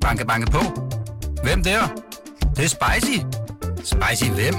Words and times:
Banke, 0.00 0.26
banke 0.26 0.50
på. 0.50 0.60
Hvem 1.42 1.62
der? 1.62 1.80
Det, 2.40 2.56
det 2.56 2.64
er 2.64 2.68
spicy. 2.68 3.18
Spicy 3.76 4.30
hvem? 4.30 4.54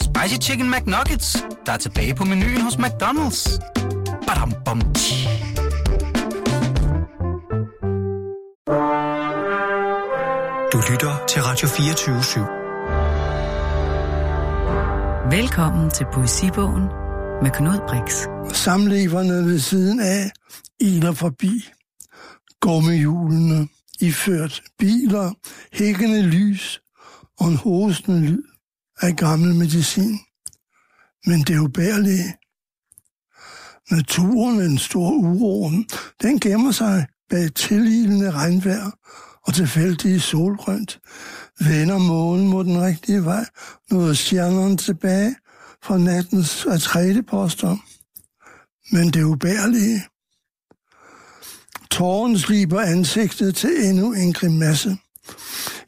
Spicy 0.00 0.48
Chicken 0.48 0.70
McNuggets, 0.70 1.44
der 1.66 1.72
er 1.72 1.76
tilbage 1.76 2.14
på 2.14 2.24
menuen 2.24 2.60
hos 2.60 2.74
McDonald's. 2.74 3.58
Badum, 4.26 4.52
bom, 4.64 4.80
tji. 4.94 5.28
Du 10.72 10.78
lytter 10.90 11.24
til 11.28 11.42
Radio 11.42 11.68
24 11.68 12.64
Velkommen 15.30 15.90
til 15.90 16.06
Poesibogen 16.12 16.82
med 17.42 17.50
Knud 17.50 17.78
Brix. 17.88 18.26
Samleverne 18.56 19.44
ved 19.44 19.58
siden 19.58 20.00
af 20.00 20.30
iler 20.80 21.12
forbi. 21.12 21.68
Gummihjulene 22.60 23.68
iført 24.00 24.62
biler, 24.78 25.32
hækkende 25.72 26.22
lys 26.22 26.80
og 27.38 27.48
en 27.48 27.56
hosende 27.56 28.20
lyd 28.20 28.42
af 29.00 29.16
gammel 29.16 29.54
medicin. 29.54 30.18
Men 31.26 31.40
det 31.40 31.56
er 31.56 31.60
ubærlige. 31.60 32.34
Naturen 33.90 34.60
er 34.60 34.64
en 34.64 34.78
stor 34.78 35.10
uro. 35.10 35.70
Den 36.22 36.40
gemmer 36.40 36.72
sig 36.72 37.06
bag 37.30 37.54
tilhildende 37.54 38.30
regnvejr 38.30 38.90
og 39.46 39.54
tilfældige 39.54 40.20
solgrønt. 40.20 41.00
Vender 41.60 41.98
månen 41.98 42.48
mod 42.48 42.64
den 42.64 42.82
rigtige 42.82 43.24
vej, 43.24 43.44
nåede 43.90 44.16
stjernerne 44.16 44.76
tilbage 44.76 45.36
fra 45.82 45.98
nattens 45.98 46.66
atræteposter. 46.66 47.76
Men 48.92 49.10
det 49.10 49.22
ubærlige. 49.22 50.02
Tåren 51.94 52.38
sliber 52.38 52.80
ansigtet 52.80 53.56
til 53.56 53.88
endnu 53.88 54.12
en 54.12 54.32
grimasse. 54.32 54.96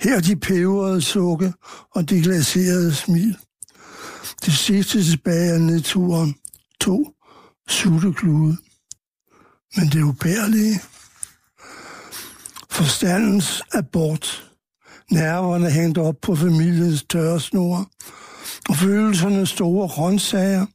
Her 0.01 0.20
de 0.20 0.37
peberede 0.37 1.02
sukke 1.02 1.52
og 1.94 2.11
de 2.11 2.22
glaserede 2.22 2.94
smil. 2.94 3.36
Det 4.44 4.53
sidste 4.53 5.05
tilbage 5.05 5.53
af 5.53 5.61
nedturen. 5.61 6.34
To 6.81 7.12
sutteklude. 7.69 8.56
Men 9.77 9.89
det 9.89 10.03
ubærlige. 10.03 10.81
Forstandens 12.70 13.62
abort. 13.72 14.50
Nerverne 15.11 15.70
hængt 15.70 15.98
op 15.98 16.14
på 16.22 16.36
familiens 16.36 17.05
tørresnore. 17.11 17.84
Og 18.69 18.77
følelserne 18.77 19.47
store 19.47 19.89
grøntsager. 19.89 20.67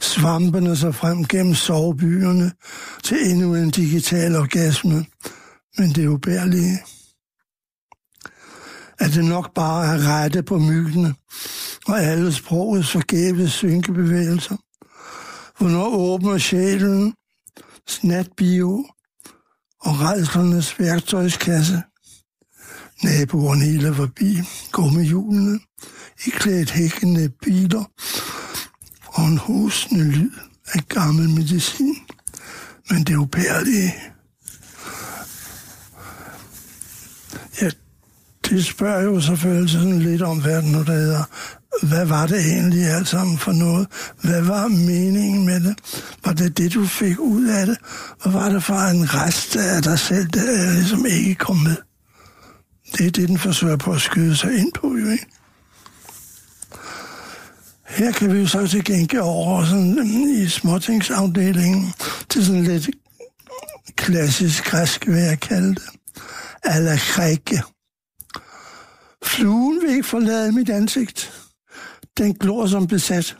Svampene 0.00 0.76
sig 0.76 0.94
frem 0.94 1.24
gennem 1.24 1.54
sovebyerne 1.54 2.52
til 3.02 3.30
endnu 3.30 3.54
en 3.54 3.70
digital 3.70 4.36
orgasme. 4.36 5.06
Men 5.78 5.88
det 5.90 6.04
er 6.04 6.08
ubærlige 6.08 6.78
at 8.98 9.14
det 9.14 9.24
nok 9.24 9.54
bare 9.54 9.94
er 9.94 10.08
rette 10.08 10.42
på 10.42 10.58
myggene 10.58 11.14
og 11.86 12.00
alle 12.00 12.32
sprogets 12.32 12.90
forgæves 12.90 13.52
synkebevægelser. 13.52 14.56
Hvornår 15.58 15.96
åbner 15.96 16.38
sjælen 16.38 17.14
snatbio 17.88 18.86
og 19.80 20.00
redslernes 20.00 20.80
værktøjskasse. 20.80 21.82
Naboerne 23.02 23.64
hiler 23.64 23.92
forbi 23.92 24.38
gummihjulene, 24.72 25.60
i 26.26 26.30
klædt 26.30 26.70
hækkende 26.70 27.28
biler 27.28 27.84
og 29.06 29.28
en 29.28 29.38
hosende 29.38 30.04
lyd 30.04 30.30
af 30.74 30.88
gammel 30.88 31.30
medicin. 31.30 31.96
Men 32.90 33.04
det 33.04 33.16
upærlige. 33.16 33.94
Ja, 37.62 37.70
det 38.48 38.64
spørger 38.64 39.02
jo 39.02 39.20
selvfølgelig 39.20 39.70
sådan 39.70 39.98
lidt 39.98 40.22
om, 40.22 40.42
hvad 40.42 40.62
det 40.62 40.72
nu 40.72 40.78
der 40.78 40.92
hedder. 40.92 41.24
Hvad 41.82 42.06
var 42.06 42.26
det 42.26 42.46
egentlig 42.46 42.86
alt 42.86 43.08
sammen 43.08 43.38
for 43.38 43.52
noget? 43.52 43.86
Hvad 44.22 44.42
var 44.42 44.68
meningen 44.68 45.46
med 45.46 45.60
det? 45.60 45.74
Var 46.24 46.32
det 46.32 46.58
det, 46.58 46.74
du 46.74 46.86
fik 46.86 47.18
ud 47.18 47.46
af 47.46 47.66
det? 47.66 47.78
Hvad 48.22 48.32
var 48.32 48.48
det 48.48 48.62
for 48.62 48.74
en 48.74 49.14
rest 49.14 49.56
af 49.56 49.82
dig 49.82 49.98
selv, 49.98 50.26
der 50.28 50.72
ligesom 50.72 51.06
ikke 51.06 51.34
kom 51.34 51.56
med? 51.56 51.76
Det 52.98 53.06
er 53.06 53.10
det, 53.10 53.28
den 53.28 53.38
forsøger 53.38 53.76
på 53.76 53.92
at 53.92 54.00
skyde 54.00 54.36
sig 54.36 54.58
ind 54.58 54.72
på, 54.72 54.96
jo 54.96 55.08
ikke? 55.08 55.26
Her 57.86 58.12
kan 58.12 58.32
vi 58.32 58.38
jo 58.38 58.46
så 58.46 58.66
til 58.66 58.84
gengæld 58.84 59.22
over 59.22 59.64
sådan, 59.64 59.90
mm, 59.90 60.42
i 60.42 60.48
småtingsafdelingen 60.48 61.92
til 62.30 62.46
sådan 62.46 62.64
lidt 62.64 62.90
klassisk 63.96 64.64
græsk, 64.64 65.06
hvad 65.06 65.22
jeg 65.22 65.40
kalder 65.40 65.74
det. 65.74 65.82
Alla 66.62 66.96
krække. 66.96 67.62
Fluen 69.24 69.82
vil 69.82 69.90
ikke 69.90 70.06
forlade 70.06 70.52
mit 70.52 70.70
ansigt. 70.70 71.32
Den 72.18 72.34
glor 72.34 72.66
som 72.66 72.86
besat. 72.86 73.36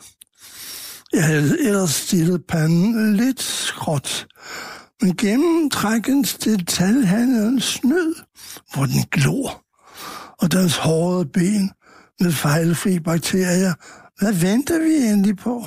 Jeg 1.13 1.23
havde 1.23 1.57
ellers 1.59 1.91
stillet 1.91 2.45
panden 2.47 3.15
lidt 3.15 3.41
skråt, 3.41 4.27
men 5.05 5.15
gennem 5.17 5.69
trækkens 5.69 6.29
snød, 7.59 8.15
hvor 8.73 8.85
den 8.85 9.03
glor, 9.11 9.63
og 10.41 10.51
dens 10.51 10.77
hårde 10.77 11.25
ben 11.25 11.71
med 12.19 12.31
fejlfri 12.31 12.99
bakterier. 12.99 13.73
Hvad 14.19 14.33
venter 14.33 14.79
vi 14.79 14.95
endelig 14.95 15.37
på? 15.37 15.65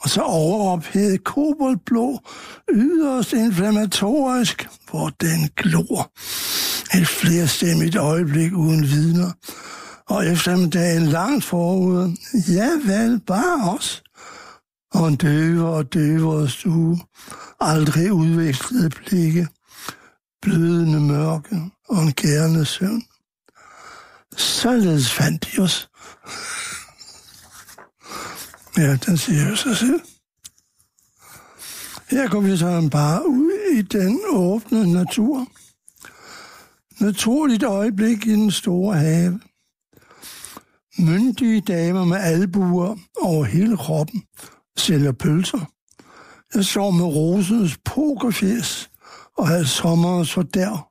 Og 0.00 0.10
så 0.10 0.20
overophedet 0.22 1.24
koboldblå, 1.24 2.20
yderst 2.72 3.32
inflammatorisk, 3.32 4.68
hvor 4.90 5.08
den 5.20 5.48
glor. 5.56 6.12
Et 6.98 7.08
flerstemmigt 7.08 7.96
øjeblik 7.96 8.52
uden 8.52 8.82
vidner. 8.82 9.30
Og 10.08 10.26
eftermiddagen 10.26 11.06
langt 11.06 11.44
forud, 11.44 12.16
ja 12.48 12.70
vel, 12.84 13.20
bare 13.26 13.76
os. 13.76 14.02
Og 14.98 15.08
en 15.08 15.16
døve 15.16 15.68
og 15.68 15.92
døvere 15.92 16.48
stue, 16.48 16.98
aldrig 17.60 18.12
udvekslede 18.12 18.90
blikke, 18.90 19.48
blødende 20.42 21.00
mørke 21.00 21.60
og 21.88 22.02
en 22.02 22.12
kærende 22.12 22.64
søvn. 22.64 23.02
Således 24.36 25.12
fandt 25.12 25.44
de 25.44 25.62
os. 25.62 25.90
Ja, 28.76 28.96
den 28.96 29.16
siger 29.16 29.48
jo 29.48 29.56
sig 29.56 29.76
selv. 29.76 30.00
Her 32.10 32.28
går 32.28 32.40
vi 32.40 32.56
så 32.56 32.88
bare 32.92 33.28
ud 33.28 33.76
i 33.76 33.82
den 33.82 34.20
åbne 34.28 34.92
natur. 34.92 35.46
Naturligt 37.00 37.62
øjeblik 37.62 38.26
i 38.26 38.32
den 38.32 38.50
store 38.50 38.96
have. 38.98 39.40
Myndige 40.98 41.60
damer 41.60 42.04
med 42.04 42.16
albuer 42.16 42.96
over 43.22 43.44
hele 43.44 43.76
kroppen 43.76 44.22
sælger 44.80 45.12
pølser. 45.12 45.60
Jeg 46.54 46.64
sov 46.64 46.92
med 46.92 47.04
rosens 47.04 47.78
pokerfjes 47.84 48.90
og 49.38 49.48
havde 49.48 49.66
sommerens 49.66 50.32
fordær, 50.32 50.90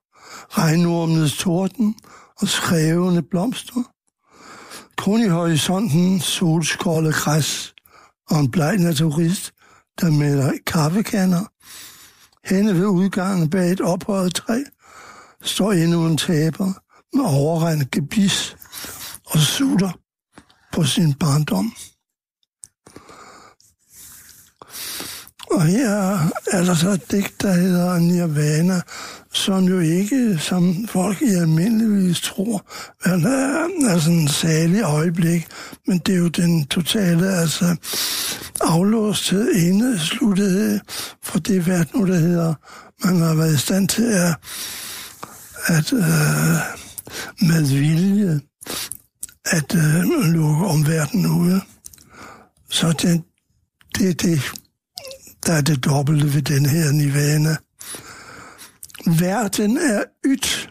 regnormenes 0.49 1.37
torden 1.37 1.95
og 2.41 2.47
skrevende 2.47 3.21
blomster. 3.21 3.83
Kun 4.97 5.21
i 5.21 5.27
horisonten 5.27 6.19
solskolde 6.19 7.13
græs 7.13 7.73
og 8.29 8.39
en 8.39 8.51
bleg 8.51 8.77
naturist, 8.77 9.53
der 10.01 10.11
melder 10.11 10.51
kaffekanner. 10.65 11.45
Henne 12.49 12.73
ved 12.73 12.85
udgangen 12.85 13.49
bag 13.49 13.71
et 13.71 13.81
ophøjet 13.81 14.35
træ 14.35 14.63
står 15.41 15.71
endnu 15.71 16.05
en 16.05 16.17
taber 16.17 16.73
med 17.17 17.25
overregnet 17.25 17.91
gebis 17.91 18.55
og 19.25 19.39
sutter 19.39 19.91
på 20.73 20.83
sin 20.83 21.13
barndom. 21.13 21.73
Og 25.51 25.61
her 25.61 25.89
er 26.51 26.63
der 26.65 26.75
så 26.75 26.89
et 26.89 27.11
digt, 27.11 27.41
der 27.41 27.53
hedder 27.53 27.99
Nirvana, 27.99 28.81
som 29.33 29.63
jo 29.63 29.79
ikke, 29.79 30.37
som 30.39 30.87
folk 30.87 31.21
i 31.21 31.33
almindeligvis 31.33 32.21
tror, 32.21 32.65
er, 33.05 33.17
er 33.89 33.99
sådan 33.99 34.19
en 34.19 34.27
særlig 34.27 34.83
øjeblik, 34.83 35.47
men 35.88 35.97
det 35.97 36.15
er 36.15 36.19
jo 36.19 36.27
den 36.27 36.65
totale 36.65 37.27
altså, 37.27 37.75
aflåsthed, 38.61 39.55
indesluttethed 39.55 40.79
for 41.23 41.39
det, 41.39 41.67
verden, 41.67 42.00
nu 42.00 42.07
der 42.07 42.19
hedder, 42.19 42.53
man 43.03 43.21
har 43.21 43.35
været 43.35 43.53
i 43.53 43.57
stand 43.57 43.88
til 43.88 44.03
at, 44.03 44.35
at 45.65 45.93
øh, 45.93 46.01
med 47.41 47.79
vilje 47.79 48.41
at 49.45 49.75
øh, 49.75 50.33
lukke 50.33 50.65
omverdenen 50.65 51.25
ude. 51.25 51.61
Så 52.69 52.91
det, 52.91 53.23
det, 53.97 54.21
det, 54.21 54.41
der 55.47 55.53
er 55.53 55.61
det 55.61 55.85
dobbelte 55.85 56.33
ved 56.33 56.41
den 56.41 56.65
her 56.65 56.91
nirvana. 56.91 57.55
Verden 59.05 59.77
er 59.77 60.03
ydt 60.25 60.69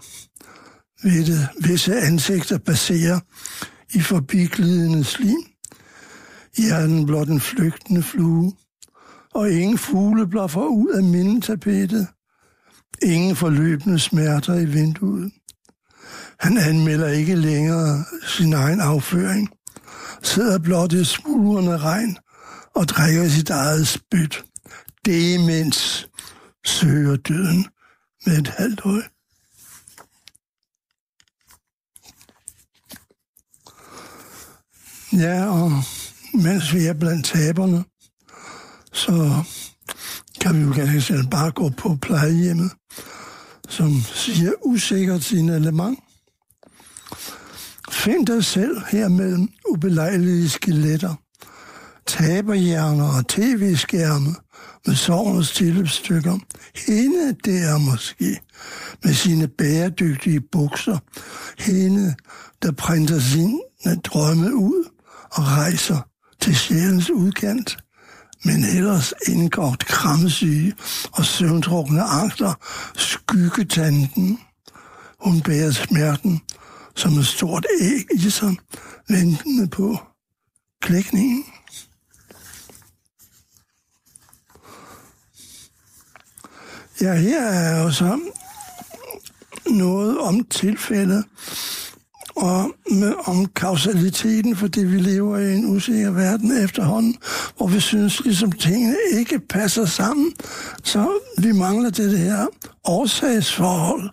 ved 1.02 1.24
det, 1.24 1.48
visse 1.60 2.00
ansigter 2.00 2.58
baserer 2.58 3.20
i 3.94 4.00
forbiglidende 4.00 5.04
slim. 5.04 5.44
Hjernen 6.56 7.06
blot 7.06 7.28
en 7.28 7.40
flygtende 7.40 8.02
flue, 8.02 8.52
og 9.34 9.50
ingen 9.50 9.78
fugle 9.78 10.26
blaffer 10.26 10.66
ud 10.66 10.88
af 10.88 11.02
mindetapetet. 11.02 12.06
Ingen 13.02 13.36
forløbende 13.36 13.98
smerter 13.98 14.54
i 14.54 14.64
vinduet. 14.64 15.32
Han 16.40 16.58
anmelder 16.58 17.08
ikke 17.08 17.34
længere 17.34 18.04
sin 18.26 18.52
egen 18.52 18.80
afføring, 18.80 19.48
sidder 20.22 20.58
blot 20.58 20.92
i 20.92 21.04
smulerne 21.04 21.78
regn 21.78 22.16
og 22.74 22.88
drikker 22.88 23.28
sit 23.28 23.50
eget 23.50 23.88
spyt. 23.88 24.44
Demens 25.06 26.08
søger 26.64 27.16
døden 27.16 27.66
med 28.26 28.38
et 28.38 28.48
halvt 28.48 28.80
øje. 28.84 29.02
Ja, 35.12 35.46
og 35.46 35.72
mens 36.34 36.74
vi 36.74 36.86
er 36.86 36.92
blandt 36.92 37.26
taberne, 37.26 37.84
så 38.92 39.44
kan 40.40 40.56
vi 40.56 40.60
jo 40.60 40.72
ganske 40.74 41.14
bare 41.30 41.50
gå 41.50 41.68
på 41.68 41.98
plejehjemmet, 42.02 42.70
som 43.68 44.00
siger 44.14 44.52
usikkert 44.64 45.22
signalement. 45.22 45.98
Find 47.90 48.26
dig 48.26 48.44
selv 48.44 48.82
her 48.90 49.08
mellem 49.08 49.48
ubelejlige 49.68 50.48
skeletter, 50.48 51.14
taberhjerner 52.06 53.08
og 53.18 53.28
tv-skærme 53.28 54.34
med 54.86 54.94
sovens 54.94 55.50
tilløbsstykker. 55.50 56.38
Hende 56.86 57.36
der 57.44 57.78
måske, 57.78 58.40
med 59.04 59.14
sine 59.14 59.48
bæredygtige 59.48 60.40
bukser. 60.40 60.98
Hende, 61.58 62.14
der 62.62 62.72
printer 62.72 63.20
sine 63.20 63.60
drømme 64.04 64.54
ud 64.54 64.90
og 65.32 65.44
rejser 65.44 66.08
til 66.40 66.56
sjælens 66.56 67.10
udkant 67.10 67.76
men 68.46 68.64
ellers 68.64 69.14
indgått 69.28 69.86
kramsyge 69.86 70.74
og 71.12 71.24
søvntrukne 71.24 72.02
angster, 72.02 72.54
skyggetanten. 72.94 74.38
Hun 75.24 75.40
bærer 75.40 75.70
smerten 75.70 76.40
som 76.96 77.18
et 77.18 77.26
stort 77.26 77.66
æg 77.80 78.06
i 78.14 78.30
sig, 78.30 78.56
ventende 79.08 79.68
på 79.68 79.98
klækningen. 80.82 81.44
Ja, 87.00 87.14
her 87.14 87.42
er 87.42 87.82
jo 87.82 87.90
så 87.90 88.20
noget 89.66 90.18
om 90.18 90.44
tilfældet, 90.44 91.24
og 92.36 92.72
med, 92.90 93.14
om 93.24 93.46
kausaliteten, 93.46 94.56
fordi 94.56 94.84
vi 94.84 94.98
lever 94.98 95.38
i 95.38 95.54
en 95.54 95.76
usikker 95.76 96.10
verden 96.10 96.64
efterhånden, 96.64 97.16
hvor 97.56 97.66
vi 97.66 97.80
synes, 97.80 98.24
ligesom 98.24 98.52
tingene 98.52 98.96
ikke 99.12 99.38
passer 99.38 99.84
sammen. 99.84 100.32
Så 100.84 101.18
vi 101.38 101.52
mangler 101.52 101.90
det 101.90 102.18
her 102.18 102.46
årsagsforhold. 102.84 104.10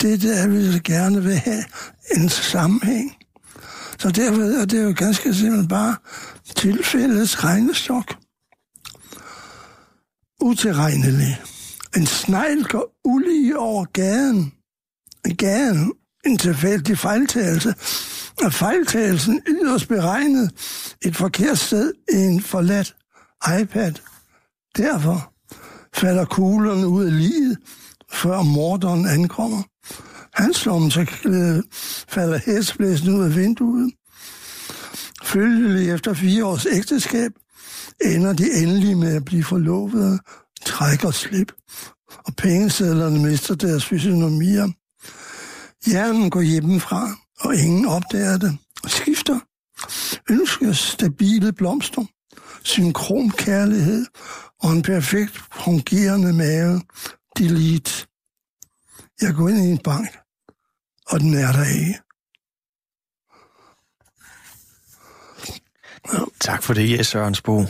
Det 0.00 0.12
er 0.12 0.18
det, 0.18 0.32
at 0.32 0.52
vi 0.52 0.78
gerne 0.84 1.22
vil 1.22 1.36
have 1.36 1.64
en 2.16 2.28
sammenhæng. 2.28 3.16
Så 3.98 4.10
derfor 4.10 4.60
er 4.60 4.64
det 4.64 4.84
jo 4.84 4.94
ganske 4.96 5.34
simpelthen 5.34 5.68
bare 5.68 5.96
tilfældets 6.56 7.44
regnestok. 7.44 8.14
Utilregnelig. 10.40 11.40
En 11.96 12.06
snegl 12.06 12.62
går 12.62 12.98
ulige 13.04 13.58
over 13.58 13.84
gaden. 13.84 14.52
Gaden 15.38 15.92
en 16.26 16.38
tilfældig 16.38 16.98
fejltagelse. 16.98 17.74
Og 18.44 18.52
fejltagelsen 18.52 19.42
yderst 19.48 19.88
beregnet 19.88 20.50
et 21.04 21.16
forkert 21.16 21.58
sted 21.58 21.92
i 22.12 22.16
en 22.16 22.40
forladt 22.40 22.96
iPad. 23.60 23.92
Derfor 24.76 25.32
falder 25.94 26.24
kuglerne 26.24 26.88
ud 26.88 27.04
af 27.04 27.18
livet, 27.18 27.58
før 28.12 28.42
morderen 28.42 29.06
ankommer. 29.06 29.62
Hans 30.34 30.56
så 30.56 31.06
falder 32.08 32.38
hæsblæsende 32.46 33.12
ud 33.12 33.24
af 33.24 33.36
vinduet. 33.36 33.92
Følgelig 35.22 35.90
efter 35.90 36.14
fire 36.14 36.44
års 36.44 36.66
ægteskab 36.66 37.32
ender 38.04 38.32
de 38.32 38.52
endelig 38.62 38.96
med 38.96 39.16
at 39.16 39.24
blive 39.24 39.44
forlovede, 39.44 40.18
trækker 40.68 41.10
slip, 41.10 41.52
og 42.26 42.36
pengesedlerne 42.36 43.22
mister 43.22 43.54
deres 43.54 43.84
fysionomier. 43.84 44.68
Hjernen 45.86 46.30
går 46.30 46.40
hjemmefra, 46.40 47.08
og 47.40 47.54
ingen 47.54 47.86
opdager 47.86 48.38
det. 48.38 48.58
Skifter. 48.86 49.40
Ønsker 50.30 50.72
stabile 50.72 51.52
blomster, 51.52 52.04
synkron 52.62 53.30
kærlighed 53.30 54.06
og 54.62 54.72
en 54.72 54.82
perfekt 54.82 55.40
fungerende 55.64 56.32
mave. 56.32 56.82
Delete. 57.38 58.06
Jeg 59.22 59.34
går 59.34 59.48
ind 59.48 59.58
i 59.58 59.70
en 59.70 59.78
bank, 59.78 60.08
og 61.06 61.20
den 61.20 61.34
er 61.34 61.52
der 61.52 61.64
ikke. 61.64 61.98
Ja. 66.12 66.18
Tak 66.40 66.62
for 66.62 66.74
det, 66.74 66.90
Jes 66.90 67.06
Sørensbo. 67.06 67.64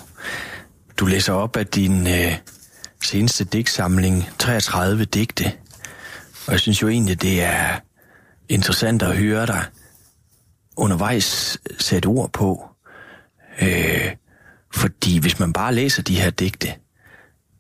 Du 0.96 1.06
læser 1.06 1.32
op 1.32 1.56
af 1.56 1.66
din 1.66 2.06
øh, 2.06 2.32
seneste 3.08 3.44
digtsamling, 3.44 4.28
33 4.38 5.04
digte. 5.04 5.52
Og 6.46 6.52
jeg 6.52 6.60
synes 6.60 6.82
jo 6.82 6.88
egentlig, 6.88 7.22
det 7.22 7.42
er 7.42 7.80
interessant 8.48 9.02
at 9.02 9.16
høre 9.16 9.46
dig 9.46 9.64
undervejs 10.76 11.58
sætte 11.78 12.06
ord 12.06 12.32
på. 12.32 12.68
Øh, 13.62 14.12
fordi 14.74 15.18
hvis 15.18 15.38
man 15.38 15.52
bare 15.52 15.74
læser 15.74 16.02
de 16.02 16.20
her 16.20 16.30
digte, 16.30 16.74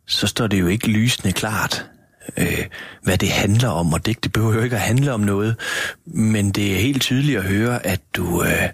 så 0.06 0.26
står 0.26 0.46
det 0.46 0.60
jo 0.60 0.66
ikke 0.66 0.88
lysende 0.88 1.32
klart, 1.32 1.90
øh, 2.36 2.66
hvad 3.02 3.18
det 3.18 3.30
handler 3.30 3.68
om, 3.68 3.92
og 3.92 4.06
digte 4.06 4.28
behøver 4.28 4.54
jo 4.54 4.62
ikke 4.62 4.76
at 4.76 4.82
handle 4.82 5.12
om 5.12 5.20
noget, 5.20 5.56
men 6.06 6.50
det 6.50 6.74
er 6.74 6.80
helt 6.80 7.02
tydeligt 7.02 7.38
at 7.38 7.44
høre, 7.44 7.86
at 7.86 8.00
du, 8.14 8.42
øh, 8.42 8.68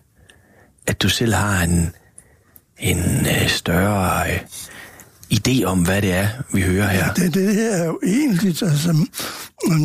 at 0.86 1.02
du 1.02 1.08
selv 1.08 1.34
har 1.34 1.62
en, 1.62 1.94
en 2.78 3.26
øh, 3.26 3.48
større 3.48 4.30
øh, 4.30 4.40
idé 5.34 5.64
om, 5.64 5.82
hvad 5.82 6.02
det 6.02 6.12
er, 6.12 6.28
vi 6.52 6.60
hører 6.60 6.86
her. 6.86 7.04
Ja, 7.04 7.22
det, 7.22 7.34
det 7.34 7.54
her 7.54 7.70
er 7.70 7.84
jo 7.84 8.00
egentlig, 8.02 8.62
altså, 8.62 9.06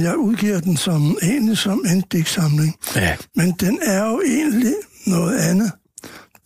jeg 0.02 0.18
udgiver 0.18 0.60
den 0.60 0.78
som 0.78 1.18
egentlig 1.22 1.58
som 1.58 1.86
en 1.86 2.04
digtsamling. 2.12 2.76
Ja. 2.96 3.16
Men 3.36 3.52
den 3.52 3.80
er 3.82 4.06
jo 4.06 4.22
egentlig 4.26 4.74
noget 5.06 5.40
andet. 5.40 5.72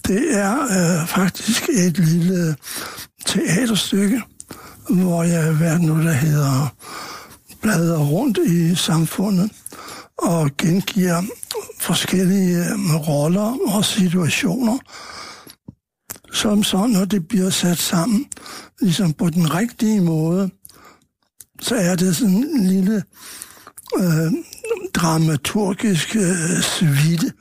Det 0.07 0.35
er 0.35 0.53
øh, 0.63 1.07
faktisk 1.07 1.69
et 1.69 1.97
lille 1.97 2.55
teaterstykke, 3.25 4.21
hvor 4.89 5.23
jeg 5.23 5.59
været 5.59 5.81
noget, 5.81 6.05
der 6.05 6.13
hedder 6.13 6.73
bladrer 7.61 8.05
rundt 8.05 8.37
i 8.37 8.75
samfundet 8.75 9.51
og 10.17 10.49
gengiver 10.57 11.21
forskellige 11.79 12.57
øh, 12.57 12.95
roller 13.07 13.57
og 13.75 13.85
situationer, 13.85 14.77
som 16.33 16.63
så, 16.63 16.87
når 16.87 17.05
det 17.05 17.27
bliver 17.27 17.49
sat 17.49 17.77
sammen, 17.77 18.25
ligesom 18.81 19.13
på 19.13 19.29
den 19.29 19.53
rigtige 19.53 20.01
måde, 20.01 20.49
så 21.61 21.75
er 21.75 21.95
det 21.95 22.15
sådan 22.15 22.35
en 22.35 22.67
lille 22.67 23.03
øh, 23.97 24.31
dramaturgisk 24.93 26.15
øh, 26.15 26.61
svide 26.61 27.31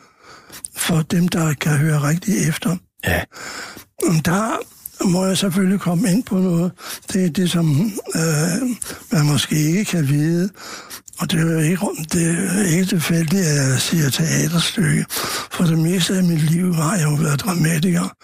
for 0.76 1.02
dem, 1.02 1.28
der 1.28 1.54
kan 1.54 1.76
høre 1.76 2.02
rigtig 2.02 2.48
efter. 2.48 2.76
Ja. 3.04 3.22
Der 4.24 4.56
må 5.04 5.26
jeg 5.26 5.38
selvfølgelig 5.38 5.80
komme 5.80 6.10
ind 6.10 6.22
på 6.22 6.38
noget. 6.38 6.72
Det 7.12 7.24
er 7.24 7.30
det, 7.30 7.50
som 7.50 7.92
øh, 8.14 8.70
man 9.12 9.26
måske 9.26 9.54
ikke 9.54 9.84
kan 9.84 10.08
vide. 10.08 10.50
Og 11.18 11.30
det 11.30 11.40
er 11.40 11.60
ikke, 11.60 11.86
det 12.12 12.22
er 12.28 12.62
ikke 12.62 12.84
tilfældigt, 12.84 13.46
at 13.46 13.70
jeg 13.70 13.80
siger 13.80 14.10
teaterstykke. 14.10 15.04
For 15.50 15.64
det 15.64 15.78
meste 15.78 16.16
af 16.16 16.24
mit 16.24 16.50
liv 16.50 16.74
har 16.74 16.96
jeg 16.96 17.04
jo 17.04 17.14
været 17.14 17.40
dramatiker. 17.40 18.16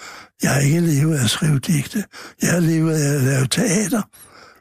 Jeg 0.42 0.50
har 0.50 0.60
ikke 0.60 0.80
levet 0.80 1.18
af 1.18 1.24
at 1.24 1.30
skrive 1.30 1.58
digte. 1.58 2.04
Jeg 2.42 2.50
har 2.50 2.60
levet 2.60 2.94
af 2.94 3.14
at 3.14 3.22
lave 3.22 3.46
teater. 3.46 4.02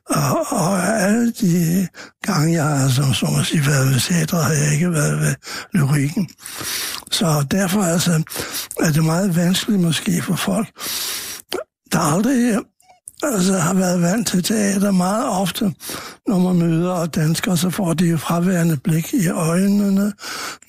Og, 0.10 0.46
og 0.52 1.02
alle 1.02 1.32
de 1.32 1.88
gange, 2.24 2.54
jeg 2.54 2.64
har 2.64 2.90
som, 2.90 3.14
som 3.14 3.36
at 3.40 3.46
sige, 3.46 3.66
været 3.66 3.88
ved 3.88 4.00
teater, 4.00 4.42
har 4.42 4.54
jeg 4.54 4.74
ikke 4.74 4.92
været 4.92 5.20
ved 5.20 5.36
lyrikken. 5.74 6.30
Så 7.12 7.46
derfor 7.52 7.82
altså, 7.82 8.24
er 8.80 8.92
det 8.92 9.04
meget 9.04 9.36
vanskeligt 9.36 9.82
måske 9.82 10.22
for 10.22 10.36
folk, 10.36 10.68
der 11.92 12.00
aldrig 12.00 12.58
altså, 13.24 13.58
har 13.58 13.74
været 13.74 14.02
vant 14.02 14.28
til 14.28 14.44
teater 14.44 14.92
meget 14.92 15.26
ofte, 15.26 15.74
når 16.28 16.40
man 16.40 16.56
møder 16.56 17.06
danskere, 17.06 17.58
så 17.58 17.70
får 17.70 17.94
de 17.94 18.06
jo 18.06 18.18
fraværende 18.18 18.78
blik 18.78 19.14
i 19.14 19.28
øjnene. 19.28 20.14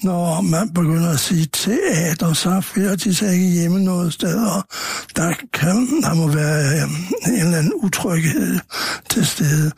Når 0.02 0.40
man 0.40 0.74
begynder 0.74 1.10
at 1.10 1.20
sige 1.20 1.48
teater, 1.52 2.32
så 2.32 2.60
føler 2.60 2.96
de 2.96 3.14
sig 3.14 3.32
ikke 3.32 3.46
hjemme 3.46 3.84
noget 3.84 4.12
sted, 4.12 4.46
og 4.46 4.62
der, 5.16 5.34
kan, 5.52 5.76
der 6.02 6.14
må 6.14 6.26
være 6.26 6.82
øh, 6.82 6.82
en 7.28 7.34
eller 7.34 7.58
anden 7.58 7.74
utryghed 7.74 8.58
til 9.10 9.26
stede. 9.26 9.72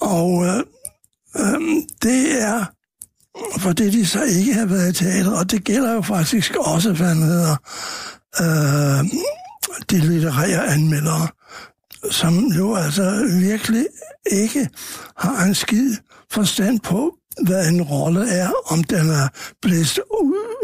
Og 0.00 0.46
øh, 0.46 0.62
øh, 1.38 1.60
det 2.02 2.42
er 2.42 2.64
fordi 3.58 3.90
de 3.90 4.06
så 4.06 4.22
ikke 4.22 4.54
har 4.54 4.66
været 4.66 4.88
i 4.88 5.04
teater, 5.04 5.30
og 5.30 5.50
det 5.50 5.64
gælder 5.64 5.92
jo 5.92 6.02
faktisk 6.02 6.56
også, 6.56 6.92
hvad 6.92 7.14
hedder, 7.14 7.56
øh, 8.40 9.04
de 9.90 9.98
litterære 9.98 10.66
anmeldere, 10.66 11.28
som 12.10 12.46
jo 12.46 12.74
altså 12.74 13.26
virkelig 13.40 13.86
ikke 14.30 14.68
har 15.16 15.44
en 15.44 15.54
skid 15.54 15.96
forstand 16.30 16.80
på 16.80 17.14
hvad 17.46 17.68
en 17.68 17.82
rolle 17.82 18.30
er, 18.30 18.50
om 18.66 18.84
den 18.84 19.10
er 19.10 19.28
blæst 19.62 20.00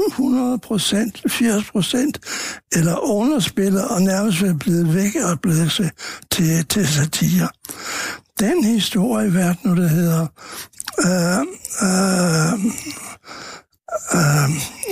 100 0.09 0.59
procent, 0.59 1.23
80 1.29 1.71
procent, 1.71 2.19
eller 2.73 3.11
underspillet 3.11 3.89
og 3.89 4.03
nærmest 4.03 4.43
er 4.43 4.55
blevet 4.55 4.95
væk 4.95 5.17
og 5.25 5.41
blevet 5.41 5.93
til, 6.31 6.67
til, 6.67 6.87
satire. 6.87 7.49
Den 8.41 8.65
historie, 8.65 9.29
i 9.29 9.35
verden, 9.35 9.77
der 9.77 9.89
hedder, 9.89 10.27
øh, 11.05 11.41
øh, 11.83 12.73
øh, 14.15 14.51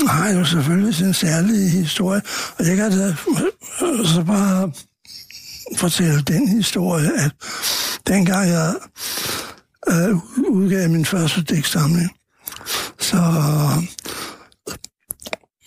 har 0.09 0.31
jo 0.31 0.45
selvfølgelig 0.45 0.95
sin 0.95 1.15
særlige 1.15 1.69
historie, 1.69 2.23
og 2.59 2.67
jeg 2.67 2.77
kan 2.77 2.91
da 2.91 3.07
øh, 3.07 4.07
så 4.07 4.25
bare 4.27 4.73
fortælle 5.77 6.23
den 6.23 6.49
historie, 6.49 7.13
at 7.17 7.33
dengang 8.07 8.49
jeg 8.49 8.75
øh, 9.89 10.17
udgav 10.49 10.89
min 10.89 11.05
første 11.05 11.43
digtsamling, 11.43 12.11
så 13.01 13.17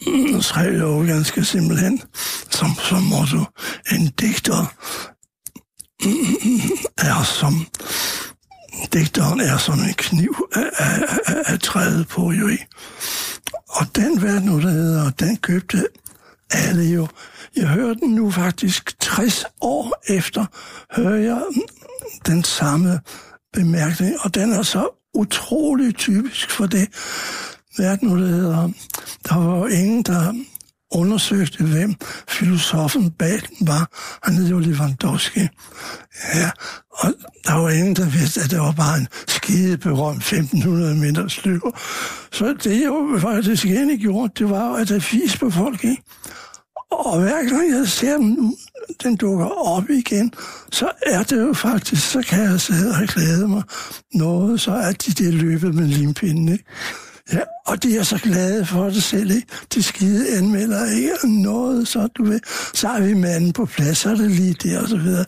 øh, 0.08 0.42
skrev 0.42 0.72
jeg 0.74 0.82
jo 0.82 1.00
ganske 1.00 1.46
simpelthen 1.46 2.02
som, 2.50 2.70
som 2.90 3.04
motto, 3.04 3.44
en 3.92 4.08
digter 4.08 4.66
er 6.98 7.24
som 7.24 7.68
digteren 8.94 9.40
er 9.40 9.58
som 9.58 9.80
en 9.80 9.94
kniv 9.94 10.36
af, 10.56 10.70
af, 10.78 11.18
af, 11.26 11.44
af 11.46 11.60
træet 11.60 12.08
på 12.08 12.32
jo 12.32 12.48
i. 12.48 12.58
Og 13.70 13.96
den 13.96 14.22
verden, 14.22 14.48
der 14.48 14.70
hedder, 14.70 15.10
den 15.10 15.38
købte 15.38 15.88
alle 16.52 16.84
jo. 16.84 17.08
Jeg 17.56 17.68
hører 17.68 17.94
den 17.94 18.10
nu 18.10 18.32
faktisk 18.32 19.00
60 19.00 19.46
år 19.62 20.04
efter, 20.08 20.46
hører 20.92 21.16
jeg 21.16 21.42
den 22.26 22.44
samme 22.44 23.00
bemærkning, 23.54 24.16
og 24.22 24.36
den 24.36 24.52
er 24.54 24.62
så 24.62 24.90
utrolig 25.14 25.96
typisk 25.96 26.52
for 26.52 26.66
det. 26.66 26.90
verden, 27.78 28.10
der 28.10 28.28
hedder, 28.28 28.70
der 29.30 29.36
var 29.36 29.58
jo 29.58 29.66
ingen, 29.66 30.04
der 30.04 30.34
undersøgte, 30.96 31.64
hvem 31.64 31.96
filosofen 32.28 33.12
bag 33.12 33.40
den 33.50 33.68
var. 33.68 33.90
Han 34.24 34.34
hed 34.36 34.48
jo 34.48 34.60
Lewandowski. 34.60 35.40
Ja, 36.36 36.50
og 36.92 37.14
der 37.48 37.54
var 37.54 37.70
ingen, 37.70 37.96
der 37.96 38.10
vidste, 38.10 38.42
at 38.42 38.52
det 38.52 38.60
var 38.60 38.72
bare 38.72 38.98
en 38.98 39.08
skide 39.28 39.78
berømt 39.78 40.18
1500 40.18 40.96
meter 40.96 41.42
løber. 41.46 41.72
Så 42.32 42.56
det 42.64 42.86
jo 42.86 43.18
faktisk 43.22 43.66
egentlig 43.66 44.00
gjorde, 44.00 44.34
det 44.40 44.50
var 44.50 44.74
at 44.74 44.92
jeg 44.92 45.04
fis 45.04 45.38
på 45.38 45.50
folk, 45.50 45.84
ikke? 45.84 46.04
Og 46.92 47.20
hver 47.20 47.50
gang 47.50 47.72
jeg 47.72 47.88
ser 47.88 48.18
den 48.18 48.56
den 49.04 49.16
dukker 49.16 49.46
op 49.46 49.90
igen, 49.90 50.34
så 50.72 50.92
er 51.02 51.24
det 51.24 51.42
jo 51.42 51.54
faktisk, 51.54 52.12
så 52.12 52.22
kan 52.22 52.44
jeg 52.44 52.62
sidde 52.62 52.90
og 53.02 53.08
glæde 53.08 53.48
mig 53.48 53.64
noget, 54.14 54.62
så 54.62 54.72
er 54.72 54.92
de 54.92 55.12
det 55.12 55.34
løbet 55.34 55.76
med 55.76 55.88
limpinden, 55.88 56.50
ikke? 56.50 56.64
Ja, 57.34 57.40
og 57.66 57.84
de 57.84 57.98
er 57.98 58.04
så 58.04 58.18
glade 58.18 58.66
for 58.66 58.84
det 58.84 59.04
selv, 59.04 59.32
ikke? 59.32 59.48
De 59.74 59.84
skide 59.84 60.38
anmelder 60.38 60.92
ikke 60.92 61.42
noget, 61.42 61.88
så 61.88 62.08
du 62.08 62.24
ved, 62.24 62.40
så 62.74 62.88
er 62.90 63.02
vi 63.02 63.14
manden 63.14 63.54
på 63.54 63.66
plads, 63.66 63.98
så 63.98 64.10
er 64.10 64.16
det 64.16 64.32
lige 64.32 64.54
der 64.54 64.82
og 64.82 64.90
så 64.90 64.98
videre. 64.98 65.26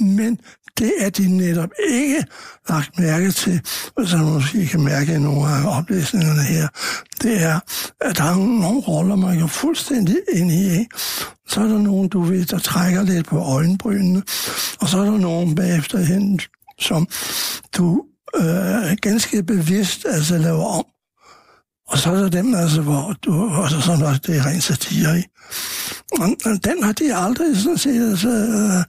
Men 0.00 0.38
det 0.78 0.92
er 0.98 1.10
de 1.10 1.36
netop 1.36 1.70
ikke 1.90 2.24
lagt 2.68 2.98
mærke 2.98 3.32
til, 3.32 3.60
og 3.96 4.08
som 4.08 4.20
måske 4.20 4.66
kan 4.66 4.80
mærke 4.80 5.14
i 5.14 5.18
nogle 5.18 5.48
af 5.48 5.78
oplæsningerne 5.78 6.42
her, 6.42 6.68
det 7.22 7.42
er, 7.42 7.60
at 8.00 8.18
der 8.18 8.24
er 8.24 8.36
nogle 8.36 8.80
roller, 8.80 9.16
man 9.16 9.40
går 9.40 9.46
fuldstændig 9.46 10.16
ind 10.32 10.52
i. 10.52 10.86
Så 11.48 11.60
er 11.60 11.66
der 11.66 11.78
nogen, 11.78 12.08
du 12.08 12.20
ved, 12.20 12.44
der 12.44 12.58
trækker 12.58 13.02
lidt 13.02 13.26
på 13.26 13.38
øjenbrynene, 13.38 14.22
og 14.80 14.88
så 14.88 14.98
er 14.98 15.04
der 15.04 15.18
nogen 15.18 15.54
bagefter 15.54 15.98
hen, 15.98 16.40
som 16.80 17.08
du 17.76 18.04
øh, 18.36 18.96
ganske 19.00 19.42
bevidst 19.42 20.06
altså 20.08 20.38
laver 20.38 20.64
om. 20.64 20.84
Og 21.88 21.98
så 21.98 22.10
er 22.10 22.14
der 22.14 22.28
dem, 22.28 22.54
altså, 22.54 22.82
hvor 22.82 23.14
du, 23.24 23.50
også 23.50 23.80
sådan, 23.80 24.14
at 24.14 24.26
det 24.26 24.36
er 24.36 24.46
rent 24.46 24.62
satire 24.62 25.18
i. 25.18 25.22
Og 26.20 26.36
øh, 26.46 26.56
den 26.64 26.82
har 26.82 26.92
de 26.92 27.14
aldrig 27.14 27.56
sådan 27.56 27.78
set 27.78 28.10
altså, 28.10 28.28
øh, 28.28 28.84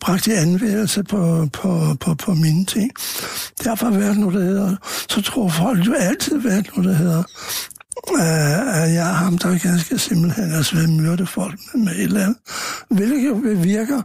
bragt 0.00 0.26
i 0.26 0.32
anvendelse 0.32 1.02
på, 1.04 1.48
på, 1.52 1.96
på, 2.00 2.14
på 2.14 2.34
mine 2.34 2.64
ting. 2.64 2.90
Derfor 3.64 3.86
har 3.86 3.98
været 3.98 4.18
noget, 4.18 4.34
der 4.34 4.40
hedder, 4.40 4.76
så 5.08 5.22
tror 5.22 5.48
folk 5.48 5.86
jo 5.86 5.94
altid, 5.94 6.38
været 6.38 6.70
noget, 6.76 6.90
der 6.90 6.96
hedder, 6.96 7.22
øh, 8.12 8.82
at 8.82 8.92
jeg 8.94 9.08
er 9.08 9.14
ham, 9.14 9.38
der 9.38 9.58
ganske 9.58 9.98
simpelthen 9.98 10.50
er 10.50 10.76
ved 10.76 10.86
myrde 10.86 11.26
folk 11.26 11.60
med 11.74 11.92
et 11.92 12.02
eller 12.02 12.24
andet. 12.24 12.38
Hvilket 12.90 13.28
jo 13.28 13.34
bevirker, 13.34 14.02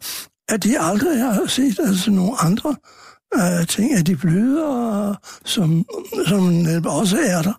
at 0.50 0.64
de 0.64 0.80
aldrig 0.80 1.20
har 1.20 1.48
set 1.48 1.80
altså 1.80 2.12
nogen 2.12 2.36
andre 2.40 2.76
øh, 3.36 3.68
ting, 3.68 3.94
at 3.94 4.08
de 4.08 4.16
bløder, 4.16 5.16
som, 5.46 5.86
som 6.28 6.66
også 6.86 7.18
er 7.24 7.42
der. 7.42 7.54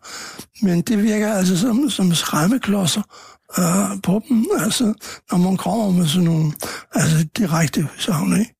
Men 0.62 0.80
det 0.80 1.02
virker 1.02 1.34
altså 1.34 1.58
som, 1.58 1.90
som 1.90 2.14
skræmmeklodser 2.14 3.02
øh, 3.58 4.02
på 4.02 4.22
dem, 4.28 4.46
altså, 4.58 4.94
når 5.32 5.38
man 5.38 5.56
kommer 5.56 5.90
med 5.90 6.06
sådan 6.06 6.24
nogle 6.24 6.52
altså, 6.94 7.26
direkte 7.38 7.88
udsagn, 7.94 8.40
ikke? 8.40 8.54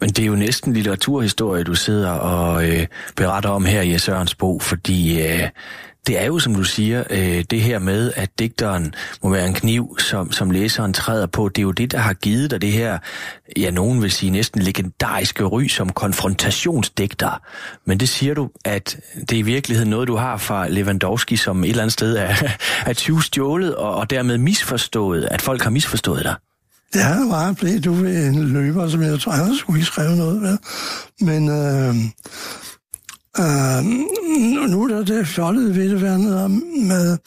Men 0.00 0.10
det 0.10 0.18
er 0.18 0.26
jo 0.26 0.34
næsten 0.34 0.72
litteraturhistorie, 0.72 1.64
du 1.64 1.74
sidder 1.74 2.10
og 2.10 2.68
øh, 2.68 2.86
beretter 3.16 3.50
om 3.50 3.64
her 3.64 3.82
i 3.82 3.98
Sørens 3.98 4.34
bog, 4.34 4.62
fordi 4.62 5.22
øh, 5.22 5.48
det 6.06 6.20
er 6.20 6.26
jo, 6.26 6.38
som 6.38 6.54
du 6.54 6.64
siger, 6.64 7.04
øh, 7.10 7.44
det 7.50 7.60
her 7.60 7.78
med, 7.78 8.12
at 8.16 8.38
digteren 8.38 8.94
må 9.22 9.30
være 9.30 9.46
en 9.46 9.54
kniv, 9.54 9.98
som, 9.98 10.32
som 10.32 10.50
læseren 10.50 10.92
træder 10.92 11.26
på. 11.26 11.48
Det 11.48 11.58
er 11.58 11.62
jo 11.62 11.70
det, 11.70 11.92
der 11.92 11.98
har 11.98 12.12
givet 12.12 12.50
dig 12.50 12.62
det 12.62 12.72
her, 12.72 12.98
ja, 13.56 13.70
nogen 13.70 14.02
vil 14.02 14.10
sige 14.10 14.30
næsten 14.30 14.62
legendariske 14.62 15.44
ry 15.44 15.66
som 15.66 15.88
konfrontationsdigter. 15.88 17.42
Men 17.84 18.00
det 18.00 18.08
siger 18.08 18.34
du, 18.34 18.50
at 18.64 18.96
det 19.20 19.32
er 19.32 19.38
i 19.38 19.42
virkeligheden 19.42 19.90
noget, 19.90 20.08
du 20.08 20.16
har 20.16 20.36
fra 20.36 20.68
Lewandowski, 20.68 21.36
som 21.36 21.64
et 21.64 21.70
eller 21.70 21.82
andet 21.82 21.92
sted 21.92 22.16
er, 22.16 22.34
er 22.86 22.92
tyvstjålet 22.92 23.76
og, 23.76 23.94
og 23.94 24.10
dermed 24.10 24.38
misforstået, 24.38 25.28
at 25.30 25.42
folk 25.42 25.62
har 25.62 25.70
misforstået 25.70 26.24
dig. 26.24 26.34
Det 26.92 27.02
har 27.02 27.28
bare 27.30 27.54
blevet, 27.54 27.84
du 27.84 27.92
ved, 27.92 28.26
en 28.26 28.52
løber, 28.52 28.88
som 28.88 29.02
jeg 29.02 29.20
tror, 29.20 29.32
jeg 29.32 29.56
skulle 29.58 29.78
ikke 29.78 29.86
skrive 29.86 30.16
noget 30.16 30.42
med. 30.42 30.58
Men 31.20 31.48
øh, 31.48 31.94
øh, 33.38 33.84
nu 34.70 34.88
er 34.88 35.04
det 35.04 35.26
fjollet 35.26 35.76
ved 35.76 35.90
det 35.90 36.02
være 36.02 36.48
med 36.88 37.18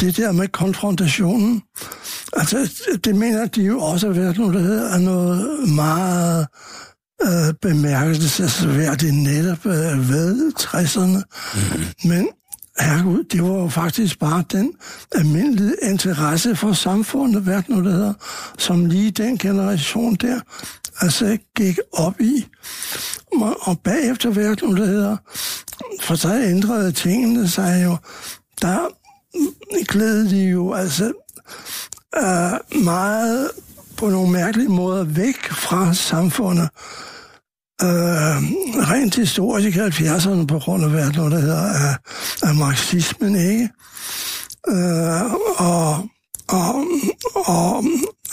det 0.00 0.16
der 0.16 0.32
med 0.32 0.48
konfrontationen. 0.48 1.62
Altså, 2.32 2.72
det 3.04 3.16
mener 3.16 3.46
de 3.46 3.62
jo 3.62 3.80
også 3.80 4.06
har 4.06 4.14
været 4.14 4.38
noget, 4.38 4.54
der 4.54 4.60
hedder 4.60 4.98
noget 4.98 5.68
meget 5.68 6.46
øh, 7.22 7.54
bemærkelsesværdigt 7.62 9.14
netop 9.14 9.66
øh, 9.66 10.08
ved 10.08 10.52
60'erne. 10.60 11.22
Mm-hmm. 11.54 12.08
Men 12.10 12.28
herregud, 12.78 13.24
det 13.24 13.42
var 13.42 13.48
jo 13.48 13.68
faktisk 13.68 14.18
bare 14.18 14.44
den 14.52 14.72
almindelige 15.12 15.74
interesse 15.82 16.56
for 16.56 16.72
samfundet, 16.72 17.42
hvad 17.42 17.62
nu 17.68 17.84
det 17.84 17.92
hedder, 17.92 18.14
som 18.58 18.86
lige 18.86 19.10
den 19.10 19.38
generation 19.38 20.14
der 20.14 20.40
altså 21.00 21.38
gik 21.56 21.78
op 21.92 22.20
i. 22.20 22.46
Og 23.60 23.80
bagefter, 23.84 24.30
hvad 24.30 24.56
nu 24.62 24.76
det 24.76 24.86
hedder, 24.86 25.16
for 26.02 26.14
så 26.14 26.34
ændrede 26.34 26.92
tingene 26.92 27.48
sig 27.48 27.84
jo. 27.84 27.96
Der 28.62 28.88
glædede 29.88 30.30
de 30.30 30.44
jo 30.44 30.72
altså 30.72 31.12
uh, 32.16 32.82
meget 32.84 33.50
på 33.96 34.10
nogle 34.10 34.32
mærkelige 34.32 34.68
måder 34.68 35.04
væk 35.04 35.50
fra 35.50 35.94
samfundet. 35.94 36.68
Uh, 37.82 38.38
rent 38.90 39.14
historisk 39.14 39.76
i 39.76 39.80
70'erne 39.80 40.46
på 40.46 40.58
grund 40.58 40.84
af, 40.84 40.90
hvad 40.90 41.12
der 41.12 41.40
hedder, 41.40 41.62
af, 41.62 41.96
af 42.42 42.54
marxismen, 42.54 43.36
ikke? 43.36 43.68
Uh, 44.68 45.32
og, 45.56 46.08
og, 46.48 46.84
og 47.34 47.84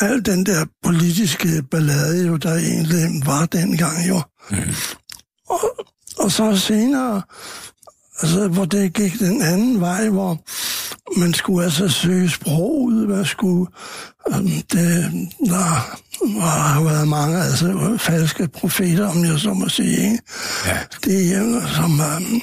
al 0.02 0.26
den 0.26 0.46
der 0.46 0.66
politiske 0.84 1.64
ballade, 1.72 2.28
jo, 2.28 2.38
der 2.38 2.56
egentlig 2.56 3.22
var 3.26 3.46
dengang, 3.46 4.08
jo. 4.08 4.22
Mm. 4.52 4.58
Og, 5.50 5.60
og 6.18 6.32
så 6.32 6.58
senere, 6.58 7.22
altså, 8.22 8.48
hvor 8.48 8.66
det 8.66 8.94
gik 8.94 9.20
den 9.20 9.42
anden 9.42 9.82
vej, 9.82 10.10
hvor 10.10 10.38
man 11.18 11.34
skulle 11.34 11.66
altså 11.66 11.90
søge 11.90 12.30
sproget, 12.30 13.06
hvad 13.08 13.26
skulle... 13.26 13.68
Um, 14.36 14.48
det, 14.48 15.12
der 15.40 15.90
har 16.40 16.84
været 16.84 17.08
mange 17.08 17.38
altså, 17.44 17.96
falske 18.00 18.48
profeter, 18.48 19.08
om 19.08 19.26
jeg 19.26 19.40
så 19.40 19.54
må 19.54 19.70
sige. 19.70 20.04
Ikke? 20.04 20.20
Ja. 20.66 20.78
Det 21.04 21.36
er 21.36 21.68
som... 21.76 21.92
Um, 21.92 22.42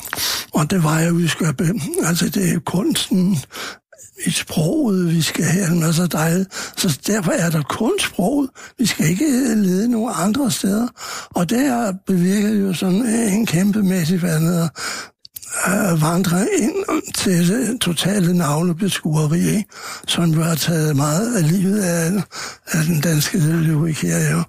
og 0.53 0.71
det 0.71 0.85
var 0.85 0.99
jeg 0.99 1.13
udskøbe. 1.13 1.75
Altså, 2.05 2.29
det 2.29 2.55
er 2.55 2.59
kunsten, 2.59 3.39
i 4.27 4.31
sproget, 4.31 5.15
vi 5.15 5.23
skal 5.23 5.45
have. 5.45 5.85
Altså, 5.85 6.07
der 6.07 6.19
er, 6.19 6.45
så 6.77 7.01
derfor 7.07 7.33
er 7.33 7.51
der 7.51 7.63
kun 7.63 7.93
sproget. 8.01 8.51
Vi 8.79 8.87
skal 8.87 9.07
ikke 9.07 9.55
lede 9.55 9.91
nogen 9.91 10.13
andre 10.17 10.51
steder. 10.51 10.89
Og 11.31 11.51
det 11.51 11.69
har 11.69 11.95
bevirket 12.07 12.61
jo 12.61 12.75
sådan 12.75 13.07
en 13.07 13.47
kæmpemæssig 13.47 14.23
vandet 14.23 14.71
øh, 15.69 16.03
vandre 16.03 16.41
ind 16.59 17.13
til 17.15 17.49
det 17.49 17.81
totale 17.81 18.37
navlebeskueri, 18.37 19.65
som 20.07 20.31
jo 20.31 20.43
har 20.43 20.55
taget 20.55 20.97
meget 20.97 21.37
af 21.37 21.53
livet 21.53 21.83
af, 21.83 22.13
af 22.67 22.85
den 22.85 23.01
danske 23.01 23.39
lyrik 23.39 24.03
her 24.03 24.31
jo 24.31 24.43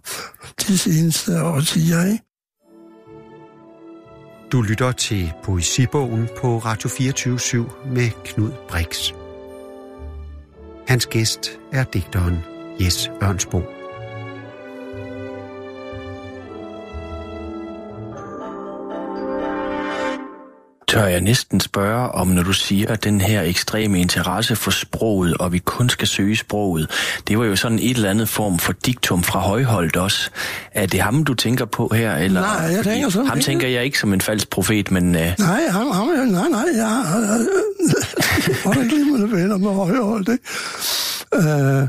de 0.68 0.77
seneste 0.77 1.44
årtier. 1.44 2.04
Ikke? 2.06 2.24
Du 4.51 4.62
lytter 4.62 4.92
til 4.92 5.34
Poesibogen 5.44 6.30
på 6.38 6.58
Radio 6.58 6.89
24 6.89 7.70
med 7.86 8.10
Knud 8.25 8.51
Brix. 8.70 9.12
Hans 10.88 11.06
gæst 11.06 11.60
er 11.74 11.84
digteren 11.84 12.38
Jes 12.80 13.12
Ørnsbo. 13.24 13.77
Tør 20.98 21.06
jeg 21.06 21.22
næsten 21.22 21.60
spørge 21.60 22.12
om, 22.12 22.27
når 22.27 22.44
du 22.44 22.54
siger, 22.54 22.92
at 22.92 23.04
den 23.04 23.22
her 23.22 23.42
ekstreme 23.42 24.01
interesse 24.01 24.56
for 24.56 24.72
sproget, 24.72 25.38
og 25.38 25.54
vi 25.54 25.58
kun 25.58 25.89
skal 25.89 26.08
søge 26.08 26.38
sproget, 26.38 26.89
det 27.27 27.39
var 27.39 27.46
jo 27.46 27.56
sådan 27.56 27.80
et 27.80 27.89
eller 27.96 28.10
andet 28.10 28.30
form 28.30 28.60
for 28.60 28.74
diktum 28.86 29.24
fra 29.24 29.39
Højholdt 29.39 29.98
også. 29.98 30.30
Er 30.72 30.86
det 30.86 31.01
ham, 31.01 31.24
du 31.24 31.34
tænker 31.34 31.66
på 31.66 31.92
her? 31.96 32.16
Eller? 32.16 32.42
Nej, 32.42 32.75
jeg 32.75 32.84
tænker 32.84 33.10
sådan 33.10 33.27
Ham 33.27 33.38
ikke. 33.38 33.46
tænker 33.46 33.68
jeg 33.68 33.84
ikke 33.84 34.00
som 34.00 34.13
en 34.13 34.22
falsk 34.22 34.50
profet, 34.50 34.92
men... 34.92 35.16
Uh, 35.16 35.22
Nej, 35.39 35.68
ham, 35.70 35.92
ham, 35.92 36.08
nej, 36.08 36.50
nej, 36.50 36.66
jeg 36.75 37.04
da 38.66 38.80
glimrende 38.89 39.32
venner 39.32 39.58
med 39.58 39.74
højhold, 39.74 40.27
ikke? 40.30 40.44
Øh, 41.34 41.88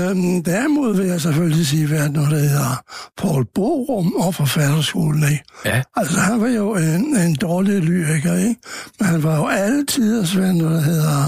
øhm, 0.00 0.42
derimod 0.42 0.96
vil 0.96 1.06
jeg 1.06 1.20
selvfølgelig 1.20 1.66
sige, 1.66 1.86
hvad 1.86 2.08
noget, 2.08 2.30
der 2.30 2.38
hedder 2.38 2.82
Paul 3.18 3.44
Borum 3.54 4.12
og 4.14 4.34
forfatterskolen, 4.34 5.22
ikke? 5.22 5.44
ja, 5.64 5.82
Altså, 5.96 6.20
han 6.20 6.40
var 6.40 6.48
jo 6.48 6.74
en, 6.76 7.16
en 7.16 7.34
dårlig 7.34 7.80
lyriker, 7.80 8.34
ikke? 8.34 8.56
Men 8.98 9.08
han 9.08 9.22
var 9.22 9.36
jo 9.36 9.46
altid 9.46 10.26
svend, 10.26 10.56
noget, 10.58 10.74
der 10.76 10.80
hedder 10.82 11.24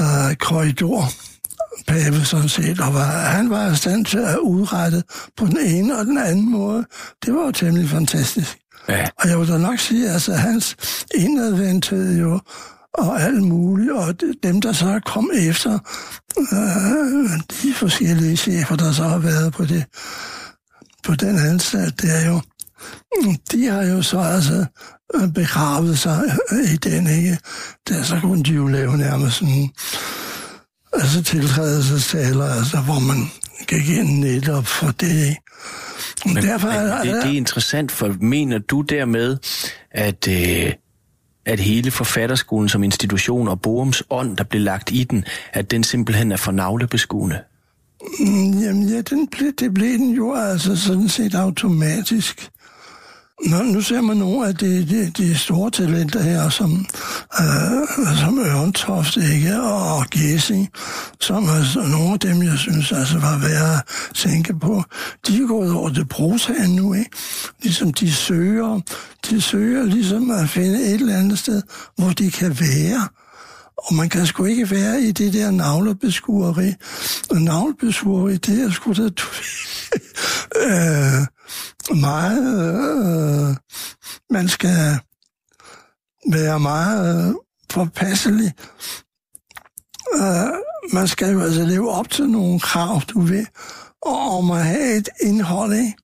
øh, 0.00 0.36
korridor 0.36 1.04
pave 1.86 2.24
sådan 2.24 2.48
set, 2.48 2.80
og 2.80 2.94
var, 2.94 3.04
han 3.10 3.50
var 3.50 3.72
i 3.72 3.76
stand 3.76 4.04
til 4.04 4.18
at 4.18 4.38
udrette 4.38 5.02
på 5.36 5.46
den 5.46 5.58
ene 5.58 5.98
og 5.98 6.04
den 6.04 6.18
anden 6.18 6.50
måde. 6.50 6.84
Det 7.26 7.34
var 7.34 7.44
jo 7.44 7.50
temmelig 7.50 7.88
fantastisk. 7.90 8.58
ja. 8.88 9.06
Og 9.18 9.28
jeg 9.28 9.38
vil 9.40 9.48
da 9.48 9.58
nok 9.58 9.78
sige, 9.78 10.10
altså 10.10 10.32
hans 10.34 10.76
indadvendthed 11.14 12.18
jo, 12.18 12.40
og 12.94 13.22
alt 13.22 13.42
muligt, 13.42 13.92
og 13.92 14.20
de- 14.20 14.34
dem, 14.42 14.60
der 14.60 14.72
så 14.72 15.00
kom 15.06 15.30
efter, 15.34 15.78
øh, 16.38 17.40
de 17.62 17.74
forskellige 17.74 18.36
chefer, 18.36 18.76
der 18.76 18.92
så 18.92 19.02
har 19.04 19.18
været 19.18 19.52
på 19.52 19.64
det, 19.64 19.84
på 21.04 21.14
den 21.14 21.38
anstalt, 21.38 22.02
det 22.02 22.10
er 22.22 22.26
jo, 22.28 22.40
de 23.52 23.66
har 23.66 23.82
jo 23.82 24.02
så 24.02 24.18
altså 24.18 24.64
øh, 25.14 25.32
begravet 25.32 25.98
sig 25.98 26.20
i 26.72 26.76
den, 26.76 27.06
ikke? 27.06 27.38
Der 27.88 28.02
så 28.02 28.18
kunne 28.20 28.42
de 28.44 28.50
jo 28.52 28.66
lave 28.66 28.96
nærmest 28.96 29.36
sådan, 29.36 29.70
altså 30.92 31.22
tiltrædelsestaler, 31.22 32.44
altså 32.44 32.76
hvor 32.80 32.98
man 32.98 33.26
gik 33.68 33.88
ind 33.88 34.18
netop 34.18 34.66
for 34.66 34.90
det, 34.90 35.08
ikke? 35.28 35.40
Men, 36.26 36.36
Derfor 36.36 36.68
Men 36.68 36.76
er, 36.76 37.02
det, 37.02 37.14
det 37.22 37.30
er 37.32 37.36
interessant, 37.36 37.92
for 37.92 38.16
mener 38.20 38.58
du 38.58 38.80
dermed, 38.80 39.36
at, 39.90 40.28
øh, 40.28 40.72
at 41.46 41.60
hele 41.60 41.90
forfatterskolen 41.90 42.68
som 42.68 42.82
institution 42.82 43.48
og 43.48 43.60
Borums 43.60 44.02
ånd, 44.10 44.36
der 44.36 44.44
blev 44.44 44.62
lagt 44.62 44.90
i 44.92 45.04
den, 45.04 45.24
at 45.52 45.70
den 45.70 45.84
simpelthen 45.84 46.32
er 46.32 46.36
for 46.36 46.52
navlebeskuende? 46.52 47.38
Mm, 48.20 48.58
jamen 48.58 48.88
ja, 48.88 49.00
den 49.00 49.28
ble, 49.28 49.52
det 49.58 49.74
blev 49.74 49.98
den 49.98 50.10
jo 50.10 50.34
altså 50.34 50.76
sådan 50.76 51.08
set 51.08 51.34
automatisk. 51.34 52.50
Nå, 53.44 53.62
nu 53.62 53.80
ser 53.80 54.00
man 54.00 54.16
nogle 54.16 54.48
af 54.48 54.56
de, 54.56 54.86
de, 54.88 55.10
de 55.10 55.38
store 55.38 55.70
talenter 55.70 56.22
her, 56.22 56.48
som, 56.48 56.86
øh, 57.40 58.16
som 58.18 58.38
Ørntoft, 58.38 59.16
ikke, 59.16 59.60
og 59.60 60.06
Gessing, 60.10 60.68
som 61.20 61.48
altså 61.48 61.80
nogle 61.80 62.12
af 62.12 62.20
dem, 62.20 62.42
jeg 62.42 62.58
synes 62.58 62.92
altså 62.92 63.18
var 63.18 63.38
værd 63.38 63.74
at 63.74 64.14
tænke 64.14 64.58
på, 64.58 64.82
de 65.26 65.42
er 65.42 65.46
gået 65.46 65.72
over 65.72 65.92
til 65.92 66.06
prosaen 66.06 66.76
nu, 66.76 66.94
ikke? 66.94 67.10
Ligesom 67.62 67.92
de 67.92 68.12
søger, 68.12 68.80
de 69.30 69.40
søger 69.40 69.84
ligesom 69.84 70.30
at 70.30 70.48
finde 70.48 70.82
et 70.82 71.00
eller 71.00 71.18
andet 71.18 71.38
sted, 71.38 71.62
hvor 71.96 72.10
de 72.10 72.30
kan 72.30 72.60
være. 72.60 73.08
Og 73.76 73.94
man 73.94 74.08
kan 74.08 74.26
sgu 74.26 74.44
ikke 74.44 74.70
være 74.70 75.00
i 75.00 75.12
det 75.12 75.32
der 75.32 75.50
navlebeskueri. 75.50 76.74
Og 77.30 77.40
navlebeskueri, 77.40 78.36
det 78.36 78.62
er 78.62 78.70
sgu 78.70 78.92
da 78.92 79.02
øh, 80.66 81.26
meget... 82.00 83.48
Øh, 83.50 83.56
man 84.30 84.48
skal 84.48 84.98
være 86.30 86.60
meget 86.60 87.28
øh, 87.28 87.34
påpasselig. 87.68 88.52
Øh, 90.14 90.52
man 90.92 91.08
skal 91.08 91.32
jo 91.32 91.40
altså 91.40 91.64
leve 91.64 91.90
op 91.90 92.10
til 92.10 92.28
nogle 92.28 92.60
krav, 92.60 93.00
du 93.08 93.20
ved, 93.20 93.46
og 94.02 94.38
om 94.38 94.50
at 94.50 94.64
have 94.64 94.96
et 94.96 95.08
indhold, 95.20 95.72
ikke? 95.72 95.94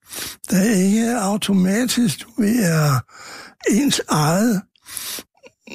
der 0.50 0.62
ikke 0.62 1.18
automatisk, 1.18 2.20
du 2.20 2.42
ved, 2.42 2.64
er 2.64 3.00
ens 3.70 4.00
eget, 4.08 4.62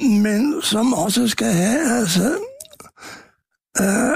men 0.02 0.62
som 0.62 0.94
også 0.94 1.28
skal 1.28 1.54
have, 1.54 2.00
altså, 2.00 2.38
øh, 3.82 4.16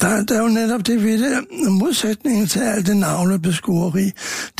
der, 0.00 0.24
der 0.24 0.38
er 0.38 0.42
jo 0.42 0.48
netop 0.48 0.86
det 0.86 1.04
ved 1.04 1.18
det, 1.18 1.46
modsætningen 1.70 2.46
til 2.46 2.60
alt 2.60 2.86
det 2.86 2.96
navlebeskueri, 2.96 4.10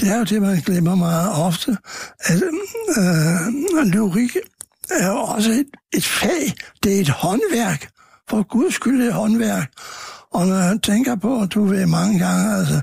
det 0.01 0.09
er 0.09 0.19
jo 0.19 0.25
det, 0.25 0.43
man 0.43 0.61
glemmer 0.61 0.95
meget 0.95 1.33
ofte, 1.33 1.77
at 2.19 2.43
øh, 2.99 3.85
lyrik 3.85 4.37
er 4.91 5.07
jo 5.07 5.17
også 5.17 5.51
et, 5.51 5.67
et 5.93 6.05
fag, 6.05 6.55
det 6.83 6.97
er 6.97 7.01
et 7.01 7.09
håndværk, 7.09 7.91
for 8.31 8.43
guds 8.43 8.75
skyld 8.75 9.03
et 9.03 9.13
håndværk, 9.13 9.73
og 10.33 10.47
når 10.47 10.57
jeg 10.57 10.79
tænker 10.83 11.17
på, 11.17 11.43
at 11.43 11.55
du 11.55 11.65
ved 11.65 11.87
mange 11.87 12.19
gange, 12.19 12.57
altså, 12.57 12.81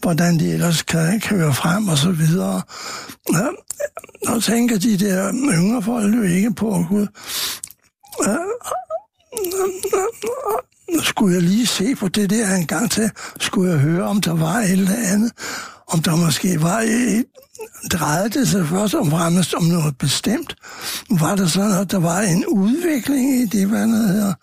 hvordan 0.00 0.38
de 0.38 0.52
ellers 0.52 0.82
kan 0.82 1.20
køre 1.20 1.54
frem 1.54 1.88
og 1.88 1.98
så 1.98 2.10
videre, 2.10 2.62
ja, 3.32 3.46
og 4.26 4.42
tænker 4.42 4.78
de 4.78 4.98
der 4.98 5.32
yngre 5.32 5.82
folk 5.82 6.14
jo 6.14 6.22
ikke 6.22 6.54
på, 6.54 6.84
Gud, 6.88 7.06
skulle 11.02 11.34
jeg 11.34 11.42
lige 11.42 11.66
se 11.66 11.94
på 11.94 12.08
det 12.08 12.30
der 12.30 12.54
en 12.54 12.66
gang 12.66 12.90
til, 12.90 13.10
skulle 13.40 13.70
jeg 13.72 13.80
høre, 13.80 14.04
om 14.04 14.20
der 14.20 14.34
var 14.34 14.54
et 14.54 14.70
eller 14.70 14.96
andet, 15.12 15.32
om 15.86 16.02
der 16.02 16.16
måske 16.16 16.62
var 16.62 16.80
et, 16.80 17.24
drejede 17.92 18.28
det 18.28 18.48
sig 18.48 18.66
først 18.66 18.94
og 18.94 19.06
fremmest 19.06 19.54
om 19.54 19.62
noget 19.62 19.98
bestemt. 19.98 20.56
Var 21.10 21.36
det 21.36 21.50
sådan, 21.50 21.80
at 21.80 21.90
der 21.90 21.98
var 21.98 22.20
en 22.20 22.46
udvikling 22.46 23.40
i 23.40 23.46
det, 23.46 23.68
hvad 23.68 23.80
der 23.80 24.06
hedder, 24.12 24.34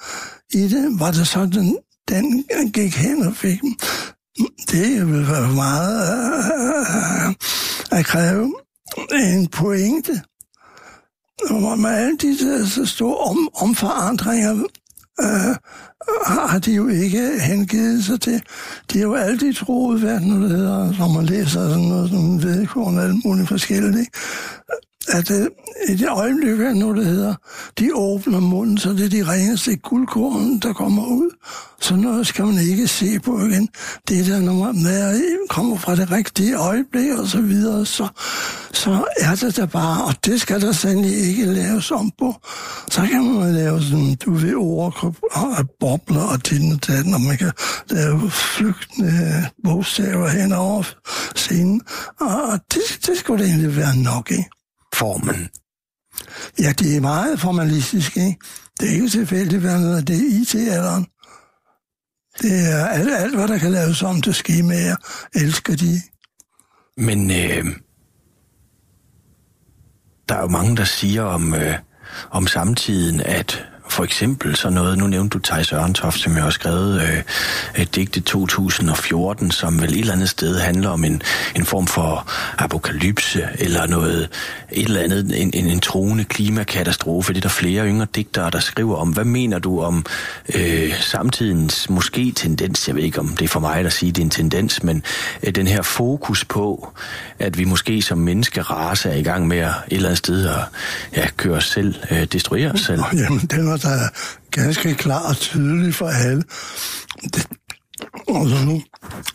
i 0.53 0.67
det? 0.67 0.99
Var 0.99 1.11
det 1.11 1.27
sådan, 1.27 1.77
den 2.07 2.71
gik 2.71 2.95
hen 2.95 3.23
og 3.23 3.35
fik 3.35 3.61
dem? 3.61 3.75
Det 4.71 5.07
vil 5.07 5.27
være 5.27 5.53
meget 5.53 6.05
øh, 7.91 7.99
at 7.99 8.05
kræve 8.05 8.55
en 9.13 9.47
pointe. 9.47 10.21
Og 11.49 11.79
med 11.79 11.89
alle 11.89 12.17
de 12.17 12.39
der 12.39 12.65
så 12.65 12.85
store 12.85 13.17
om, 13.17 13.49
omforandringer, 13.55 14.63
Øh, 15.21 15.49
øh, 15.49 15.55
har 16.25 16.59
de 16.59 16.71
jo 16.73 16.87
ikke 16.87 17.39
hengivet 17.39 18.03
sig 18.03 18.21
til. 18.21 18.41
De 18.93 18.97
har 18.97 19.05
jo 19.05 19.13
altid 19.13 19.53
troet, 19.53 19.99
hvad 19.99 20.13
det 20.13 20.27
nu 20.27 20.47
hedder, 20.47 20.99
når 20.99 21.07
man 21.13 21.25
læser 21.25 21.69
sådan 21.69 21.83
noget 21.83 22.09
som 22.09 22.43
vedkåren 22.43 22.97
og 22.97 23.03
alt 23.03 23.25
muligt 23.25 23.47
forskelligt 23.47 24.09
at 25.07 25.31
øh, 25.31 25.47
i 25.89 25.95
det 25.95 26.09
øjeblik, 26.09 26.59
er 26.59 26.73
nu 26.73 26.95
det 26.95 27.05
hedder, 27.05 27.35
de 27.79 27.95
åbner 27.95 28.39
munden, 28.39 28.77
så 28.77 28.89
det 28.89 29.05
er 29.05 29.09
de 29.09 29.31
reneste 29.31 29.75
guldkorn, 29.75 30.59
der 30.59 30.73
kommer 30.73 31.05
ud. 31.05 31.29
Så 31.81 31.95
noget 31.95 32.27
skal 32.27 32.45
man 32.45 32.57
ikke 32.57 32.87
se 32.87 33.19
på 33.19 33.39
igen. 33.39 33.69
Det 34.07 34.25
der, 34.25 34.39
når 34.39 34.53
man 34.53 34.83
med, 34.83 35.21
kommer 35.49 35.77
fra 35.77 35.95
det 35.95 36.11
rigtige 36.11 36.55
øjeblik 36.55 37.11
og 37.11 37.27
så 37.27 37.41
videre, 37.41 37.85
så, 37.85 38.07
så 38.73 39.05
er 39.19 39.35
det 39.35 39.55
der 39.55 39.65
bare, 39.65 40.05
og 40.05 40.13
det 40.25 40.41
skal 40.41 40.61
der 40.61 40.71
sandelig 40.71 41.17
ikke 41.17 41.45
laves 41.45 41.91
om 41.91 42.11
på. 42.19 42.35
Så 42.91 43.01
kan 43.01 43.23
man 43.23 43.53
lave 43.53 43.81
sådan, 43.81 44.15
du 44.15 44.33
ved, 44.33 44.55
overkrop 44.55 45.15
og 45.31 45.69
bobler 45.79 46.23
og 46.23 46.49
din 46.49 46.73
og 46.73 46.87
datten, 46.87 47.13
og 47.13 47.21
man 47.21 47.37
kan 47.37 47.51
lave 47.89 48.31
flygtende 48.31 49.45
bogstaver 49.63 50.27
hen 50.27 50.51
over 50.51 50.83
scenen. 51.35 51.81
Og 52.19 52.59
det, 52.73 52.81
det 53.05 53.17
skulle 53.17 53.43
det 53.43 53.49
egentlig 53.49 53.75
være 53.75 53.97
nok, 53.97 54.31
ikke? 54.31 54.54
Formen. 54.99 55.49
Ja, 56.59 56.71
det 56.79 56.95
er 56.95 57.01
meget 57.01 57.39
formalistisk, 57.39 58.17
ikke? 58.17 58.39
Det 58.79 58.89
er 58.89 58.93
ikke 58.93 59.09
tilfældigt, 59.09 59.61
hvad 59.61 59.79
noget 59.79 60.07
det 60.07 60.15
er 60.15 60.41
IT-alderen. 60.41 61.05
Det 62.41 62.71
er 62.73 62.85
alt, 62.85 63.13
alt, 63.13 63.35
hvad 63.35 63.47
der 63.47 63.57
kan 63.57 63.71
laves 63.71 64.03
om 64.03 64.21
til 64.21 64.33
skemaer, 64.33 64.95
elsker 65.35 65.75
de. 65.75 66.01
Men 66.97 67.31
øh, 67.31 67.65
der 70.29 70.35
er 70.35 70.41
jo 70.41 70.47
mange, 70.47 70.77
der 70.77 70.83
siger 70.83 71.23
om, 71.23 71.53
øh, 71.53 71.75
om 72.31 72.47
samtiden, 72.47 73.21
at 73.21 73.65
for 73.89 74.03
eksempel 74.03 74.55
sådan 74.55 74.73
noget, 74.73 74.97
nu 74.97 75.07
nævnte 75.07 75.33
du 75.33 75.39
Thijs 75.39 75.73
Ørntoft, 75.73 76.19
som 76.19 76.35
jeg 76.35 76.43
har 76.43 76.49
skrevet 76.49 77.01
øh, 77.01 77.23
et 77.81 77.95
digte 77.95 78.21
2014, 78.21 79.51
som 79.51 79.81
vel 79.81 79.93
et 79.93 79.99
eller 79.99 80.13
andet 80.13 80.29
sted 80.29 80.59
handler 80.59 80.89
om 80.89 81.03
en, 81.03 81.21
en 81.55 81.65
form 81.65 81.87
for 81.87 82.31
apokalypse, 82.57 83.47
eller 83.59 83.87
noget, 83.87 84.29
et 84.71 84.85
eller 84.85 85.01
andet, 85.01 85.41
en, 85.41 85.51
en, 85.53 85.65
en 85.65 85.79
troende 85.79 86.23
klimakatastrofe. 86.23 87.33
Det 87.33 87.37
er 87.37 87.41
der 87.41 87.49
flere 87.49 87.87
yngre 87.87 88.07
digtere, 88.15 88.49
der 88.49 88.59
skriver 88.59 88.95
om. 88.95 89.09
Hvad 89.09 89.25
mener 89.25 89.59
du 89.59 89.81
om 89.81 90.05
øh, 90.55 90.93
samtidens 90.99 91.89
måske 91.89 92.31
tendens, 92.31 92.87
jeg 92.87 92.95
ved 92.95 93.03
ikke 93.03 93.19
om 93.19 93.27
det 93.27 93.45
er 93.45 93.49
for 93.49 93.59
mig 93.59 93.77
at 93.77 93.93
sige, 93.93 94.11
det 94.11 94.21
er 94.21 94.25
en 94.25 94.29
tendens, 94.29 94.83
men 94.83 95.03
øh, 95.43 95.55
den 95.55 95.67
her 95.67 95.81
fokus 95.81 96.45
på, 96.45 96.93
at 97.39 97.57
vi 97.57 97.63
måske 97.63 98.01
som 98.01 98.17
menneskerace 98.17 99.09
er 99.09 99.15
i 99.15 99.23
gang 99.23 99.47
med 99.47 99.57
at 99.57 99.69
et 99.87 99.95
eller 99.95 100.09
andet 100.09 100.17
sted 100.17 100.47
at 100.47 100.59
ja, 101.15 101.27
køre 101.37 101.57
os 101.57 101.65
selv, 101.65 101.95
øh, 102.11 102.23
destruere 102.23 102.71
os 102.71 102.79
selv. 102.79 103.03
Jamen, 103.13 103.39
den 103.39 103.74
er 103.83 103.89
da 103.89 104.09
ganske 104.51 104.93
klar 104.93 105.29
og 105.29 105.37
tydelig 105.37 105.95
for 105.95 106.07
alle. 106.07 106.43
Det, 107.23 107.47
altså 108.27 108.65
nu 108.65 108.81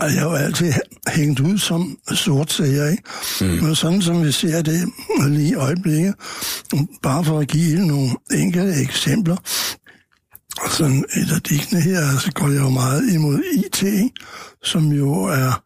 er 0.01 0.07
jeg 0.07 0.23
jo 0.23 0.33
altid 0.33 0.73
hængt 1.09 1.41
ud 1.41 1.59
som 1.59 1.99
sort 2.15 2.53
sager, 2.53 2.89
ikke? 2.89 3.03
Mm. 3.41 3.47
Men 3.47 3.75
sådan 3.75 4.03
som 4.03 4.25
vi 4.25 4.33
ser 4.33 4.63
det 4.63 4.89
lige 5.27 5.49
i 5.49 5.55
øjeblikket, 5.55 6.15
bare 7.03 7.25
for 7.25 7.39
at 7.39 7.49
give 7.49 7.87
nogle 7.87 8.11
enkelte 8.33 8.75
eksempler, 8.83 9.37
sådan 10.71 11.05
et 11.17 11.33
af 11.35 11.41
digtene 11.43 11.81
her, 11.81 12.19
så 12.19 12.33
går 12.33 12.49
jeg 12.49 12.61
jo 12.61 12.69
meget 12.69 13.13
imod 13.13 13.43
IT, 13.57 13.85
som 14.65 14.93
jo 14.93 15.23
er 15.23 15.63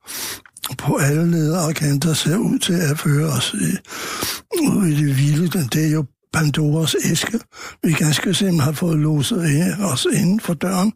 på 0.79 0.97
alle 0.97 1.31
ledere 1.31 1.67
og 1.67 1.75
kanter 1.75 2.15
ser 2.15 2.37
ud 2.37 2.59
til 2.59 2.73
at 2.73 2.99
føre 2.99 3.27
os 3.27 3.55
ud 3.55 4.87
i 4.87 4.97
det 4.97 5.19
vilde. 5.19 5.69
Det 5.73 5.87
er 5.87 5.91
jo 5.91 6.05
Pandoras 6.35 6.97
æske, 7.05 7.41
vi 7.83 7.93
ganske 7.93 8.35
simpelthen 8.35 8.61
har 8.61 8.73
fået 8.73 8.99
låset 8.99 9.77
os 9.81 10.07
inden 10.13 10.41
for 10.41 10.55
døren, 10.55 10.93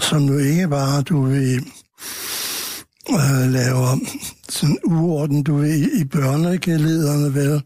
som 0.00 0.24
jo 0.24 0.38
ikke 0.38 0.68
bare, 0.68 1.02
du 1.02 1.26
vil 1.26 1.64
øh, 3.10 3.50
lave 3.52 4.00
sådan 4.48 4.78
uorden, 4.84 5.42
du 5.42 5.56
ved, 5.56 5.92
i 5.92 6.04
børnegelederne, 6.04 7.34
vel, 7.34 7.62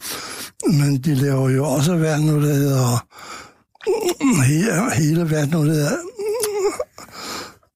men 0.66 0.99
de 0.99 1.14
laver 1.14 1.51
jo 1.51 1.64
også 1.66 1.96
hvad 1.96 2.20
nu 2.20 2.42
der 2.42 2.55
hedder 2.55 3.07
mm, 4.20 4.40
hele, 4.40 4.94
hele 4.94 5.25
hvad 5.25 5.46
nu 5.46 5.66
der 5.66 5.73
hedder, 5.73 5.96
mm, 5.96 6.73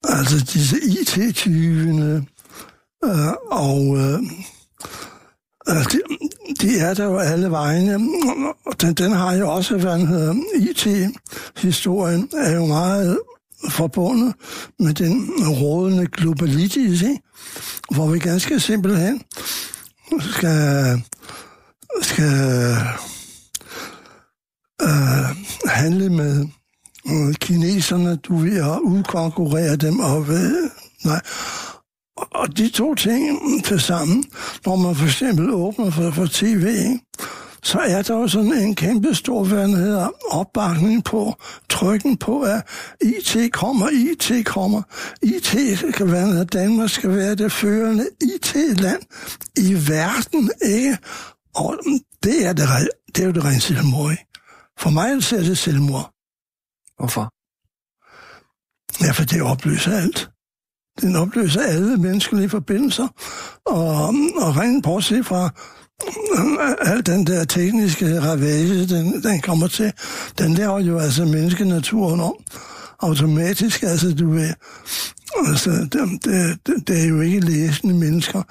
altså 0.04 0.38
disse 0.52 0.76
IT-tyvene, 0.80 2.26
øh, 3.04 3.32
og 3.50 3.96
øh, 3.98 4.22
det, 5.74 5.80
altså, 5.80 5.98
de 6.60 6.78
er 6.78 6.94
der 6.94 7.04
jo 7.04 7.18
alle 7.18 7.50
vegne. 7.50 7.92
Den, 8.80 8.94
den 8.94 9.12
har 9.12 9.34
jo 9.34 9.50
også, 9.50 9.76
hvad 9.76 9.98
den 9.98 10.06
hedder, 10.06 10.34
IT-historien 10.54 12.28
er 12.36 12.54
jo 12.54 12.66
meget 12.66 13.18
forbundet 13.70 14.34
med 14.78 14.94
den 14.94 15.30
rådende 15.48 16.06
globalitis, 16.06 17.02
ikke? 17.02 17.20
hvor 17.90 18.06
vi 18.06 18.18
ganske 18.18 18.60
simpelthen 18.60 19.22
skal, 20.20 21.02
skal 22.02 22.76
øh, 24.82 25.36
handle 25.66 26.10
med 26.10 26.46
øh, 27.06 27.34
kineserne, 27.34 28.16
du 28.16 28.36
vil 28.36 28.62
udkonkurrere 28.82 29.76
dem, 29.76 30.00
og 30.00 30.28
ved, 30.28 30.70
nej, 31.04 31.20
og 32.30 32.56
de 32.56 32.68
to 32.68 32.94
ting 32.94 33.64
til 33.64 33.80
sammen, 33.80 34.24
når 34.66 34.76
man 34.76 34.96
for 34.96 35.04
eksempel 35.04 35.50
åbner 35.50 35.90
for, 35.90 36.10
for 36.10 36.26
tv, 36.26 36.66
så 37.62 37.78
er 37.78 38.02
der 38.02 38.14
jo 38.14 38.28
sådan 38.28 38.52
en 38.52 38.74
kæmpe 38.74 39.14
stor, 39.14 39.44
hvad 39.44 39.68
hedder, 39.68 40.08
opbakning 40.30 41.04
på, 41.04 41.34
trykken 41.68 42.16
på, 42.16 42.42
at 42.42 42.62
IT 43.02 43.52
kommer, 43.52 43.88
IT 43.88 44.46
kommer. 44.46 44.82
IT 45.22 45.94
kan 45.94 46.12
være, 46.12 46.40
at 46.40 46.52
Danmark 46.52 46.90
skal 46.90 47.10
være 47.10 47.34
det 47.34 47.52
førende 47.52 48.08
IT-land 48.20 49.02
i 49.56 49.74
verden, 49.74 50.50
ikke? 50.62 50.98
Og 51.54 51.78
det 52.22 52.46
er, 52.46 52.52
det, 52.52 52.88
det 53.06 53.22
er 53.22 53.26
jo 53.26 53.32
det 53.32 53.44
rent 53.44 53.62
selvmord. 53.62 54.16
For 54.78 54.90
mig 54.90 55.10
er 55.10 55.42
det 55.42 55.58
selvmord. 55.58 56.10
Hvorfor? 56.98 57.30
Ja, 59.04 59.10
for 59.12 59.24
det 59.24 59.42
opløser 59.42 59.96
alt. 59.96 60.33
Den 61.00 61.16
opløser 61.16 61.62
alle 61.62 61.96
menneskelige 61.96 62.48
forbindelser, 62.48 63.08
og, 63.66 64.06
og 64.36 64.56
rent 64.56 64.84
bortset 64.84 65.26
fra 65.26 65.50
øh, 66.38 66.90
al 66.92 67.06
den 67.06 67.26
der 67.26 67.44
tekniske 67.44 68.20
ravage, 68.20 68.86
den, 68.86 69.22
den 69.22 69.40
kommer 69.40 69.66
til, 69.66 69.92
den 70.38 70.54
laver 70.54 70.80
jo 70.80 70.98
altså 70.98 71.24
menneskenaturen 71.24 72.20
om 72.20 72.34
automatisk. 73.00 73.82
Altså, 73.82 74.14
du 74.14 74.30
ved, 74.30 74.50
altså, 75.46 75.70
det, 75.70 76.24
det, 76.66 76.88
det 76.88 77.02
er 77.02 77.08
jo 77.08 77.20
ikke 77.20 77.40
læsende 77.40 77.94
mennesker. 77.94 78.42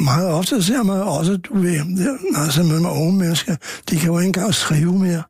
Meget 0.00 0.28
ofte 0.28 0.62
ser 0.62 0.82
man 0.82 1.00
også, 1.00 1.36
du 1.36 1.58
ved, 1.58 1.80
altså 2.36 2.62
med 2.62 2.90
unge 2.90 3.18
mennesker, 3.18 3.56
de 3.90 3.96
kan 3.96 4.06
jo 4.06 4.18
ikke 4.18 4.26
engang 4.26 4.54
skrive 4.54 4.98
mere. 4.98 5.22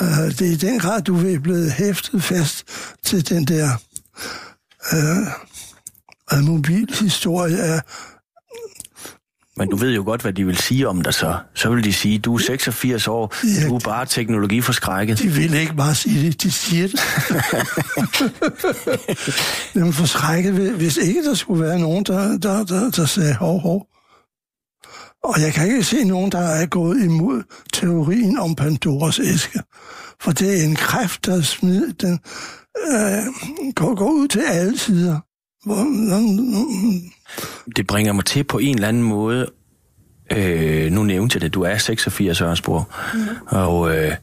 Uh, 0.00 0.06
det 0.08 0.40
er 0.42 0.52
i 0.52 0.56
den 0.56 0.78
grad, 0.78 1.02
du 1.02 1.14
ved, 1.14 1.38
blevet 1.38 1.72
hæftet 1.72 2.22
fast 2.22 2.64
til 3.04 3.28
den 3.28 3.44
der 3.44 3.68
øh, 4.92 6.44
mobilhistorie 6.44 7.58
er... 7.58 7.80
Men 9.56 9.68
du 9.68 9.76
ved 9.76 9.94
jo 9.94 10.02
godt, 10.04 10.22
hvad 10.22 10.32
de 10.32 10.46
vil 10.46 10.56
sige 10.56 10.88
om 10.88 11.02
dig 11.02 11.14
så. 11.14 11.38
Så 11.54 11.70
vil 11.70 11.84
de 11.84 11.92
sige, 11.92 12.18
du 12.18 12.34
er 12.34 12.38
86 12.38 13.08
år, 13.08 13.34
ja, 13.60 13.68
du 13.68 13.74
er 13.74 13.78
bare 13.78 14.06
teknologiforskrækket. 14.06 15.18
De 15.18 15.28
vil 15.28 15.54
ikke 15.54 15.74
bare 15.74 15.94
sige 15.94 16.26
det, 16.26 16.42
de 16.42 16.50
siger 16.50 16.88
det. 16.88 17.00
Jamen 19.74 19.92
forskrækket, 19.92 20.72
hvis 20.72 20.96
ikke 20.96 21.24
der 21.24 21.34
skulle 21.34 21.64
være 21.64 21.78
nogen, 21.78 22.04
der, 22.04 22.38
der, 22.38 22.64
der, 22.64 22.90
der 22.90 23.06
sagde 23.06 23.34
hov, 23.34 23.60
hov. 23.60 23.86
Og 25.24 25.40
jeg 25.40 25.52
kan 25.52 25.66
ikke 25.66 25.84
se 25.84 26.04
nogen, 26.04 26.32
der 26.32 26.38
er 26.38 26.66
gået 26.66 27.04
imod 27.04 27.42
teorien 27.72 28.38
om 28.38 28.54
Pandoras 28.54 29.18
æske. 29.18 29.60
For 30.20 30.32
det 30.32 30.60
er 30.60 30.64
en 30.64 30.76
kræft, 30.76 31.26
der 31.26 31.42
smider 31.42 31.92
den, 32.00 32.20
øh, 32.76 33.24
går, 33.74 33.94
går 33.94 34.10
ud 34.10 34.28
til 34.28 34.40
alle 34.40 34.78
sider. 34.78 35.20
Det 37.76 37.86
bringer 37.86 38.12
mig 38.12 38.24
til 38.24 38.44
på 38.44 38.58
en 38.58 38.74
eller 38.74 38.88
anden 38.88 39.02
måde, 39.02 39.50
øh, 40.32 40.92
nu 40.92 41.02
nævnte 41.02 41.36
jeg 41.36 41.40
det, 41.40 41.54
du 41.54 41.62
er 41.62 41.78
86 41.78 42.40
Ørnsborg, 42.40 42.84
mm. 43.14 43.20
og 43.46 43.96
øh, 43.96 44.14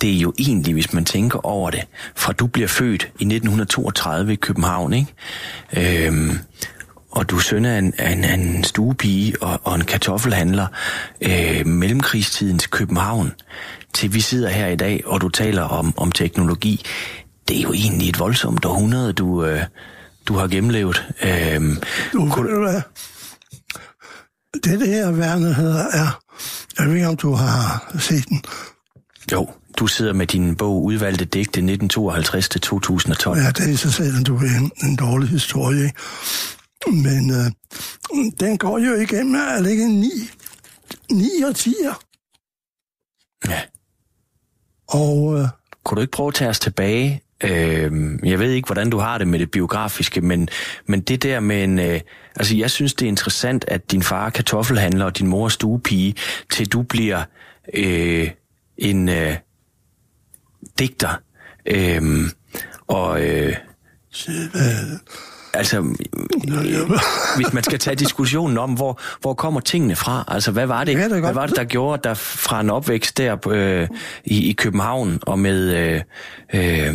det 0.00 0.16
er 0.16 0.18
jo 0.18 0.32
egentlig, 0.38 0.74
hvis 0.74 0.92
man 0.92 1.04
tænker 1.04 1.46
over 1.46 1.70
det, 1.70 1.84
fra 2.16 2.32
du 2.32 2.46
bliver 2.46 2.68
født 2.68 3.02
i 3.02 3.24
1932 3.24 4.32
i 4.32 4.36
København, 4.36 4.92
ikke? 4.92 6.06
Øh, 6.06 6.36
og 7.10 7.30
du 7.30 7.38
søn 7.38 7.64
af 7.64 7.78
en, 7.78 7.94
en, 8.00 8.24
en 8.24 8.64
stuepige 8.64 9.42
og, 9.42 9.60
og 9.64 9.74
en 9.74 9.84
kartoffelhandler, 9.84 10.66
øh, 11.20 11.66
mellemkrigstidens 11.66 12.66
København, 12.66 13.32
til 13.94 14.14
vi 14.14 14.20
sidder 14.20 14.48
her 14.48 14.66
i 14.66 14.76
dag, 14.76 15.02
og 15.06 15.20
du 15.20 15.28
taler 15.28 15.62
om, 15.62 15.94
om 15.96 16.12
teknologi 16.12 16.84
det 17.48 17.58
er 17.58 17.62
jo 17.62 17.72
egentlig 17.72 18.08
et 18.08 18.18
voldsomt 18.18 18.64
århundrede, 18.64 19.12
du, 19.12 19.44
øh, 19.44 19.62
du 20.28 20.34
har 20.34 20.46
gennemlevet. 20.46 21.14
Øhm, 21.22 21.76
du, 22.12 22.30
kunne... 22.30 22.52
ved 22.52 22.70
hvad? 22.70 22.82
Det, 24.54 24.80
det 24.80 24.88
her 24.88 25.10
værne 25.10 25.54
hedder 25.54 25.84
er, 25.84 26.20
jeg 26.78 26.86
ved 26.86 26.94
ikke, 26.94 27.08
om 27.08 27.16
du 27.16 27.32
har 27.32 27.92
set 27.98 28.28
den. 28.28 28.42
Jo, 29.32 29.48
du 29.78 29.86
sidder 29.86 30.12
med 30.12 30.26
din 30.26 30.56
bog 30.56 30.84
Udvalgte 30.84 31.24
digte 31.24 31.60
1952-2012. 31.60 31.66
Ja, 31.66 31.74
det 31.74 33.60
er 33.60 33.72
i 33.72 33.76
sig 33.76 33.92
selv, 33.92 34.24
du 34.24 34.36
en, 34.38 34.72
en 34.82 34.96
dårlig 34.96 35.28
historie. 35.28 35.92
Men 36.86 37.30
øh, 37.30 37.50
den 38.40 38.58
går 38.58 38.78
jo 38.78 38.94
igennem 38.94 39.34
at 39.56 39.62
ligge 39.62 39.88
9, 39.88 40.10
9 41.10 41.30
og 41.48 41.54
10. 41.54 41.74
Ja. 43.48 43.60
Og... 44.88 45.38
Øh, 45.38 45.48
kunne 45.84 45.96
du 45.96 46.00
ikke 46.00 46.10
prøve 46.10 46.28
at 46.28 46.34
tage 46.34 46.50
os 46.50 46.60
tilbage 46.60 47.23
Øh, 47.44 48.18
jeg 48.24 48.38
ved 48.38 48.50
ikke, 48.50 48.66
hvordan 48.66 48.90
du 48.90 48.98
har 48.98 49.18
det 49.18 49.28
med 49.28 49.38
det 49.38 49.50
biografiske, 49.50 50.20
men, 50.20 50.48
men 50.86 51.00
det 51.00 51.22
der 51.22 51.40
med 51.40 51.64
en... 51.64 51.78
Øh, 51.78 52.00
altså, 52.36 52.56
jeg 52.56 52.70
synes, 52.70 52.94
det 52.94 53.06
er 53.06 53.08
interessant, 53.08 53.64
at 53.68 53.90
din 53.90 54.02
far 54.02 54.26
er 54.26 54.30
kartoffelhandler 54.30 55.04
og 55.04 55.18
din 55.18 55.26
mor 55.26 55.44
er 55.44 55.48
stuepige, 55.48 56.14
til 56.50 56.72
du 56.72 56.82
bliver 56.82 57.22
øh, 57.74 58.30
en 58.78 59.08
øh, 59.08 59.36
digter. 60.78 61.20
Øh, 61.66 62.02
og... 62.88 63.22
Øh, 63.22 63.56
altså, 65.54 65.80
hvis 67.36 67.52
man 67.52 67.62
skal 67.62 67.78
tage 67.78 67.96
diskussionen 67.96 68.58
om, 68.58 68.72
hvor, 68.72 69.00
hvor 69.20 69.34
kommer 69.34 69.60
tingene 69.60 69.96
fra? 69.96 70.24
Altså, 70.28 70.50
hvad 70.50 70.66
var 70.66 70.84
det, 70.84 70.92
Ja, 70.92 71.08
det 71.08 71.20
hvad 71.20 71.32
var 71.32 71.46
det 71.46 71.56
der 71.56 71.64
gjorde, 71.64 72.00
der 72.04 72.14
fra 72.14 72.60
en 72.60 72.70
opvækst 72.70 73.18
der 73.18 73.48
øh, 73.48 73.88
i, 74.24 74.50
i 74.50 74.52
København, 74.52 75.18
og 75.22 75.38
med, 75.38 75.76
øh, 75.76 76.00
øh, 76.54 76.88
øh, 76.88 76.94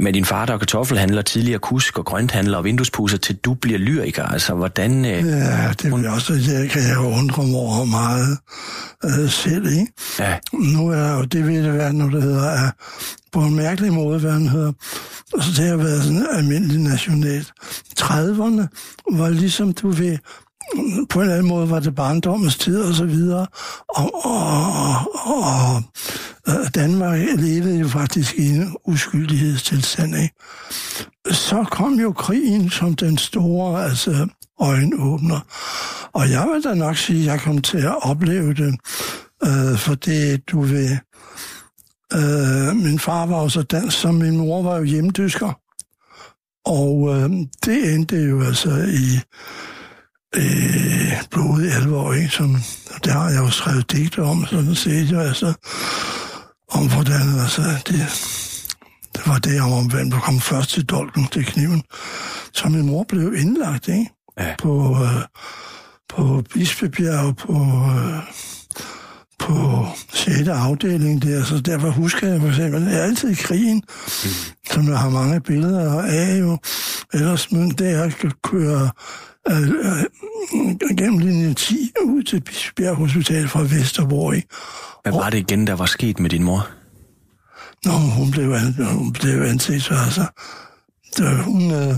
med 0.00 0.12
din 0.12 0.24
far, 0.24 0.46
der 0.46 0.54
er 0.54 0.58
kartoffelhandler, 0.58 1.22
tidligere 1.22 1.58
kusk 1.58 1.98
og 1.98 2.04
grønthandler 2.04 2.58
og 2.58 2.64
vinduespusser, 2.64 3.18
til 3.18 3.36
du 3.36 3.54
bliver 3.54 3.78
lyriker? 3.78 4.24
Altså, 4.24 4.54
hvordan... 4.54 5.04
Øh, 5.04 5.26
Ja, 5.26 5.72
det 5.82 5.92
vil 5.92 6.08
også, 6.08 6.32
det 6.32 6.70
kan 6.70 6.82
jeg 6.82 6.98
undre 6.98 7.42
mig 7.46 7.54
over 7.56 7.84
meget 7.84 8.38
øh, 9.04 9.30
selv, 9.30 9.66
ikke? 9.66 9.92
ja, 10.18 10.38
Nu 10.52 10.88
er 10.88 11.16
jo 11.16 11.24
det 11.24 11.46
ved 11.46 11.64
det 11.64 11.74
være, 11.74 11.92
når 11.92 12.08
det 12.08 12.22
hedder, 12.22 12.50
er 12.50 12.70
på 13.32 13.40
en 13.40 13.56
mærkelig 13.56 13.92
måde, 13.92 14.18
hvad 14.20 14.32
den 14.32 14.48
hedder. 14.48 14.72
Og 15.34 15.42
så 15.42 15.62
det 15.62 15.68
har 15.68 15.76
været 15.76 16.02
sådan 16.02 16.26
almindelig 16.32 16.78
nationalt. 16.80 17.52
30'erne 18.00 18.66
var 19.12 19.28
ligesom, 19.28 19.72
du 19.72 19.90
ved, 19.90 20.18
på 21.10 21.18
en 21.18 21.22
eller 21.22 21.34
anden 21.34 21.48
måde 21.48 21.70
var 21.70 21.80
det 21.80 21.94
barndommens 21.94 22.56
tid 22.56 22.82
og 22.82 22.94
så 22.94 23.04
videre. 23.04 23.46
Og, 23.88 24.24
og, 24.24 25.04
og, 25.24 25.42
og 25.44 25.82
øh, 26.48 26.70
Danmark 26.74 27.18
levede 27.36 27.78
jo 27.78 27.88
faktisk 27.88 28.34
i 28.34 28.48
en 28.48 28.76
uskyldighedstilstand, 28.84 30.16
ikke? 30.16 30.34
Så 31.30 31.64
kom 31.70 32.00
jo 32.00 32.12
krigen 32.12 32.70
som 32.70 32.96
den 32.96 33.18
store 33.18 33.84
altså, 33.84 34.28
øjenåbner. 34.60 35.40
Og 36.12 36.30
jeg 36.30 36.48
vil 36.52 36.64
da 36.64 36.74
nok 36.74 36.96
sige, 36.96 37.20
at 37.20 37.26
jeg 37.26 37.40
kom 37.40 37.62
til 37.62 37.78
at 37.78 38.02
opleve 38.02 38.54
det, 38.54 38.74
øh, 39.44 39.78
for 39.78 39.94
det, 39.94 40.48
du 40.48 40.60
ved, 40.60 40.96
øh, 42.14 42.76
min 42.76 42.98
far 42.98 43.26
var 43.26 43.42
jo 43.42 43.48
så 43.48 43.62
dansk, 43.62 44.00
så 44.00 44.12
min 44.12 44.36
mor 44.36 44.62
var 44.62 44.76
jo 44.76 44.82
hjemdysker. 44.82 45.52
Og 46.64 47.16
øh, 47.16 47.30
det 47.64 47.94
endte 47.94 48.16
jo 48.16 48.42
altså 48.42 48.70
i 48.76 49.20
øh, 50.36 51.12
blodet 51.30 51.72
alvor, 51.72 52.12
ikke? 52.12 52.28
Som, 52.28 52.56
det 53.04 53.12
har 53.12 53.30
jeg 53.30 53.38
jo 53.38 53.50
skrevet 53.50 53.92
digte 53.92 54.22
om, 54.22 54.46
sådan 54.46 54.74
set 54.74 55.12
jo 55.12 55.20
altså, 55.20 55.46
om 56.68 56.90
hvordan 56.92 57.40
altså, 57.40 57.62
det, 57.62 57.94
det 59.14 59.26
var 59.26 59.38
det 59.38 59.60
om, 59.60 59.90
hvem 59.90 60.10
der 60.10 60.20
kom 60.20 60.40
først 60.40 60.70
til 60.70 60.84
dolken, 60.84 61.26
til 61.26 61.44
kniven. 61.44 61.82
Så 62.52 62.68
min 62.68 62.86
mor 62.86 63.04
blev 63.08 63.34
indlagt, 63.34 63.88
ikke? 63.88 64.10
Ja. 64.38 64.54
På, 64.58 64.96
øh, 65.02 65.24
på 66.08 66.42
Bispebjerg, 66.52 67.36
på, 67.36 67.52
øh, 67.98 68.22
på 69.38 69.86
6. 70.12 70.48
afdeling 70.48 71.22
der, 71.22 71.44
så 71.44 71.60
derfor 71.60 71.90
husker 71.90 72.28
jeg 72.28 72.40
for 72.40 72.48
eksempel, 72.48 72.88
er 72.88 73.02
altid 73.02 73.30
i 73.30 73.34
krigen, 73.34 73.82
mm. 74.24 74.30
som 74.70 74.88
jeg 74.88 74.98
har 74.98 75.10
mange 75.10 75.40
billeder 75.40 76.02
af 76.02 76.40
jo. 76.40 76.58
Ellers, 77.14 77.52
men 77.52 77.70
det 77.70 77.90
er 77.90 78.02
at 78.02 78.42
køre 78.42 78.90
øh, 79.48 80.96
gennem 80.96 81.18
linje 81.18 81.54
10 81.54 81.92
ud 82.04 82.22
til 82.22 82.40
Bispebjerg 82.40 82.96
Hospital 82.96 83.48
fra 83.48 83.62
Vesterbro, 83.62 84.32
ikke? 84.32 84.48
hvad 85.02 85.12
var 85.12 85.30
det 85.30 85.38
igen, 85.38 85.66
der 85.66 85.74
var 85.74 85.86
sket 85.86 86.20
med 86.20 86.30
din 86.30 86.42
mor? 86.42 86.68
Nå, 87.84 87.92
hun 87.92 88.30
blev, 88.30 88.58
hun 88.84 89.12
blev 89.12 89.42
anset, 89.42 89.82
så 89.82 89.94
altså, 89.94 90.26
det, 91.16 91.44
hun, 91.44 91.70
øh, 91.70 91.94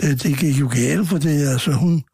det, 0.00 0.22
det 0.22 0.38
gik 0.38 0.60
jo 0.60 0.68
galt 0.72 1.08
for 1.08 1.18
det, 1.18 1.48
altså 1.48 1.72
hun, 1.72 2.04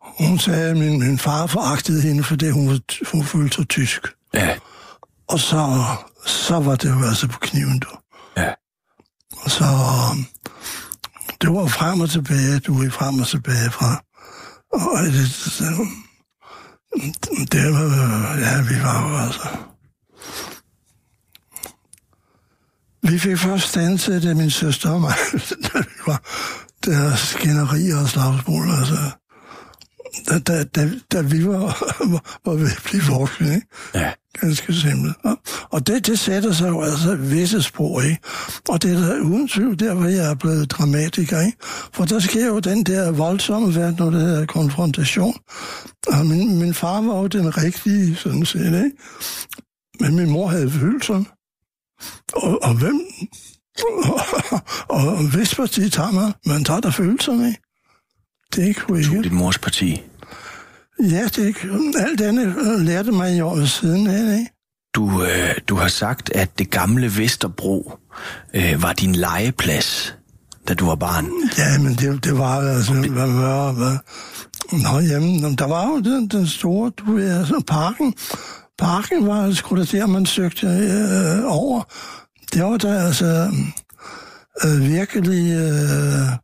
hun 0.00 0.38
sagde, 0.38 0.70
at 0.70 0.76
min, 0.76 0.98
min 0.98 1.18
far 1.18 1.46
foragtede 1.46 2.02
hende, 2.02 2.24
fordi 2.24 2.50
hun, 2.50 2.68
var, 2.68 2.80
hun 3.12 3.24
følte 3.24 3.56
sig 3.56 3.68
tysk. 3.68 4.06
Ja, 4.34 4.56
Og 5.28 5.40
så, 5.40 5.84
så 6.26 6.60
var 6.60 6.76
det 6.76 6.90
jo 6.90 7.04
altså 7.08 7.28
på 7.28 7.38
kniven, 7.38 7.78
du. 7.78 7.88
ja, 8.36 8.52
Og 9.44 9.50
så, 9.50 9.64
det 11.44 11.54
var 11.54 11.66
frem 11.66 12.00
og 12.00 12.10
tilbage, 12.10 12.58
du 12.58 12.82
er 12.82 12.90
frem 12.90 13.20
og 13.20 13.26
tilbage 13.26 13.70
fra. 13.70 14.02
Og 14.72 15.04
det, 15.04 15.12
det, 17.22 17.52
det 17.52 17.72
var, 17.72 17.84
ja, 18.38 18.62
vi 18.62 18.82
var 18.82 19.08
jo 19.08 19.16
altså... 19.26 19.48
Vi 23.02 23.18
fik 23.18 23.38
først 23.38 23.68
stanset 23.68 24.22
det, 24.22 24.36
min 24.36 24.50
søster 24.50 24.90
og 24.90 25.00
mig, 25.06 25.14
da 25.32 25.78
vi 25.78 26.00
var 26.06 26.22
der 26.84 27.16
skænderier 27.16 27.96
og 28.02 28.08
slagsmål, 28.08 28.70
altså. 28.70 29.10
Da, 30.28 30.38
da, 30.38 30.64
da, 30.64 30.90
da 31.12 31.20
vi 31.20 31.46
var, 31.48 31.60
var, 32.44 32.54
ved 32.54 32.66
at 32.66 32.82
blive 32.84 33.02
voksne, 33.02 33.54
ikke? 33.54 33.66
ja. 33.94 34.12
Ganske 34.40 34.74
simpelt. 34.74 35.16
Og, 35.70 35.86
det, 35.86 36.06
det 36.06 36.18
sætter 36.18 36.52
sig 36.52 36.68
jo 36.68 36.82
altså 36.82 37.14
visse 37.14 37.62
spor, 37.62 38.00
ikke? 38.00 38.18
Og 38.68 38.82
det 38.82 38.92
er 38.96 39.08
da 39.08 39.20
uden 39.20 39.48
tvivl 39.48 39.78
der, 39.78 39.94
hvor 39.94 40.06
jeg 40.06 40.30
er 40.30 40.34
blevet 40.34 40.70
dramatiker, 40.70 41.40
ikke? 41.40 41.58
For 41.92 42.04
der 42.04 42.18
sker 42.18 42.46
jo 42.46 42.58
den 42.58 42.82
der 42.82 43.10
voldsomme 43.10 43.74
verden, 43.74 43.96
når 43.98 44.10
det 44.10 44.20
hedder 44.20 44.46
konfrontation. 44.46 45.34
Og 46.06 46.26
min, 46.26 46.58
min 46.58 46.74
far 46.74 47.00
var 47.00 47.18
jo 47.18 47.26
den 47.26 47.56
rigtige, 47.56 48.16
sådan 48.16 48.44
set, 48.44 48.66
ikke? 48.66 48.90
Men 50.00 50.16
min 50.16 50.30
mor 50.30 50.48
havde 50.48 50.70
følelser. 50.70 51.24
Og, 52.32 52.62
og 52.62 52.74
hvem... 52.78 53.00
Og, 54.88 55.30
hvis 55.30 55.54
partiet 55.54 55.92
tager 55.92 56.10
mig, 56.10 56.32
man 56.46 56.64
tager 56.64 56.80
der 56.80 56.90
følelserne, 56.90 57.56
Det 58.54 58.64
er 58.64 58.68
ikke 58.68 58.80
Tog 58.80 59.24
din 59.24 59.34
mors 59.34 59.58
parti. 59.58 60.02
Ja, 61.02 61.24
det 61.24 61.38
er 61.38 61.46
ikke. 61.46 61.68
Alt 61.98 62.20
andet 62.20 62.46
øh, 62.46 62.80
lærte 62.80 63.12
mig 63.12 63.38
jo 63.38 63.52
ved 63.54 63.66
siden 63.66 64.06
af, 64.06 64.38
ikke? 64.38 64.50
Du, 64.94 65.22
øh, 65.22 65.54
du 65.68 65.74
har 65.76 65.88
sagt, 65.88 66.30
at 66.34 66.58
det 66.58 66.70
gamle 66.70 67.18
Vesterbro 67.18 67.92
øh, 68.54 68.82
var 68.82 68.92
din 68.92 69.14
legeplads, 69.14 70.16
da 70.68 70.74
du 70.74 70.86
var 70.86 70.94
barn. 70.94 71.28
Ja, 71.58 71.78
men 71.78 71.94
det, 71.94 72.24
det 72.24 72.38
var 72.38 72.60
altså, 72.60 72.92
hvad, 72.92 73.10
hvad, 73.10 73.74
hvad. 73.74 73.96
Nå, 74.72 75.00
jamen, 75.00 75.54
der 75.56 75.66
var 75.66 75.88
jo 75.88 76.00
den, 76.00 76.28
den 76.28 76.46
store, 76.46 76.90
du 76.90 77.14
ved, 77.14 77.38
altså, 77.38 77.62
parken. 77.66 78.14
Parken 78.78 79.26
var 79.26 79.52
sgu 79.52 79.76
da 79.76 79.84
der, 79.84 80.06
man 80.06 80.26
søgte 80.26 80.66
øh, 80.66 81.42
over. 81.44 81.82
Det 82.52 82.64
var 82.64 82.76
der 82.76 83.06
altså 83.06 83.50
øh, 84.64 84.88
virkelig 84.88 85.52
øh, 85.52 86.43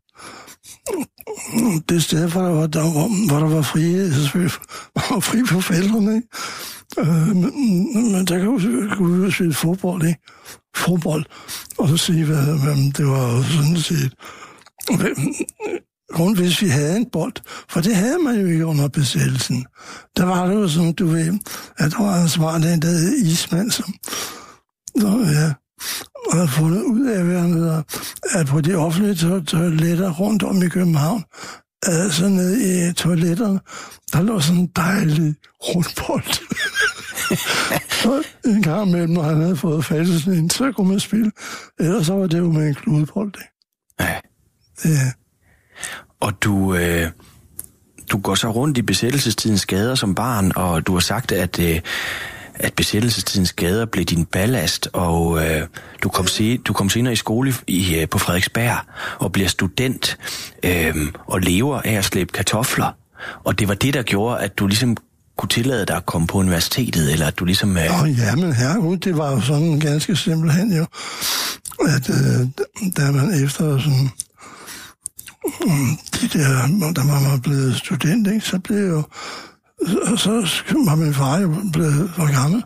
det 1.88 2.02
sted, 2.02 2.30
hvor 2.30 2.42
der 2.42 2.50
var, 2.50 2.66
der, 2.66 2.80
var, 2.80 3.28
hvor 3.28 3.38
der 3.38 3.54
var 3.54 3.62
frie, 3.62 4.10
var 4.94 5.20
fri 5.20 5.38
for 5.46 5.60
forældrene, 5.60 6.16
ikke? 6.16 6.28
Øh, 6.98 7.36
men, 7.36 8.12
men 8.12 8.26
der 8.26 8.38
kan 8.38 8.46
jo 8.46 9.30
spille 9.30 9.54
fodbold, 9.54 10.06
ikke? 10.06 10.20
Fodbold. 10.76 11.24
Og 11.78 11.88
så 11.88 11.96
sige, 11.96 12.24
hvad, 12.24 12.44
hvad 12.64 12.92
det 12.92 13.06
var 13.06 13.42
sådan 13.42 13.76
set 13.76 14.14
kun 16.12 16.36
hvis 16.36 16.62
vi 16.62 16.68
havde 16.68 16.96
en 16.96 17.10
bold. 17.12 17.32
For 17.68 17.80
det 17.80 17.96
havde 17.96 18.18
man 18.18 18.40
jo 18.40 18.46
ikke 18.46 18.66
under 18.66 18.88
besættelsen. 18.88 19.66
Der 20.16 20.24
var 20.24 20.46
det 20.46 20.54
jo 20.54 20.68
sådan, 20.68 20.92
du 20.92 21.06
ved, 21.06 21.38
at 21.78 21.90
der 21.92 22.02
var 22.02 22.22
en 22.22 22.28
smart 22.28 22.64
en, 22.64 22.82
der 22.82 22.88
hed 22.88 23.16
Ismand, 23.16 23.70
som 23.70 23.94
så, 24.96 25.08
ja, 25.08 25.52
og 26.30 26.36
havde 26.36 26.48
fundet 26.48 26.82
ud 26.82 27.06
af, 27.06 27.24
hvad 27.24 27.40
han 27.40 27.52
hedder, 27.52 27.82
at 28.30 28.46
på 28.46 28.60
de 28.60 28.74
offentlige 28.74 29.14
to- 29.14 29.44
toiletter 29.44 30.10
rundt 30.10 30.42
om 30.42 30.62
i 30.62 30.68
København, 30.68 31.24
så 32.10 32.28
nede 32.28 32.88
i 32.88 32.92
toiletterne, 32.92 33.60
der 34.12 34.22
lå 34.22 34.40
sådan 34.40 34.60
en 34.60 34.70
dejlig 34.76 35.34
rundbold. 35.60 36.32
så 38.02 38.22
en 38.44 38.62
gang 38.62 38.88
imellem, 38.88 39.10
når 39.10 39.22
han 39.22 39.40
havde 39.40 39.56
fået 39.56 39.84
fat 39.84 40.06
i 40.08 40.18
sådan 40.18 40.38
en, 40.38 40.50
så 40.50 40.72
kunne 40.72 40.88
man 40.88 41.00
spille. 41.00 41.30
Ellers 41.80 42.06
så 42.06 42.14
var 42.14 42.26
det 42.26 42.38
jo 42.38 42.52
med 42.52 42.68
en 42.68 42.74
kludebold. 42.74 43.32
ikke? 43.38 43.52
Ja. 44.12 44.20
Ja. 44.84 45.12
Og 46.20 46.32
du, 46.42 46.74
øh, 46.74 47.10
du 48.10 48.18
går 48.18 48.34
så 48.34 48.50
rundt 48.50 48.78
i 48.78 48.82
besættelsestidens 48.82 49.66
gader 49.66 49.94
som 49.94 50.14
barn, 50.14 50.52
og 50.56 50.86
du 50.86 50.92
har 50.92 51.00
sagt, 51.00 51.32
at, 51.32 51.58
øh, 51.60 51.80
at 52.60 52.74
besættelsestidens 52.74 53.52
gader 53.52 53.86
blev 53.86 54.04
din 54.04 54.24
ballast, 54.24 54.88
og 54.92 55.46
øh, 55.46 55.62
du, 56.02 56.08
kom 56.08 56.26
se, 56.26 56.56
du 56.58 56.72
kom 56.72 56.90
senere 56.90 57.12
i 57.12 57.16
skole 57.16 57.54
i, 57.66 57.94
øh, 57.96 58.08
på 58.08 58.18
Frederiksberg 58.18 58.76
og 59.18 59.32
bliver 59.32 59.48
student 59.48 60.18
øh, 60.62 60.94
og 61.26 61.40
lever 61.40 61.80
af 61.80 61.92
at 61.92 62.04
slæbe 62.04 62.32
kartofler. 62.32 62.92
Og 63.44 63.58
det 63.58 63.68
var 63.68 63.74
det, 63.74 63.94
der 63.94 64.02
gjorde, 64.02 64.40
at 64.40 64.58
du 64.58 64.66
ligesom 64.66 64.96
kunne 65.38 65.48
tillade 65.48 65.86
dig 65.86 65.96
at 65.96 66.06
komme 66.06 66.26
på 66.26 66.38
universitetet, 66.38 67.12
eller 67.12 67.26
at 67.26 67.38
du 67.38 67.44
ligesom... 67.44 67.76
Øh, 67.76 68.02
Oh, 68.02 68.18
ja, 68.18 68.36
men 68.36 68.52
herregud, 68.52 68.96
det 68.96 69.16
var 69.16 69.30
jo 69.32 69.40
sådan 69.40 69.80
ganske 69.80 70.16
simpelthen 70.16 70.76
jo, 70.76 70.86
at 71.88 72.10
øh, 72.10 72.46
da 72.96 73.10
man 73.10 73.44
efter 73.44 73.78
sådan, 73.78 74.10
mm, 75.60 75.96
de 76.20 76.38
der, 76.38 76.92
da 76.96 77.02
man 77.04 77.24
var 77.30 77.38
blevet 77.42 77.76
student, 77.76 78.26
ikke, 78.26 78.46
så 78.46 78.58
blev 78.58 78.88
jo, 78.88 79.02
så, 80.16 80.46
så 80.46 80.84
var 80.86 80.94
min 80.94 81.14
far 81.14 81.38
jo 81.38 81.54
blevet 81.72 82.10
for 82.16 82.40
gammel. 82.40 82.64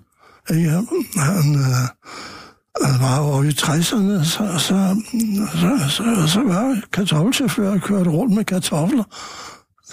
Ikke? 0.51 0.71
Han, 1.17 1.55
øh, 1.55 1.89
han 2.85 3.01
var 3.01 3.17
jo 3.19 3.43
i 3.43 3.49
60'erne, 3.49 4.25
så, 4.25 4.59
så, 4.59 4.97
så, 5.61 5.79
så, 5.89 6.33
så 6.33 6.43
var 6.43 6.81
kartoffelchauffør 6.93 7.71
og 7.71 7.81
kørte 7.81 8.11
rundt 8.11 8.35
med 8.35 8.45
kartofler. 8.45 9.05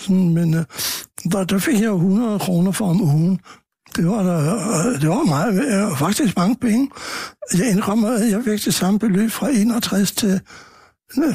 Sådan, 0.02 0.34
men 0.34 0.54
øh, 0.54 0.66
der, 1.32 1.44
der 1.44 1.60
fik 1.60 1.76
jeg 1.76 1.86
jo 1.86 1.96
100 1.96 2.40
kroner 2.40 2.72
for 2.72 2.90
om 2.90 3.02
ugen. 3.02 3.40
Det 3.96 4.08
var, 4.08 4.24
der, 4.24 4.56
øh, 4.88 5.02
det 5.02 5.10
var 5.10 5.24
meget, 5.24 5.54
øh, 5.54 5.98
faktisk 5.98 6.38
mange 6.38 6.56
penge. 6.56 6.90
Jeg 7.58 7.72
indrømmer, 7.72 8.10
at 8.10 8.32
jeg 8.32 8.44
fik 8.44 8.66
det 8.66 8.74
samme 8.74 9.00
beløb 9.00 9.32
fra 9.32 9.50
61 9.50 10.12
til 10.12 10.42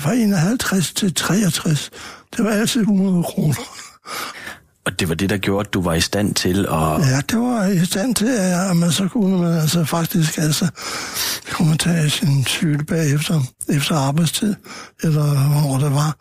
Fra 0.00 0.12
51 0.12 0.92
til 0.92 1.14
63. 1.14 1.90
Det 2.36 2.44
var 2.44 2.50
altid 2.50 2.80
100 2.80 3.22
kroner. 3.22 3.54
Og 4.86 5.00
det 5.00 5.08
var 5.08 5.14
det, 5.14 5.30
der 5.30 5.36
gjorde, 5.36 5.66
at 5.66 5.74
du 5.74 5.82
var 5.82 5.94
i 5.94 6.00
stand 6.00 6.34
til 6.34 6.58
at... 6.58 7.08
Ja, 7.10 7.20
det 7.30 7.38
var 7.38 7.66
i 7.66 7.84
stand 7.84 8.14
til, 8.14 8.26
at 8.70 8.76
man 8.76 8.92
så 8.92 9.08
kunne 9.08 9.38
man 9.42 9.58
altså 9.58 9.84
faktisk 9.84 10.38
altså, 10.38 10.68
kunne 11.52 11.68
man 11.68 11.78
tage 11.78 12.10
sin 12.10 12.44
cykel 12.44 12.84
bagefter, 12.86 13.40
efter 13.68 13.94
arbejdstid, 13.94 14.54
eller 15.02 15.24
hvor 15.60 15.78
det 15.78 15.94
var. 15.94 16.16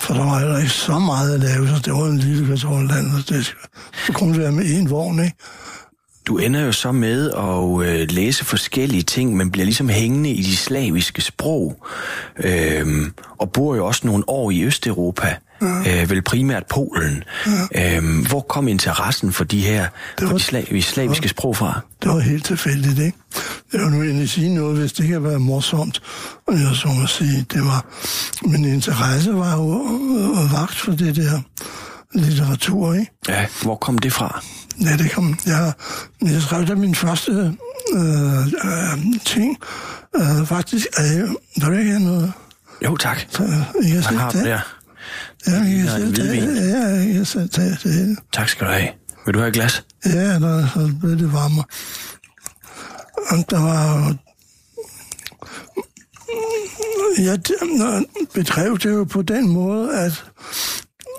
For 0.00 0.14
der 0.14 0.24
var 0.24 0.40
jo 0.40 0.56
ikke 0.56 0.70
så 0.70 0.98
meget 0.98 1.34
at 1.34 1.40
lave, 1.40 1.68
så 1.68 1.82
det 1.84 1.92
var 1.92 2.06
en 2.06 2.18
lille 2.18 2.46
kartoffelland, 2.46 3.06
og 3.06 3.28
det 3.28 3.54
kunne 4.12 4.38
være 4.38 4.52
med 4.52 4.64
en 4.64 4.90
vogn, 4.90 5.24
ikke? 5.24 5.36
Du 6.26 6.38
ender 6.38 6.60
jo 6.60 6.72
så 6.72 6.92
med 6.92 7.30
at 7.30 7.88
øh, 7.88 8.10
læse 8.10 8.44
forskellige 8.44 9.02
ting, 9.02 9.36
men 9.36 9.50
bliver 9.50 9.64
ligesom 9.64 9.88
hængende 9.88 10.30
i 10.30 10.42
de 10.42 10.56
slaviske 10.56 11.20
sprog, 11.22 11.86
øhm, 12.36 13.12
og 13.38 13.52
bor 13.52 13.74
jo 13.74 13.86
også 13.86 14.06
nogle 14.06 14.24
år 14.28 14.50
i 14.50 14.62
Østeuropa, 14.62 15.36
ja. 15.62 16.02
øh, 16.02 16.10
vel 16.10 16.22
primært 16.22 16.66
Polen. 16.66 17.24
Ja. 17.72 17.96
Øhm, 17.96 18.26
hvor 18.26 18.40
kom 18.40 18.68
interessen 18.68 19.32
for 19.32 19.44
de 19.44 19.60
her 19.60 19.86
det 20.18 20.24
var, 20.24 20.28
for 20.28 20.38
de 20.38 20.42
slav, 20.42 20.80
slaviske 20.80 21.24
ja, 21.24 21.28
sprog 21.28 21.56
fra? 21.56 21.80
Det 22.02 22.10
var 22.10 22.20
helt 22.20 22.44
tilfældigt, 22.44 22.98
ikke? 22.98 23.18
Det 23.72 23.80
var 23.82 23.88
nu 23.88 24.02
egentlig 24.02 24.30
sige 24.30 24.54
noget, 24.54 24.78
hvis 24.78 24.92
det 24.92 25.08
kan 25.08 25.24
være 25.24 25.38
morsomt, 25.38 26.02
og 26.46 26.54
jeg 26.54 26.70
så 26.74 26.88
må 26.88 27.06
sige, 27.06 27.46
det 27.52 27.64
var... 27.64 27.84
Min 28.42 28.64
interesse 28.64 29.34
var 29.34 29.56
jo 29.56 29.82
øh, 30.18 30.52
vagt 30.52 30.74
for 30.74 30.92
det 30.92 31.16
der 31.16 31.40
litteratur, 32.14 32.94
ikke? 32.94 33.12
Ja, 33.28 33.46
hvor 33.62 33.74
kom 33.74 33.98
det 33.98 34.12
fra? 34.12 34.42
Ja, 34.80 34.96
det 34.96 35.12
kom... 35.12 35.38
Jeg, 35.46 35.72
jeg 36.22 36.42
skrev 36.42 36.66
da 36.66 36.74
min 36.74 36.94
første 36.94 37.56
øh, 37.94 38.46
øh, 38.46 39.20
ting. 39.24 39.56
Øh, 40.16 40.46
faktisk 40.46 40.86
jeg... 40.98 41.28
Der 41.60 41.70
vil 41.70 41.78
ikke 41.78 41.98
noget... 41.98 42.32
Jo, 42.84 42.96
tak. 42.96 43.18
Så, 43.30 43.42
jeg 43.82 44.04
selv 44.04 44.18
har 44.18 44.30
tage. 44.30 44.44
der. 44.44 44.60
Ja, 45.46 45.52
jeg 45.52 45.84
Ja, 45.84 45.96
selv 45.98 46.14
tage. 46.14 46.40
hvidvin. 46.40 46.56
Ja, 46.56 46.86
jeg 47.18 47.26
selv 47.26 47.48
det 47.48 47.78
hele. 47.92 48.16
Tak 48.32 48.48
skal 48.48 48.66
du 48.66 48.72
have. 48.72 48.88
Vil 49.26 49.34
du 49.34 49.38
have 49.38 49.48
et 49.48 49.54
glas? 49.54 49.84
Ja, 50.04 50.38
der 50.38 50.66
så 50.74 50.92
blev 51.00 51.18
det 51.18 51.32
varmere. 51.32 51.64
Og 53.30 53.50
der 53.50 53.60
var 53.60 53.98
jo... 54.08 54.14
Jeg 57.18 57.38
bedrev 58.34 58.78
det 58.78 58.90
jo 58.90 59.04
på 59.04 59.22
den 59.22 59.48
måde, 59.48 59.94
at, 59.98 60.24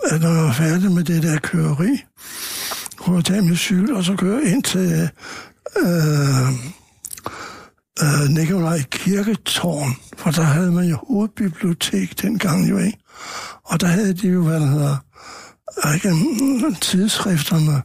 at 0.05 0.21
når 0.21 0.33
jeg 0.33 0.43
var 0.43 0.53
færdig 0.53 0.91
med 0.91 1.03
det 1.03 1.23
der 1.23 1.39
køreri, 1.39 2.03
kunne 2.97 3.15
jeg 3.15 3.25
tage 3.25 3.41
min 3.41 3.55
cykel 3.57 3.93
og 3.93 4.03
så 4.03 4.15
køre 4.15 4.43
ind 4.43 4.63
til 4.63 5.09
øh, 5.77 6.47
øh, 8.03 8.29
Nikolaj 8.29 8.81
Kirketårn, 8.91 9.95
for 10.17 10.31
der 10.31 10.41
havde 10.43 10.71
man 10.71 10.85
jo 10.85 10.97
hovedbibliotek 11.07 12.21
dengang 12.21 12.69
jo, 12.69 12.77
ikke? 12.77 12.97
Og 13.63 13.81
der 13.81 13.87
havde 13.87 14.13
de 14.13 14.27
jo, 14.27 14.43
hvad 14.43 14.59
der 14.59 14.65
hedder, 14.65 14.97
ikke, 15.93 16.75
tidsskrifterne, 16.81 17.81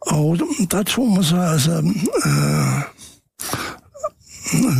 og 0.00 0.38
der 0.70 0.82
tog 0.82 1.08
man 1.08 1.24
så 1.24 1.36
altså 1.36 1.72
øh, 2.26 2.82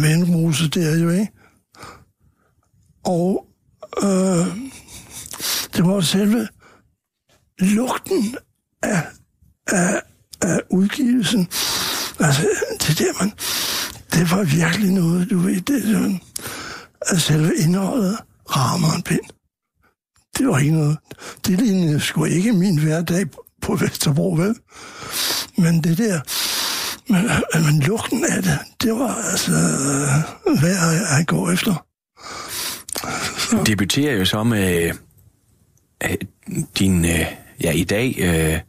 vendrose 0.02 0.68
der 0.68 0.96
jo, 0.96 1.10
ikke? 1.10 1.32
Og 3.04 3.46
øh, 4.02 4.46
det 5.76 5.86
var 5.86 6.00
selve 6.00 6.48
lugten 7.58 8.36
af, 8.82 9.06
af, 9.66 10.02
af 10.42 10.60
udgivelsen. 10.70 11.48
Altså, 12.20 12.48
det 12.86 12.98
der, 12.98 13.12
man, 13.20 13.32
det 14.12 14.30
var 14.30 14.42
virkelig 14.42 14.92
noget, 14.92 15.30
du 15.30 15.38
ved, 15.38 15.60
det, 15.60 15.82
det 15.82 16.20
at 17.00 17.20
selve 17.20 17.56
indholdet 17.56 18.18
rammer 18.56 18.92
en 18.96 19.02
pind. 19.02 19.35
Det 20.38 20.48
var 20.48 20.58
ikke 20.58 20.72
noget. 20.72 20.98
Det 21.46 21.60
lignede 21.60 22.00
sgu 22.00 22.24
ikke 22.24 22.52
min 22.52 22.78
hverdag 22.78 23.26
på 23.62 23.74
Vesterbro, 23.76 24.32
vel? 24.32 24.54
Men 25.58 25.84
det 25.84 25.98
der, 25.98 26.20
men, 27.12 27.30
men 27.64 27.80
lugten 27.80 28.24
af 28.24 28.42
det, 28.42 28.58
det 28.82 28.92
var 28.92 29.14
altså 29.30 29.52
øh, 29.52 30.62
værd 30.62 31.18
at, 31.20 31.26
gå 31.26 31.50
efter. 31.50 31.84
Du 33.50 33.62
debuterer 33.66 34.16
jo 34.16 34.24
så 34.24 34.44
med 34.44 34.92
øh, 36.04 36.16
din, 36.78 37.04
øh, 37.04 37.26
ja 37.62 37.70
i 37.70 37.84
dag, 37.84 38.14
øh, 38.18 38.60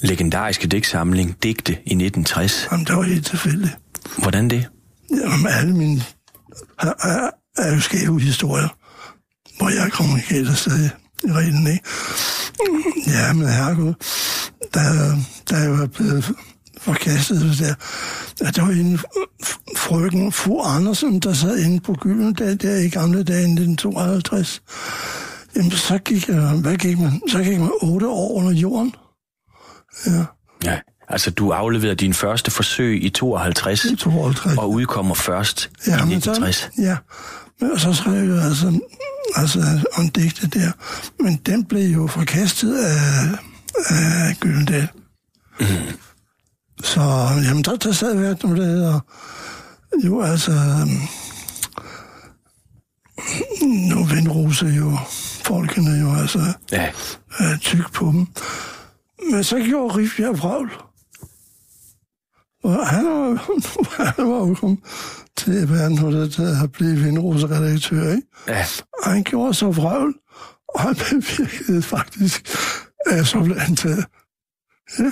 legendariske 0.00 0.68
digtsamling, 0.68 1.42
Digte 1.42 1.72
i 1.72 1.74
1960. 1.74 2.68
Jamen, 2.72 2.86
det 2.86 2.96
var 2.96 3.02
helt 3.02 3.26
tilfældigt. 3.26 3.78
Hvordan 4.18 4.50
det? 4.50 4.66
Jamen, 5.10 5.46
alle 5.46 5.76
mine 5.76 6.02
er, 6.78 6.92
er, 7.02 7.30
er 7.58 7.74
jo 7.74 7.80
skæve 7.80 8.20
historier, 8.20 8.68
hvor 9.60 9.68
jeg 9.70 9.86
et 10.40 10.58
sted 10.58 10.90
i 11.24 11.32
reglen, 11.32 11.66
ikke? 11.66 11.84
Ja, 13.06 13.32
men 13.32 13.48
herregud, 13.48 13.94
der, 14.74 15.16
der 15.50 15.56
er 15.56 15.64
jo 15.68 15.86
blevet 15.86 16.32
forkastet 16.80 17.40
det 17.40 17.58
der. 17.58 17.74
Ja, 18.44 18.50
der 18.50 18.62
var 18.62 18.70
en 18.72 18.98
frøken, 19.76 20.32
fru 20.32 20.62
Andersen, 20.62 21.20
der 21.20 21.32
sad 21.32 21.58
inde 21.58 21.80
på 21.80 21.94
Gyldendal 22.00 22.56
der 22.62 22.76
i 22.76 22.88
gamle 22.88 23.22
dage 23.22 23.40
i 23.40 23.50
1952. 23.52 24.62
Jamen, 25.56 25.70
så 25.70 25.98
gik, 25.98 26.28
jeg- 26.28 26.40
hvad 26.62 26.76
gik 26.76 26.98
man? 26.98 27.20
Så 27.28 27.38
gik 27.42 27.58
man 27.60 27.70
otte 27.82 28.08
år 28.08 28.32
under 28.34 28.52
jorden. 28.52 28.94
Ja, 30.06 30.24
Ja, 30.64 30.78
altså 31.08 31.30
du 31.30 31.50
afleverede 31.50 31.94
din 31.96 32.14
første 32.14 32.50
forsøg 32.50 33.04
i 33.04 33.10
52, 33.10 33.84
i 33.84 33.96
52. 33.96 34.58
og 34.58 34.70
udkommer 34.70 35.14
først 35.14 35.64
i 35.86 35.90
Ja, 35.90 36.04
men 36.04 36.12
1960. 36.16 36.56
så, 36.56 36.82
ja, 36.82 36.96
men 37.60 37.78
så 37.78 37.94
skrev 37.94 38.34
jeg 38.34 38.42
altså, 38.44 38.80
altså 39.36 39.84
om 39.98 40.08
digte 40.08 40.46
der. 40.46 40.72
Men 41.22 41.36
den 41.46 41.64
blev 41.64 41.90
jo 41.90 42.06
forkastet 42.06 42.84
af, 42.84 43.38
af 43.90 44.36
Gyldendal. 44.40 44.88
Mm. 45.60 45.66
Så 46.82 47.00
jamen, 47.44 47.62
der, 47.64 47.76
der 47.76 47.92
sad 47.92 48.16
hvert 48.16 48.42
noget, 48.42 48.58
der 48.58 48.64
hedder, 48.64 49.00
jo 50.04 50.22
altså, 50.22 50.52
nu 53.62 54.04
vendrose 54.04 54.66
jo 54.66 54.98
folkene 55.44 55.90
jo 55.90 56.14
altså 56.14 56.52
Ja, 56.72 56.90
øh, 57.40 57.58
tyk 57.58 57.92
på 57.92 58.04
dem. 58.04 58.26
Men 59.32 59.44
så 59.44 59.60
gjorde 59.60 59.96
Rifbjerg 59.96 60.38
vrøvl. 60.38 60.72
Og 62.64 62.88
han 62.88 63.04
var, 63.04 63.28
han 64.16 64.30
var 64.30 64.46
jo 64.48 64.54
kommet 64.54 64.78
til 65.44 65.70
verden, 65.70 65.98
hvor 65.98 66.10
det 66.10 66.36
der 66.36 66.62
at 66.62 66.72
blive 66.72 66.96
vindrose-redaktør, 66.96 68.10
ikke? 68.10 68.28
ja. 68.48 68.64
Og 69.02 69.10
han 69.12 69.22
gjorde 69.24 69.54
så 69.54 69.70
vrøvl, 69.70 70.14
og 70.68 70.80
han 70.80 70.94
bevirkede 70.94 71.82
faktisk, 71.82 72.48
at 73.06 73.16
jeg 73.16 73.26
så 73.26 73.40
blev 73.40 73.56
antaget. 73.68 74.04
Ja. 74.98 75.10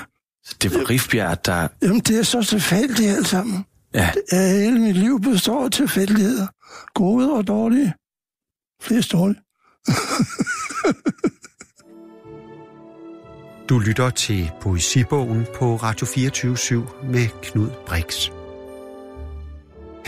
Det 0.62 0.75
var 0.75 0.91
Rifbjerg, 0.91 1.47
der... 1.47 1.69
Jamen, 1.83 2.01
det 2.01 2.19
er 2.19 2.23
så 2.23 2.43
tilfældigt 2.43 3.11
alt 3.11 3.29
sammen. 3.29 3.64
Ja, 3.95 4.11
Ja, 4.33 4.53
hele 4.53 4.79
mit 4.79 4.97
liv 4.97 5.21
består 5.21 5.64
af 5.64 5.71
tilfældigheder. 5.71 6.47
Gode 6.95 7.33
og 7.33 7.47
dårlige. 7.47 7.95
Flest 8.83 9.12
dårlige. 9.12 9.41
Du 13.69 13.79
lytter 13.79 14.11
til 14.11 14.51
Poesibogen 14.61 15.47
på 15.55 15.77
Radio 15.77 16.07
24 16.07 16.87
med 17.03 17.29
Knud 17.43 17.71
Brix. 17.87 18.38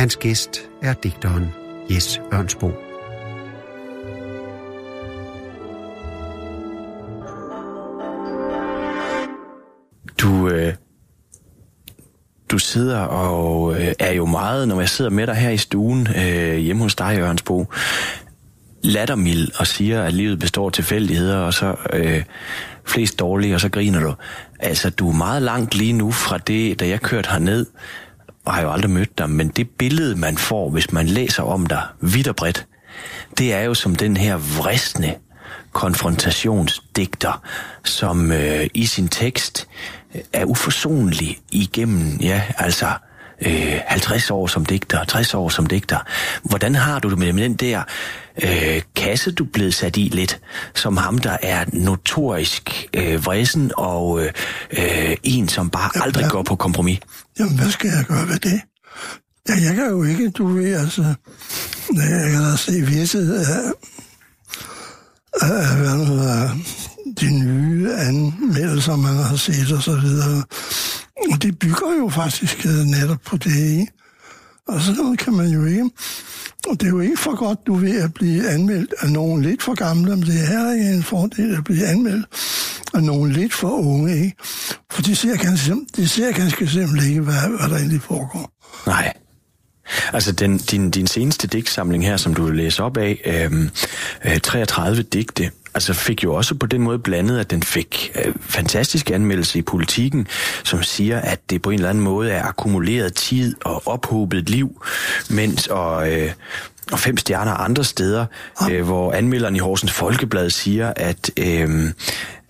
Hans 0.01 0.17
gæst 0.17 0.69
er 0.83 0.95
digteren 0.95 1.55
Jes 1.91 2.21
Ørnsbo. 2.35 2.71
du... 10.21 10.49
Øh, 10.49 10.75
du 12.51 12.59
sidder 12.59 12.99
og 12.99 13.75
øh, 13.81 13.93
er 13.99 14.13
jo 14.13 14.27
meget, 14.27 14.69
når 14.69 14.81
jeg 14.81 14.89
sidder 14.89 15.11
med 15.11 15.27
dig 15.27 15.35
her 15.35 15.51
i 15.51 15.57
stuen 15.57 16.09
øh, 16.17 16.57
hjemme 16.57 16.83
hos 16.83 16.95
dig, 16.95 17.19
Ørnsbo, 17.19 17.67
lattermild 18.83 19.49
og 19.59 19.67
siger, 19.67 20.03
at 20.03 20.13
livet 20.13 20.39
består 20.39 20.67
af 20.67 20.73
tilfældigheder, 20.73 21.39
og 21.39 21.55
så 21.55 21.75
øh, 21.93 22.25
flest 22.87 23.19
dårlige, 23.19 23.55
og 23.55 23.61
så 23.61 23.69
griner 23.69 24.01
du. 24.01 24.15
Altså, 24.59 24.91
du 24.91 25.09
er 25.09 25.15
meget 25.15 25.43
langt 25.43 25.75
lige 25.75 25.93
nu 25.93 26.11
fra 26.11 26.39
det, 26.39 26.81
da 26.81 26.89
jeg 26.89 27.01
kørte 27.01 27.31
herned, 27.31 27.67
og 28.51 28.57
har 28.57 28.63
jo 28.63 28.73
aldrig 28.73 28.91
mødt 28.91 29.19
dig, 29.19 29.31
men 29.31 29.49
det 29.49 29.71
billede, 29.71 30.17
man 30.17 30.39
får, 30.39 30.71
hvis 30.71 30.93
man 30.93 31.07
læser 31.07 31.43
om 31.43 31.67
dig 31.67 31.83
vidt 32.01 32.29
og 32.29 32.37
bredt, 32.37 32.67
det 33.39 33.53
er 33.53 33.61
jo 33.61 33.75
som 33.75 33.97
den 33.97 34.17
her 34.17 34.37
vristende 34.37 35.15
konfrontationsdigter, 35.73 37.43
som 37.85 38.33
øh, 38.33 38.67
i 38.75 38.87
sin 38.87 39.09
tekst 39.09 39.69
øh, 40.15 40.21
er 40.33 40.45
uforsonlig 40.45 41.39
igennem, 41.53 42.19
ja, 42.21 42.43
altså 42.59 42.87
øh, 43.47 43.81
50 43.87 44.31
år 44.31 44.47
som 44.47 44.65
digter, 44.67 45.05
60 45.05 45.35
år 45.35 45.49
som 45.49 45.67
digter. 45.67 45.99
Hvordan 46.43 46.75
har 46.75 46.99
du 46.99 47.11
det 47.11 47.19
med, 47.19 47.33
med 47.33 47.43
den 47.43 47.55
der 47.55 47.83
øh, 48.43 48.83
kasse, 48.97 49.33
du 49.33 49.45
er 49.45 49.49
blevet 49.53 49.75
sat 49.75 49.97
i 49.97 50.11
lidt, 50.13 50.41
som 50.75 50.97
ham, 50.97 51.19
der 51.19 51.37
er 51.43 51.65
notorisk 51.73 52.87
øh, 52.95 53.27
vrisen 53.27 53.73
og 53.77 54.21
øh, 54.23 54.33
øh, 54.79 55.17
en, 55.23 55.49
som 55.49 55.71
bare 55.71 55.91
Ja, 55.95 56.03
aldrig 56.03 56.23
ja. 56.23 56.29
går 56.29 56.43
på 56.43 56.57
kompromis? 56.57 56.99
Jamen, 57.39 57.59
hvad 57.59 57.71
skal 57.71 57.91
jeg 57.91 58.05
gøre 58.05 58.29
ved 58.29 58.39
det? 58.39 58.61
Ja, 59.49 59.55
jeg 59.55 59.75
kan 59.75 59.91
jo 59.91 60.03
ikke, 60.05 60.31
du 60.31 60.47
ved, 60.47 60.75
altså... 60.75 61.15
Jeg 61.95 62.31
kan 62.33 62.43
da 62.43 62.57
se 62.57 62.73
visse 62.73 63.19
af, 63.19 63.73
af 65.43 65.77
hvad 65.77 66.07
hedder, 66.07 66.51
de 67.21 67.31
nye 67.45 67.95
anmeldelser, 67.95 68.97
man 68.97 69.17
har 69.17 69.37
set 69.37 69.73
og 69.73 69.83
så 69.83 69.97
videre. 69.97 70.45
Og 71.33 71.43
de 71.43 71.53
bygger 71.53 71.97
jo 71.99 72.09
faktisk 72.09 72.67
øh, 72.67 72.85
netop 72.85 73.19
på 73.27 73.37
det, 73.37 73.57
ikke? 73.57 73.93
Og 74.71 74.81
sådan 74.81 75.05
noget 75.05 75.19
kan 75.19 75.33
man 75.33 75.49
jo 75.49 75.65
ikke. 75.65 75.91
Og 76.69 76.81
det 76.81 76.87
er 76.87 76.91
jo 76.91 77.01
ikke 77.01 77.17
for 77.17 77.37
godt, 77.37 77.67
du 77.67 77.75
vil 77.75 77.95
at 77.95 78.15
blive 78.15 78.49
anmeldt 78.49 78.95
af 78.99 79.11
nogen 79.11 79.43
lidt 79.43 79.63
for 79.63 79.75
gamle, 79.75 80.17
men 80.17 80.27
det 80.27 80.41
er 80.43 80.47
heller 80.47 80.73
ikke 80.73 80.91
en 80.91 81.03
fordel 81.03 81.55
at 81.55 81.65
blive 81.65 81.87
anmeldt 81.87 82.27
af 82.95 83.03
nogen 83.03 83.33
lidt 83.33 83.55
for 83.55 83.69
unge, 83.69 84.17
ikke? 84.17 84.37
For 84.91 85.03
de 85.03 85.17
ser 85.17 85.37
ganske, 85.37 85.77
de 85.97 86.09
ser 86.09 86.33
ganske 86.33 86.69
simpelthen 86.69 87.11
ikke, 87.11 87.21
hvad, 87.21 87.59
hvad 87.59 87.69
der 87.69 87.77
egentlig 87.77 88.03
foregår. 88.03 88.53
Nej. 88.87 89.13
Altså, 90.13 90.33
den, 90.33 90.59
din, 90.59 90.91
din 90.91 91.07
seneste 91.07 91.47
digtsamling 91.47 92.05
her, 92.05 92.17
som 92.17 92.35
du 92.35 92.51
læser 92.51 92.85
op 92.85 92.97
af, 92.97 93.21
øhm, 93.25 93.71
øh, 94.25 94.41
33 94.41 95.03
digte, 95.03 95.51
altså 95.75 95.95
fik 95.95 96.25
jo 96.25 96.35
også 96.35 96.55
på 96.55 96.67
den 96.67 96.83
måde 96.83 96.99
blandet, 96.99 97.39
at 97.39 97.51
den 97.51 97.63
fik 97.63 98.13
øh, 98.15 98.35
fantastisk 98.41 99.11
anmeldelse 99.11 99.59
i 99.59 99.63
politikken, 99.63 100.27
som 100.65 100.83
siger, 100.83 101.21
at 101.21 101.51
det 101.51 101.63
på 101.63 101.71
en 101.71 101.75
eller 101.75 101.91
anden 101.91 102.05
måde 102.05 102.31
er 102.31 102.45
akkumuleret 102.45 103.15
tid 103.15 103.57
og 103.65 103.83
ophobet 103.87 104.51
liv, 104.51 104.83
mens 105.31 105.67
og, 105.67 106.13
øh, 106.13 106.33
og 106.93 106.99
fem 106.99 107.17
stjerner 107.17 107.53
andre 107.53 107.85
steder, 107.85 108.27
øh, 108.71 108.85
hvor 108.85 109.13
anmelderen 109.13 109.57
i 109.57 109.59
Horsens 109.59 109.93
Folkeblad 109.93 110.51
siger, 110.51 110.93
at 110.97 111.31
øh, 111.37 111.85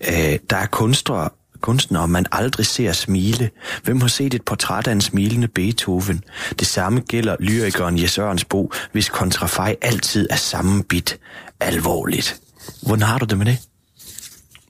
øh, 0.07 0.39
der 0.49 0.57
er 0.57 0.65
kunstnere, 0.65 1.29
kunstnere, 1.61 2.07
man 2.07 2.25
aldrig 2.31 2.65
ser 2.65 2.91
smile. 2.91 3.49
Hvem 3.83 4.01
har 4.01 4.07
set 4.07 4.33
et 4.33 4.41
portræt 4.41 4.87
af 4.87 4.91
en 4.91 5.01
smilende 5.01 5.47
Beethoven? 5.47 6.23
Det 6.59 6.67
samme 6.67 6.99
gælder 6.99 7.35
lyrikeren 7.39 8.01
Jes 8.01 8.17
Ørnsbo, 8.17 8.71
hvis 8.91 9.09
kontrafej 9.09 9.75
altid 9.81 10.27
er 10.29 10.35
samme 10.35 10.83
bit 10.83 11.19
alvorligt. 11.59 12.41
Hvordan 12.81 13.01
har 13.01 13.17
du 13.17 13.25
det 13.25 13.37
med 13.37 13.45
det? 13.45 13.59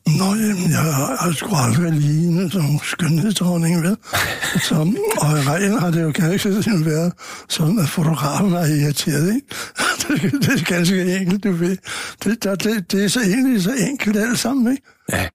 Nå, 0.08 0.26
jamen, 0.36 0.72
jeg 0.72 0.80
har 0.80 1.34
sgu 1.36 1.56
aldrig 1.56 1.92
lignet 1.92 2.52
som 2.54 2.80
skønhedsdronning, 2.84 3.84
vel? 3.84 3.98
Så, 4.62 4.76
og 5.18 5.40
i 5.40 5.42
reglen 5.42 5.80
har 5.80 5.92
det 5.92 6.02
jo 6.02 6.12
ganske 6.16 6.40
simpelthen 6.40 6.86
været 6.86 7.14
sådan, 7.50 7.80
at 7.80 7.90
fotografen 7.90 8.54
er 8.54 8.66
irriteret, 8.66 9.36
ikke? 9.36 9.48
Det, 10.08 10.32
det 10.32 10.62
er 10.62 10.64
ganske 10.64 11.16
enkelt, 11.16 11.44
du 11.44 11.52
ved. 11.52 11.78
Det, 12.24 12.44
der, 12.44 12.56
det, 12.56 12.92
det 12.92 13.04
er 13.04 13.08
så 13.08 13.22
egentlig 13.22 13.64
så 13.64 13.74
enkelt 13.74 14.18
alt 14.18 14.40
sammen, 14.40 14.72
ikke? 14.72 14.84
Ja. 15.12 15.28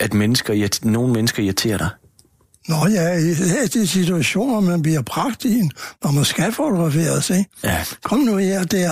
At 0.00 0.14
mennesker, 0.14 0.78
nogle 0.84 1.12
mennesker 1.12 1.42
irriterer 1.42 1.78
dig? 1.78 1.88
Nå 2.68 2.86
ja, 2.86 3.12
i 3.12 3.34
de 3.66 3.86
situationer, 3.86 4.60
man 4.60 4.82
bliver 4.82 5.02
bragt 5.02 5.44
i, 5.44 5.68
når 6.04 6.10
man 6.10 6.24
skal 6.24 6.52
fotograferes, 6.52 7.30
ikke? 7.30 7.50
Ja. 7.64 7.84
Kom 8.02 8.18
nu 8.18 8.36
her 8.36 8.64
der, 8.64 8.90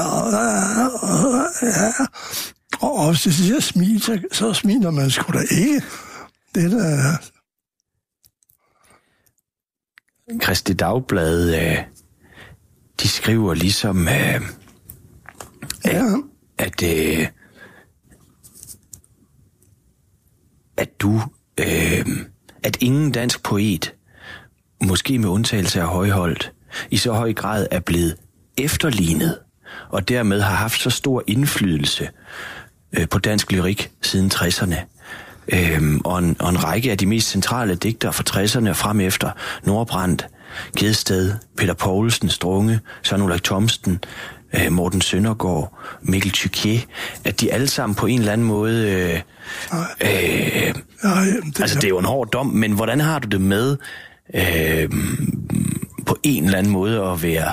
ja. 1.63 1.91
Og 2.81 3.11
hvis 3.11 3.23
det 3.23 3.35
siger 3.35 3.61
smil, 3.61 4.03
så, 4.03 4.23
så 4.33 4.53
smiler 4.53 4.91
man 4.91 5.11
sgu 5.11 5.33
da 5.33 5.41
ikke. 5.51 5.83
Det 6.55 6.71
der, 6.71 7.17
Kristi 10.41 10.73
Dagblad, 10.73 11.55
øh, 11.55 11.85
de 13.01 13.09
skriver 13.09 13.55
ligesom, 13.55 14.09
øh, 14.09 14.41
ja, 15.85 16.05
at, 16.59 16.83
øh, 16.83 17.29
at 20.77 21.01
du, 21.01 21.23
øh, 21.61 22.07
at 22.63 22.77
ingen 22.81 23.13
dansk 23.13 23.43
poet, 23.43 23.95
måske 24.85 25.19
med 25.19 25.29
undtagelse 25.29 25.81
af 25.81 25.87
Højholdt, 25.87 26.53
i 26.91 26.97
så 26.97 27.13
høj 27.13 27.33
grad 27.33 27.67
er 27.71 27.81
blevet 27.81 28.17
efterlignet, 28.59 29.39
og 29.91 30.09
dermed 30.09 30.41
har 30.41 30.57
haft 30.57 30.81
så 30.81 30.91
stor 30.91 31.23
indflydelse 31.27 32.09
øh, 32.99 33.09
på 33.09 33.19
dansk 33.19 33.53
lyrik 33.53 33.91
siden 34.03 34.31
60'erne. 34.35 34.77
Øhm, 35.49 36.01
og, 36.05 36.19
en, 36.19 36.37
og 36.41 36.51
en 36.51 36.65
række 36.65 36.91
af 36.91 36.99
de 36.99 37.07
mest 37.07 37.29
centrale 37.29 37.75
digtere 37.75 38.13
fra 38.13 38.25
60'erne 38.31 38.69
og 38.69 38.77
frem 38.77 39.01
efter, 39.01 39.31
Nordbrandt, 39.65 40.27
Gedsted, 40.79 41.33
Peter 41.57 41.75
Poulsen, 41.75 42.29
Strunge, 42.29 42.81
Søren 43.03 43.23
Ulrik 43.23 43.43
Thomsten, 43.45 44.05
øh, 44.55 44.73
Morten 44.73 45.01
Søndergaard, 45.01 45.79
Mikkel 46.03 46.31
Thykier, 46.31 46.81
at 47.25 47.41
de 47.41 47.53
alle 47.53 47.69
sammen 47.69 47.95
på 47.95 48.07
en 48.07 48.19
eller 48.19 48.33
anden 48.33 48.47
måde... 48.47 48.91
Øh, 48.91 49.21
øh, 50.01 50.75
ja, 51.05 51.25
det, 51.47 51.61
altså, 51.61 51.77
det 51.77 51.85
er 51.85 51.89
jo 51.89 51.99
en 51.99 52.05
hård 52.05 52.31
dom, 52.31 52.47
men 52.47 52.73
hvordan 52.73 53.01
har 53.01 53.19
du 53.19 53.29
det 53.29 53.41
med 53.41 53.77
øh, 54.35 54.91
på 56.07 56.19
en 56.23 56.45
eller 56.45 56.59
anden 56.59 56.73
måde 56.73 57.03
at 57.03 57.23
være 57.23 57.53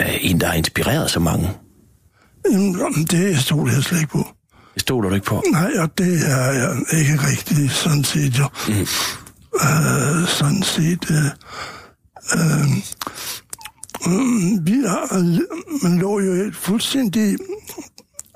øh, 0.00 0.16
en, 0.20 0.40
der 0.40 0.46
har 0.46 0.54
inspireret 0.54 1.10
så 1.10 1.20
mange? 1.20 1.48
jamen, 2.52 3.04
det 3.10 3.38
stoler 3.38 3.72
jeg 3.72 3.82
slet 3.82 4.00
ikke 4.00 4.12
på. 4.12 4.26
Det 4.78 4.82
stoler 4.82 5.08
du 5.08 5.14
ikke 5.14 5.26
på? 5.26 5.42
Nej, 5.50 5.72
og 5.78 5.98
det 5.98 6.30
er 6.30 6.52
jeg 6.52 6.76
ikke 6.92 7.16
rigtigt, 7.26 7.72
sådan 7.72 8.04
set 8.04 8.38
jo. 8.38 8.48
Mm. 8.68 8.74
Øh, 9.54 10.28
sådan 10.28 10.62
set... 10.62 11.10
Øh, 11.10 11.24
øh, 12.36 12.66
vi 14.66 14.82
har, 14.86 15.18
man 15.82 15.98
lå 15.98 16.20
jo 16.20 16.32
et 16.32 16.56
fuldstændig 16.56 17.36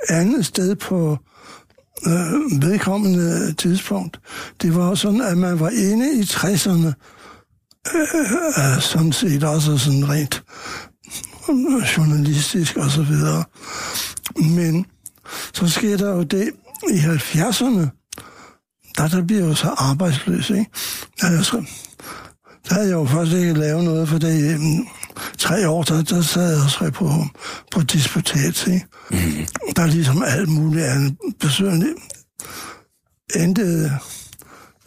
andet 0.09 0.47
sted 0.47 0.77
på 0.77 1.19
øh, 2.07 2.63
vedkommende 2.63 3.53
tidspunkt. 3.53 4.21
Det 4.63 4.75
var 4.75 4.95
sådan, 4.95 5.21
at 5.21 5.39
man 5.39 5.61
var 5.61 5.71
inde 5.71 6.13
i 6.15 6.23
60'erne, 6.23 6.93
øh, 7.95 8.81
sådan 8.81 9.13
set 9.13 9.45
også 9.45 9.79
sådan 9.79 10.09
rent 10.09 10.43
journalistisk 11.97 12.77
og 12.77 12.91
så 12.91 13.03
videre. 13.03 13.45
Men 14.37 14.87
så 15.55 15.69
sker 15.69 15.97
der 15.97 16.11
jo 16.11 16.23
det 16.23 16.51
i 16.91 16.99
70'erne, 16.99 17.89
der, 18.97 19.09
der 19.09 19.23
bliver 19.23 19.47
jo 19.47 19.55
så 19.55 19.69
arbejdsløs, 19.69 20.51
ikke? 20.51 20.67
Altså, 21.23 21.65
der 22.69 22.75
havde 22.75 22.89
jeg 22.89 22.95
jo 22.95 23.05
først 23.05 23.33
ikke 23.33 23.53
lavet 23.53 23.85
noget, 23.85 24.09
for 24.09 24.19
det 24.19 24.55
i 24.55 24.57
mm, 24.57 24.87
tre 25.39 25.69
år, 25.69 25.83
der, 25.83 26.03
der 26.03 26.23
sad 26.23 26.53
jeg 26.53 26.63
også 26.65 26.91
på, 26.91 27.11
på 27.71 27.83
disputat, 27.83 28.67
ikke? 28.67 28.87
Mm. 29.11 29.47
Der 29.77 29.83
er 29.83 29.87
ligesom 29.87 30.23
alt 30.27 30.49
muligt 30.49 30.87
andet 30.87 31.17
besøgende. 31.41 31.89
Endte 33.37 33.93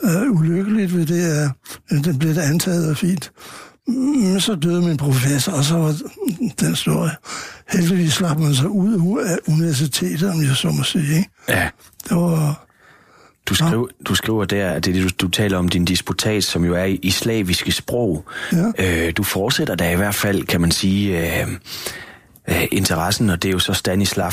øh, 0.04 0.32
ulykkeligt 0.32 0.94
ved 0.94 1.06
det, 1.06 1.52
at 1.90 2.06
det 2.06 2.20
blev 2.20 2.36
det 2.36 2.42
antaget 2.42 2.90
og 2.90 2.98
fint. 2.98 3.32
Men 3.88 4.42
så 4.42 4.56
døde 4.56 4.82
min 4.82 4.98
professor, 4.98 5.52
og 5.52 5.64
så 5.64 5.78
var 5.78 5.96
den 6.60 6.76
store. 6.76 7.10
Heldigvis 7.70 8.14
slap 8.14 8.40
man 8.40 8.56
sig 8.56 8.70
ud 8.70 9.24
af 9.26 9.38
universitetet, 9.48 10.30
om 10.30 10.42
jeg 10.42 10.56
så 10.56 10.70
må 10.70 10.84
sige. 10.84 11.18
Ikke? 11.18 11.30
Ja. 11.50 11.70
Det 12.10 12.18
var... 12.18 12.66
Du, 13.46 13.56
skriver, 13.56 13.88
du 14.06 14.16
skriver 14.16 14.46
der, 14.46 14.70
at 14.70 14.86
det, 14.86 14.98
er 14.98 15.04
det, 15.04 15.20
du, 15.20 15.26
du 15.26 15.32
taler 15.32 15.58
om 15.58 15.70
din 15.70 15.86
disputat, 15.86 16.44
som 16.44 16.66
jo 16.66 16.74
er 16.74 16.84
i, 16.84 17.00
i 17.04 17.12
slaviske 17.12 17.72
sprog. 17.72 18.26
Ja. 18.52 19.08
Øh, 19.08 19.14
du 19.18 19.24
fortsætter 19.24 19.76
da 19.76 19.92
i 19.92 19.96
hvert 19.96 20.16
fald, 20.16 20.44
kan 20.44 20.62
man 20.62 20.72
sige, 20.72 21.40
øh, 21.42 21.48
øh, 22.50 22.68
interessen, 22.72 23.30
og 23.30 23.44
det 23.44 23.50
er 23.50 23.54
jo 23.54 23.60
så 23.60 23.74
Stanislav 23.74 24.32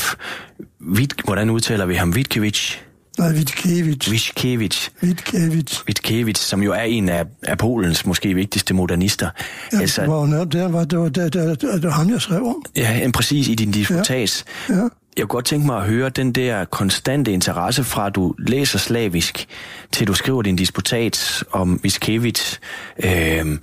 Vit, 0.81 1.15
hvordan 1.25 1.51
udtaler 1.51 1.87
vi 1.87 1.95
ham? 1.95 2.15
Vitkevich? 2.15 2.83
Nej, 3.19 3.33
Vitkevich. 3.33 4.11
Vitkevich. 4.11 4.91
Vitkevich. 5.01 5.87
Vitkevich, 5.87 6.43
som 6.43 6.63
jo 6.63 6.73
er 6.73 6.83
en 6.83 7.09
af, 7.09 7.25
af 7.43 7.59
Polens 7.59 8.07
måske 8.07 8.35
vigtigste 8.35 8.75
modernister. 8.75 9.31
Ja, 9.73 9.81
altså, 9.81 10.03
det 10.03 10.11
var 10.11 10.21
jo 10.21 10.27
netop 10.27 10.53
der, 10.53 10.69
var, 10.69 10.85
det, 10.85 10.99
var, 10.99 11.09
det, 11.09 11.33
det, 11.33 11.61
det, 11.61 11.83
det 11.83 11.93
ham, 11.93 12.11
jeg 12.11 12.21
skrev 12.21 12.47
om. 12.47 12.65
Ja, 12.77 13.05
en 13.05 13.13
præcis 13.13 13.49
i 13.49 13.55
din 13.55 13.71
disputats. 13.71 14.45
Ja. 14.69 14.75
Jeg 14.75 14.89
kunne 15.17 15.27
godt 15.27 15.45
tænke 15.45 15.67
mig 15.67 15.77
at 15.77 15.87
høre 15.87 16.09
den 16.09 16.33
der 16.33 16.65
konstante 16.65 17.33
interesse 17.33 17.85
fra, 17.85 18.07
at 18.07 18.15
du 18.15 18.35
læser 18.39 18.79
slavisk, 18.79 19.47
til 19.93 20.07
du 20.07 20.15
skriver 20.15 20.43
din 20.43 20.57
disputat 20.57 21.45
om 21.53 21.81
Viskevich. 21.83 22.59
Øh, 23.05 23.59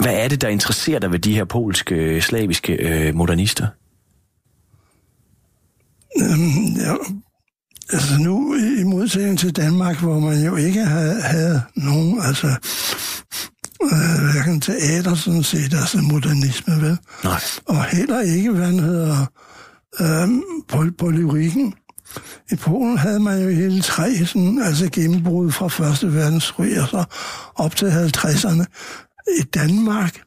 hvad 0.00 0.14
er 0.14 0.28
det, 0.28 0.40
der 0.40 0.48
interesserer 0.48 0.98
dig 0.98 1.12
ved 1.12 1.18
de 1.18 1.34
her 1.34 1.44
polske, 1.44 2.20
slaviske 2.20 2.72
øh, 2.72 3.14
modernister? 3.14 3.66
Øhm, 6.20 6.76
ja, 6.76 6.94
altså 7.92 8.18
nu 8.18 8.54
i 8.54 8.84
modsætning 8.84 9.38
til 9.38 9.56
Danmark, 9.56 9.96
hvor 10.00 10.18
man 10.18 10.44
jo 10.44 10.56
ikke 10.56 10.84
havde, 10.84 11.22
havde 11.22 11.62
nogen, 11.74 12.22
altså 12.22 12.46
øh, 13.82 14.32
hverken 14.32 14.60
teater 14.60 15.14
sådan 15.14 15.42
set, 15.42 15.74
altså 15.74 15.98
modernisme, 15.98 16.82
vel? 16.82 16.98
Nej. 17.24 17.40
Og 17.66 17.84
heller 17.84 18.20
ikke, 18.20 18.50
hvad 18.50 18.66
den 18.66 18.78
hedder, 18.78 19.26
øh, 20.00 20.28
på, 20.68 20.84
på 20.98 21.10
lyrikken. 21.10 21.74
I 22.52 22.56
Polen 22.56 22.98
havde 22.98 23.20
man 23.20 23.42
jo 23.42 23.48
hele 23.48 23.82
tre 23.82 24.26
sådan, 24.26 24.62
altså 24.62 24.88
gennembrud 24.92 25.50
fra 25.52 25.68
Første 25.68 26.14
Verdenskrig 26.14 26.80
og 26.80 26.88
så 26.88 27.04
op 27.54 27.76
til 27.76 27.86
50'erne. 27.86 28.64
I 29.40 29.42
Danmark 29.42 30.20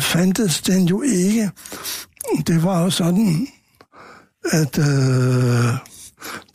fandtes 0.00 0.60
den 0.60 0.84
jo 0.84 1.02
ikke. 1.02 1.50
Det 2.46 2.62
var 2.62 2.82
jo 2.82 2.90
sådan, 2.90 3.48
at 4.52 4.78
øh, 4.78 5.74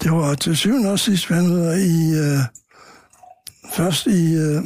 det 0.04 0.12
var 0.12 0.36
til 0.36 0.58
syvende 0.58 0.92
og 0.92 1.00
sidst, 1.00 1.30
hedder, 1.46 1.74
i, 1.74 2.20
øh, 2.20 2.40
først 3.74 4.08
i, 4.08 4.34
øh, 4.34 4.64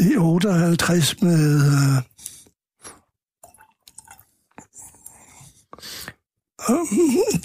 i 0.00 0.16
58 0.16 1.22
med, 1.22 1.56
øh, 1.66 2.02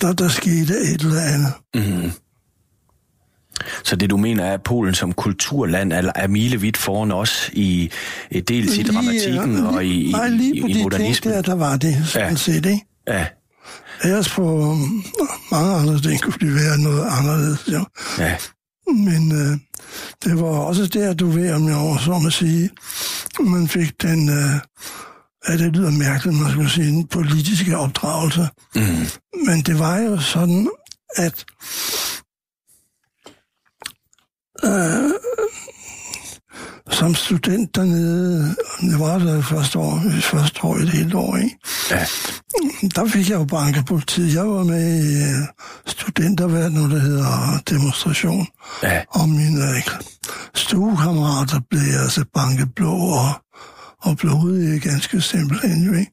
der, 0.02 0.14
der 0.14 0.28
skete 0.28 0.74
et 0.94 1.02
eller 1.02 1.22
andet. 1.22 1.54
Mm. 2.04 2.12
Så 3.84 3.96
det 3.96 4.10
du 4.10 4.18
mener 4.18 4.46
er, 4.46 4.54
at 4.54 4.64
Polen 4.64 4.94
som 4.94 5.14
kulturland 5.14 5.94
er, 5.94 6.12
er 6.16 6.28
milevidt 6.28 6.78
foran 6.78 7.12
os 7.12 7.50
i 7.54 7.92
dels 8.48 8.78
i 8.78 8.84
dramatikken 8.84 9.54
lige, 9.56 9.68
og 9.68 9.86
i, 9.86 10.12
nej, 10.12 10.30
lige 10.30 10.62
på 10.62 10.68
i, 10.68 10.72
i 10.72 10.74
de 10.74 10.84
modernismen? 10.84 11.34
ting 11.34 11.46
der, 11.46 11.52
der 11.52 11.56
var 11.60 11.78
det, 11.78 12.08
sådan 12.08 12.30
Ja. 12.30 12.36
set, 12.36 12.66
ikke? 12.66 12.86
Ja, 13.08 13.26
Ellers 14.04 14.30
på 14.30 14.42
um, 14.42 15.04
mange 15.52 15.76
andre 15.76 16.00
ting 16.02 16.22
kunne 16.22 16.34
det 16.40 16.56
være 16.56 16.78
noget 16.78 17.06
anderledes, 17.10 17.64
jo. 17.68 17.86
ja, 18.18 18.38
Men 18.88 19.32
øh, 19.32 19.58
det 20.24 20.42
var 20.42 20.48
også 20.48 20.88
der, 20.88 21.14
du 21.14 21.28
ved, 21.28 21.52
om 21.54 21.68
jeg 21.68 21.76
var 21.78 21.98
så 21.98 22.20
må 22.20 22.30
sige, 22.30 22.70
man 23.40 23.68
fik 23.68 24.02
den, 24.02 24.30
øh, 24.30 24.56
ja, 25.48 25.58
det 25.58 25.76
lyder 25.76 25.92
mærkeligt, 25.92 26.42
man 26.42 26.52
skulle 26.52 26.70
sige, 26.70 26.88
den 26.88 27.08
politiske 27.08 27.78
opdragelse. 27.78 28.48
mm. 28.76 29.06
Men 29.46 29.62
det 29.62 29.80
var 29.80 29.98
jo 29.98 30.20
sådan, 30.22 30.70
at 31.16 31.46
øh, 34.64 35.12
som 36.94 37.16
student 37.16 37.76
dernede, 37.76 38.56
det 38.82 39.00
var 39.00 39.18
der 39.20 39.42
første 39.42 39.80
år, 39.80 40.02
første 40.22 40.64
år 40.64 40.78
i 40.78 40.82
det 40.82 40.90
hele 40.90 41.18
år, 41.18 41.38
ikke? 41.38 41.58
ja, 41.92 42.06
Der 42.96 43.08
fik 43.08 43.30
jeg 43.30 43.36
jo 43.36 43.44
bankepolitiet. 43.46 44.36
Jeg 44.36 44.48
var 44.48 44.64
med 44.64 45.04
i 45.04 45.24
øh, 45.24 45.48
studenterverdenen, 45.88 46.92
der 46.92 47.00
hedder 47.00 47.60
demonstration. 47.70 48.48
ja, 48.84 49.02
Og 49.10 49.30
mine 49.30 49.70
øh, 49.70 49.88
stuekammerater 50.56 51.60
blev 51.70 51.82
altså 52.02 52.26
bankeblå 52.34 52.92
og, 52.96 53.30
og 54.02 54.18
blodige, 54.18 54.80
ganske 54.80 55.22
simpelthen. 55.22 55.84
Jo, 55.86 55.94
ikke? 55.94 56.12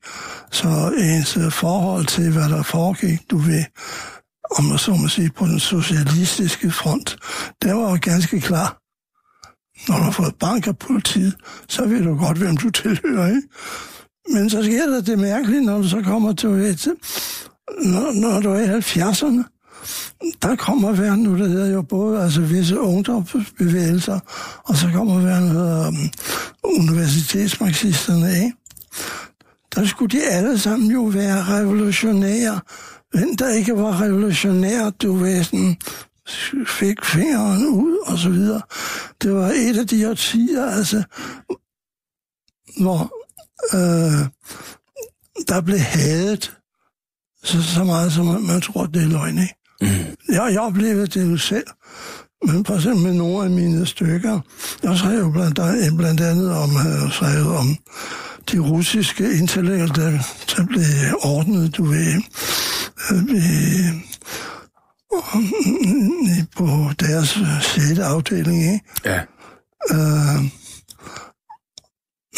Så 0.53 0.93
ens 0.99 1.37
øh, 1.37 1.53
forhold 1.53 2.07
til, 2.07 2.33
hvad 2.33 2.49
der 2.49 2.63
foregik, 2.63 3.21
du 3.31 3.39
ved, 3.39 3.65
om 4.59 4.65
man 4.65 4.79
så 4.79 4.95
må 4.95 5.09
sige, 5.09 5.31
på 5.31 5.47
den 5.47 5.61
socialistiske 5.61 6.71
front, 6.71 7.17
det 7.63 7.75
var 7.75 7.91
jo 7.91 7.99
ganske 8.03 8.41
klar. 8.41 8.80
Når 9.89 9.97
du 9.97 10.03
har 10.03 10.11
fået 10.11 10.35
bank 10.41 10.67
af 10.67 10.79
politiet, 10.79 11.35
så 11.69 11.85
ved 11.85 12.03
du 12.03 12.17
godt, 12.17 12.39
hvem 12.39 12.57
du 12.57 12.71
tilhører, 12.71 13.29
ikke? 13.29 13.43
Men 14.33 14.51
så 14.51 14.63
sker 14.63 14.87
der 14.87 15.01
det 15.01 15.19
mærkelige, 15.19 15.65
når 15.65 15.79
du 15.79 15.89
så 15.89 16.03
kommer 16.03 16.33
til 16.33 16.49
et, 16.51 16.89
når, 17.83 18.13
når 18.13 18.41
du 18.41 18.51
er 18.51 18.61
i 18.61 18.79
70'erne, 18.79 19.43
der 20.43 20.57
kommer 20.57 20.93
hver 20.93 21.17
nu, 21.17 21.39
der 21.39 21.49
hedder 21.49 21.71
jo 21.71 21.83
både 21.83 22.23
altså 22.23 22.41
visse 22.41 22.81
ungdomsbevægelser, 22.81 24.21
og 24.65 24.77
så 24.77 24.91
kommer 24.95 25.21
verden, 25.21 25.55
der 25.55 25.89
um, 25.89 26.11
universitetsmarxisterne, 26.65 28.35
ikke? 28.35 28.53
Der 29.75 29.87
skulle 29.87 30.19
de 30.19 30.27
alle 30.27 30.59
sammen 30.59 30.91
jo 30.91 31.03
være 31.03 31.45
revolutionære. 31.45 32.61
Hvem 33.13 33.37
der 33.37 33.51
ikke 33.51 33.77
var 33.77 34.01
revolutionær, 34.01 34.91
du 34.91 35.15
ved, 35.15 35.45
sådan, 35.45 35.77
fik 36.67 37.05
fingeren 37.05 37.67
ud 37.67 37.99
og 38.07 38.19
så 38.19 38.29
videre. 38.31 38.63
Det 39.23 39.35
var 39.35 39.53
et 39.57 39.79
af 39.79 39.87
de 39.87 40.11
årtier, 40.11 40.65
altså, 40.67 41.03
hvor 42.81 43.13
øh, 43.77 44.27
der 45.49 45.61
blev 45.61 45.79
hadet 45.79 46.57
så, 47.45 47.63
så 47.63 47.85
meget, 47.85 48.13
som 48.13 48.27
man, 48.27 48.43
man 48.43 48.61
tror, 48.61 48.87
det 48.87 49.03
er 49.03 49.07
løgn, 49.09 49.39
ikke? 49.39 49.55
mm. 49.81 49.89
Jeg, 50.35 50.49
jeg 50.53 50.61
oplevede 50.61 51.07
det 51.07 51.31
jo 51.31 51.37
selv. 51.37 51.67
Men 52.47 52.65
for 52.65 52.75
eksempel 52.75 53.03
med 53.07 53.15
nogle 53.15 53.45
af 53.45 53.51
mine 53.51 53.87
stykker, 53.87 54.41
jeg 54.83 54.99
skrev 54.99 55.19
jo 55.19 55.31
blandt, 55.31 55.59
andet- 55.59 55.97
blandt 55.97 56.21
andet 56.21 56.53
om, 56.53 56.71
jeg 56.71 57.09
skrev 57.13 57.47
om 57.47 57.77
de 58.53 58.59
russiske 58.59 59.33
intellekter, 59.33 60.11
der, 60.57 60.67
blev 60.67 60.85
ordnet, 61.23 61.77
du 61.77 61.85
ved, 61.85 62.23
øh, 63.11 63.29
ved, 63.29 63.37
øh, 63.37 64.10
på 66.57 66.67
deres 67.01 67.39
6. 67.63 67.99
afdeling, 67.99 68.63
ikke? 68.63 68.81
ja, 69.05 69.21
Øh, 69.91 70.41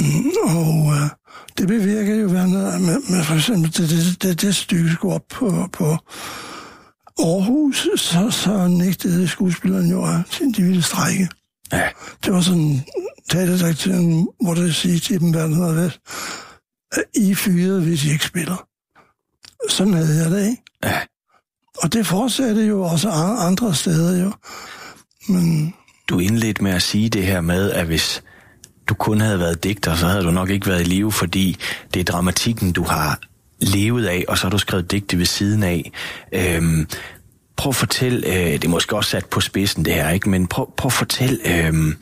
mm, 0.01 0.31
og 0.43 0.95
øh, 0.95 1.11
det 1.59 1.69
bevirker 1.69 2.15
jo 2.15 2.29
noget 2.29 2.81
med, 2.81 2.99
med 3.11 3.25
for 3.25 3.35
eksempel 3.35 3.77
det, 3.77 3.91
det, 3.91 4.23
det, 4.23 4.41
det 4.41 4.57
stykke 4.57 4.93
skulle 4.93 5.15
op 5.15 5.25
på, 5.31 5.69
på 5.73 5.97
Aarhus, 7.19 7.89
så, 7.97 8.31
så 8.31 8.69
nægtede 8.69 9.29
skuespilleren 9.29 9.91
jo, 9.91 10.05
at 10.05 10.41
de 10.57 10.63
ville 10.63 10.83
strække. 10.83 11.29
ja, 11.73 11.89
Det 12.25 12.33
var 12.33 12.41
sådan, 12.41 12.81
teaterdirektøren 13.31 14.29
måtte 14.43 14.73
sige 14.73 14.99
til 14.99 15.21
dem, 15.21 15.31
hvad 15.31 15.73
hvad, 15.75 15.91
at 16.93 17.05
I 17.15 17.35
fyret, 17.35 17.83
hvis 17.83 18.05
I 18.05 18.11
ikke 18.13 18.25
spiller. 18.25 18.67
Sådan 19.69 19.95
havde 19.95 20.23
jeg 20.23 20.31
det, 20.31 20.47
ikke? 20.51 20.63
ja. 20.85 21.01
Og 21.79 21.93
det 21.93 22.07
fortsatte 22.07 22.67
jo 22.67 22.83
også 22.83 23.11
andre 23.39 23.75
steder 23.75 24.25
jo. 24.25 24.33
Men 25.29 25.75
Du 26.09 26.19
indledte 26.19 26.63
med 26.63 26.73
at 26.73 26.83
sige 26.83 27.09
det 27.09 27.27
her 27.27 27.41
med, 27.41 27.71
at 27.71 27.87
hvis 27.87 28.23
du 28.87 28.95
kun 28.95 29.21
havde 29.21 29.39
været 29.39 29.65
digter, 29.65 29.95
så 29.95 30.07
havde 30.07 30.25
du 30.25 30.31
nok 30.31 30.51
ikke 30.51 30.67
været 30.67 30.81
i 30.81 30.85
live, 30.85 31.13
fordi 31.13 31.57
det 31.95 32.01
er 32.01 32.05
dramatikken, 32.05 32.73
du 32.73 32.83
har 32.83 33.21
levet 33.61 34.07
af, 34.07 34.25
og 34.29 34.39
så 34.39 34.45
har 34.45 34.51
du 34.51 34.59
skrevet 34.59 34.91
digte 34.91 35.19
ved 35.19 35.25
siden 35.25 35.63
af. 35.63 35.93
Øhm, 36.33 36.87
prøv 37.57 37.71
at 37.71 37.77
fortæl, 37.77 38.25
øh, 38.27 38.35
det 38.35 38.65
er 38.65 38.69
måske 38.69 38.97
også 38.97 39.11
sat 39.11 39.27
på 39.27 39.41
spidsen 39.41 39.85
det 39.85 39.95
her, 39.95 40.11
ikke? 40.11 40.31
men 40.31 40.47
prøv, 40.47 40.71
prøv 40.77 40.87
at 40.89 40.93
fortæl, 40.93 41.41
øh, 41.45 41.95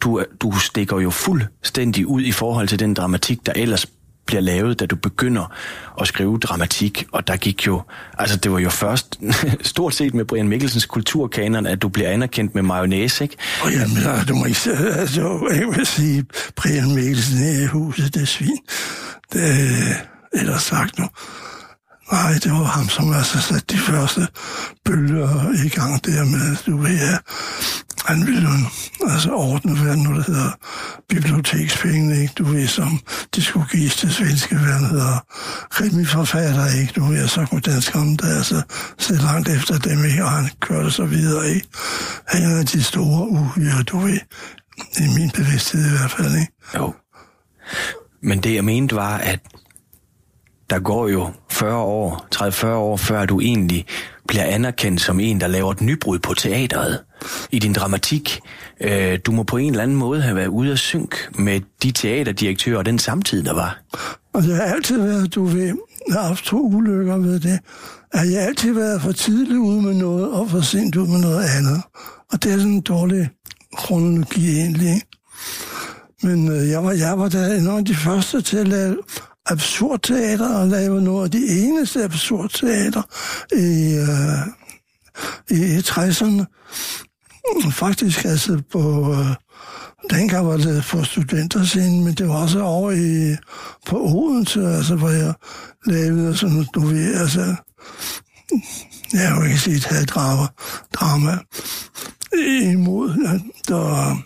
du, 0.00 0.24
du 0.40 0.58
stikker 0.58 1.00
jo 1.00 1.10
fuldstændig 1.10 2.06
ud 2.06 2.22
i 2.22 2.32
forhold 2.32 2.68
til 2.68 2.78
den 2.78 2.94
dramatik, 2.94 3.46
der 3.46 3.52
ellers 3.56 3.86
bliver 4.26 4.40
lavet, 4.40 4.80
da 4.80 4.86
du 4.86 4.96
begynder 4.96 5.52
at 6.00 6.08
skrive 6.08 6.38
dramatik, 6.38 7.04
og 7.12 7.26
der 7.26 7.36
gik 7.36 7.66
jo, 7.66 7.82
altså 8.18 8.36
det 8.36 8.52
var 8.52 8.58
jo 8.58 8.70
først 8.70 9.20
stort 9.72 9.94
set 9.94 10.14
med 10.14 10.24
Brian 10.24 10.48
Mikkelsens 10.48 10.86
kulturkanon, 10.86 11.66
at 11.66 11.82
du 11.82 11.88
bliver 11.88 12.10
anerkendt 12.10 12.54
med 12.54 12.62
mayonnaise, 12.62 13.24
ikke? 13.24 13.36
Og 13.62 13.72
jamen, 13.72 13.96
der, 13.96 14.24
du 14.24 14.34
må 14.34 14.44
ikke 14.44 14.58
sige, 14.58 14.76
altså, 14.76 15.48
jeg 15.50 15.66
vil 15.76 15.86
sige, 15.86 16.24
Brian 16.56 16.94
Mikkelsen 16.94 17.42
er 17.42 17.62
i 17.62 17.66
huset, 17.66 18.14
det 18.14 18.22
er 18.22 18.26
svin. 18.26 18.58
Det 19.32 20.48
er 20.48 20.58
sagt 20.58 20.98
nu. 20.98 21.08
Nej, 22.12 22.32
det 22.32 22.52
var 22.52 22.64
ham, 22.64 22.88
som 22.88 23.12
altså 23.12 23.40
satte 23.40 23.74
de 23.74 23.78
første 23.78 24.28
bølger 24.84 25.64
i 25.64 25.68
gang 25.68 26.04
der 26.04 26.24
med, 26.24 26.56
du 26.66 26.76
ved, 26.76 26.96
ja, 26.96 27.16
han 28.04 28.26
ville 28.26 28.42
jo 28.42 29.08
altså 29.08 29.30
ordne, 29.30 29.82
hvad 29.82 29.96
nu 29.96 30.16
det 30.16 30.26
hedder, 30.26 30.50
bibliotekspengene, 31.08 32.22
ikke, 32.22 32.34
du 32.38 32.44
ved, 32.44 32.66
som 32.66 33.00
de 33.34 33.42
skulle 33.42 33.66
gives 33.72 33.96
til 33.96 34.12
svenske, 34.12 34.58
hvad 34.58 34.80
det 34.80 34.88
hedder, 34.88 35.18
krimiforfatter, 35.70 36.80
ikke, 36.80 36.92
du 36.96 37.04
ved, 37.04 37.28
så 37.28 37.46
kunne 37.46 37.60
danskerne 37.60 38.16
der 38.16 38.36
altså 38.36 38.62
se 38.98 39.14
langt 39.14 39.48
efter 39.48 39.78
dem, 39.78 40.04
ikke, 40.04 40.24
og 40.24 40.30
han 40.30 40.50
kørte 40.60 40.90
så 40.90 41.04
videre, 41.04 41.48
ikke. 41.48 41.68
Han 42.26 42.42
er 42.42 42.62
de 42.62 42.82
store 42.82 43.28
uhyre, 43.28 43.82
du 43.82 43.98
ved, 43.98 44.20
i 44.98 45.18
min 45.18 45.30
bevidsthed 45.30 45.86
i 45.86 45.98
hvert 45.98 46.10
fald, 46.10 46.34
ikke. 46.34 46.52
Jo. 46.76 46.94
Men 48.22 48.42
det 48.42 48.54
jeg 48.54 48.64
mente 48.64 48.96
var, 48.96 49.16
at 49.16 49.40
der 50.70 50.78
går 50.78 51.08
jo 51.08 51.30
40 51.50 51.76
år, 51.76 52.26
30-40 52.34 52.66
år, 52.66 52.96
før 52.96 53.26
du 53.26 53.40
egentlig 53.40 53.86
bliver 54.28 54.44
anerkendt 54.44 55.00
som 55.00 55.20
en, 55.20 55.40
der 55.40 55.46
laver 55.46 55.72
et 55.72 55.80
nybrud 55.80 56.18
på 56.18 56.34
teateret 56.34 57.00
i 57.50 57.58
din 57.58 57.72
dramatik. 57.72 58.40
Øh, 58.80 59.18
Du 59.26 59.32
må 59.32 59.42
på 59.42 59.56
en 59.56 59.70
eller 59.70 59.82
anden 59.82 59.96
måde 59.96 60.22
have 60.22 60.36
været 60.36 60.46
ude 60.46 60.72
af 60.72 60.78
synk 60.78 61.38
med 61.38 61.60
de 61.82 61.90
teaterdirektører 61.90 62.78
og 62.78 62.86
den 62.86 62.98
samtid, 62.98 63.42
der 63.42 63.54
var. 63.54 63.78
Og 64.32 64.42
det 64.42 64.56
har 64.56 64.62
altid 64.62 65.00
været, 65.00 65.34
du 65.34 65.44
ved, 65.44 65.64
jeg 66.08 66.14
har 66.20 66.26
haft 66.26 66.44
to 66.44 66.60
ulykker 66.60 67.16
ved 67.16 67.40
det, 67.40 67.58
at 68.12 68.32
jeg 68.32 68.42
altid 68.42 68.72
været 68.72 69.02
for 69.02 69.12
tidligt 69.12 69.58
ude 69.58 69.82
med 69.82 69.94
noget, 69.94 70.32
og 70.32 70.50
for 70.50 70.60
sent 70.60 70.96
ude 70.96 71.10
med 71.10 71.20
noget 71.20 71.44
andet. 71.58 71.82
Og 72.32 72.42
det 72.42 72.52
er 72.52 72.56
sådan 72.56 72.72
en 72.72 72.80
dårlig 72.80 73.28
kronologi 73.76 74.58
egentlig. 74.58 75.02
Men 76.22 76.48
øh, 76.48 76.68
jeg, 76.68 76.84
var, 76.84 76.92
jeg 76.92 77.18
var 77.18 77.28
da 77.28 77.56
en 77.56 77.66
af 77.66 77.84
de 77.84 77.94
første 77.94 78.40
til 78.42 78.56
at 78.56 78.68
lave 78.68 78.96
absurd 79.46 80.00
teater, 80.02 80.54
og 80.54 80.68
lave 80.68 81.02
noget 81.02 81.24
af 81.24 81.30
de 81.30 81.46
eneste 81.48 82.04
absurd 82.04 82.50
teater 82.50 83.02
i, 83.52 83.94
øh, 83.94 84.46
i 85.58 85.78
60'erne. 85.78 86.44
Faktisk 87.70 88.24
altså 88.24 88.62
på... 88.72 89.12
Øh, 89.12 89.34
dengang 90.10 90.46
var 90.46 90.56
det 90.56 90.84
på 90.90 91.04
studenterscenen, 91.04 92.04
men 92.04 92.14
det 92.14 92.28
var 92.28 92.42
også 92.42 92.60
over 92.60 92.90
i, 92.90 93.36
på 93.86 93.96
Odense, 93.96 94.66
altså, 94.66 94.96
hvor 94.96 95.10
jeg 95.10 95.34
lavede 95.86 96.36
sådan, 96.36 96.66
du 96.74 96.80
ved, 96.80 97.14
altså, 97.14 97.54
jeg 99.12 99.28
har 99.28 99.36
jo 99.36 99.42
ikke 99.42 99.58
set 99.58 99.90
et 100.02 100.08
drama, 100.08 100.46
drama 100.92 101.38
imod 102.72 103.10
at 103.26 103.40
der, 103.68 104.16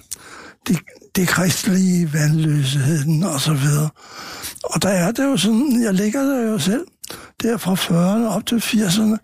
de, 0.68 0.77
det 1.17 1.29
kristelige 1.29 2.13
vandløsheden 2.13 3.23
og 3.23 3.41
så 3.41 3.55
videre. 3.55 3.89
Og 4.65 4.83
der 4.83 4.89
er 4.89 5.11
det 5.13 5.25
jo 5.25 5.37
sådan, 5.37 5.83
jeg 5.83 5.95
ligger 5.95 6.23
der 6.23 6.43
jo 6.43 6.59
selv, 6.59 6.87
der 7.43 7.57
fra 7.57 7.75
40'erne 7.75 8.35
op 8.37 8.47
til 8.47 8.57
80'erne. 8.57 9.17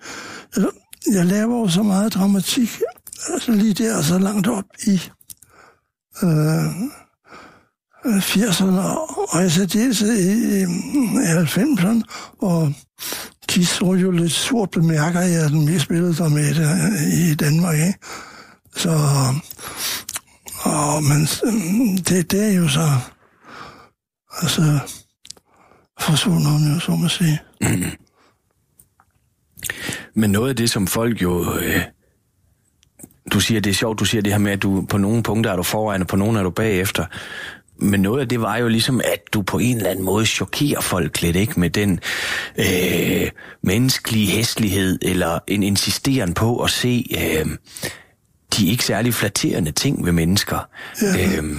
Altså, 0.56 0.70
jeg, 1.12 1.24
laver 1.24 1.58
jo 1.58 1.68
så 1.68 1.82
meget 1.82 2.14
dramatik, 2.14 2.80
altså 3.32 3.52
lige 3.52 3.74
der 3.74 4.02
så 4.02 4.18
langt 4.18 4.46
op 4.46 4.64
i 4.86 5.02
øh, 6.22 6.66
80'erne, 8.04 8.80
og 9.34 9.46
i 9.46 9.50
særdeleshed 9.50 10.14
i, 10.14 10.62
i 10.62 10.66
90'erne, 11.44 12.02
og 12.38 12.72
Kiss 13.48 13.80
jo 13.80 14.10
lidt 14.10 14.32
surt 14.32 14.70
bemærker, 14.70 15.20
jeg 15.20 15.44
er 15.44 15.48
den 15.48 15.64
mest 15.64 15.84
spillede 15.84 16.14
der 16.14 16.28
med 16.28 16.54
det 16.54 17.12
i 17.12 17.34
Danmark, 17.34 17.74
ikke? 17.74 17.98
Så, 18.76 18.98
og, 20.62 21.02
men 21.02 21.28
øhm, 21.46 21.98
det, 21.98 22.30
det 22.30 22.52
er 22.52 22.56
jo 22.56 22.68
så, 22.68 22.88
altså, 24.42 24.78
forsvundet, 26.00 26.82
så 26.82 26.90
må 26.90 27.08
sige. 27.08 27.40
Mm. 27.60 27.84
Men 30.14 30.30
noget 30.30 30.48
af 30.48 30.56
det, 30.56 30.70
som 30.70 30.86
folk 30.86 31.22
jo... 31.22 31.54
Øh, 31.58 31.80
du 33.32 33.40
siger, 33.40 33.60
det 33.60 33.70
er 33.70 33.74
sjovt, 33.74 34.00
du 34.00 34.04
siger 34.04 34.22
det 34.22 34.32
her 34.32 34.38
med, 34.38 34.52
at 34.52 34.62
du 34.62 34.86
på 34.88 34.98
nogle 34.98 35.22
punkter 35.22 35.52
er 35.52 35.56
du 35.56 35.62
foran, 35.62 36.00
og 36.00 36.06
på 36.06 36.16
nogle 36.16 36.38
er 36.38 36.42
du 36.42 36.50
bagefter. 36.50 37.04
Men 37.78 38.00
noget 38.00 38.20
af 38.20 38.28
det 38.28 38.40
var 38.40 38.56
jo 38.56 38.68
ligesom, 38.68 39.00
at 39.04 39.20
du 39.32 39.42
på 39.42 39.58
en 39.58 39.76
eller 39.76 39.90
anden 39.90 40.04
måde 40.04 40.26
chokerer 40.26 40.80
folk 40.80 41.22
lidt, 41.22 41.36
ikke? 41.36 41.60
Med 41.60 41.70
den 41.70 42.00
øh, 42.58 43.30
menneskelige 43.62 44.26
hæslighed, 44.26 44.98
eller 45.02 45.38
en 45.46 45.62
insisteren 45.62 46.34
på 46.34 46.62
at 46.62 46.70
se 46.70 47.06
øh, 47.18 47.46
de 48.52 48.66
ikke 48.66 48.84
særlig 48.84 49.14
flatterende 49.14 49.72
ting 49.72 50.04
ved 50.04 50.12
mennesker. 50.12 50.68
Ja. 51.02 51.38
Øh, 51.38 51.56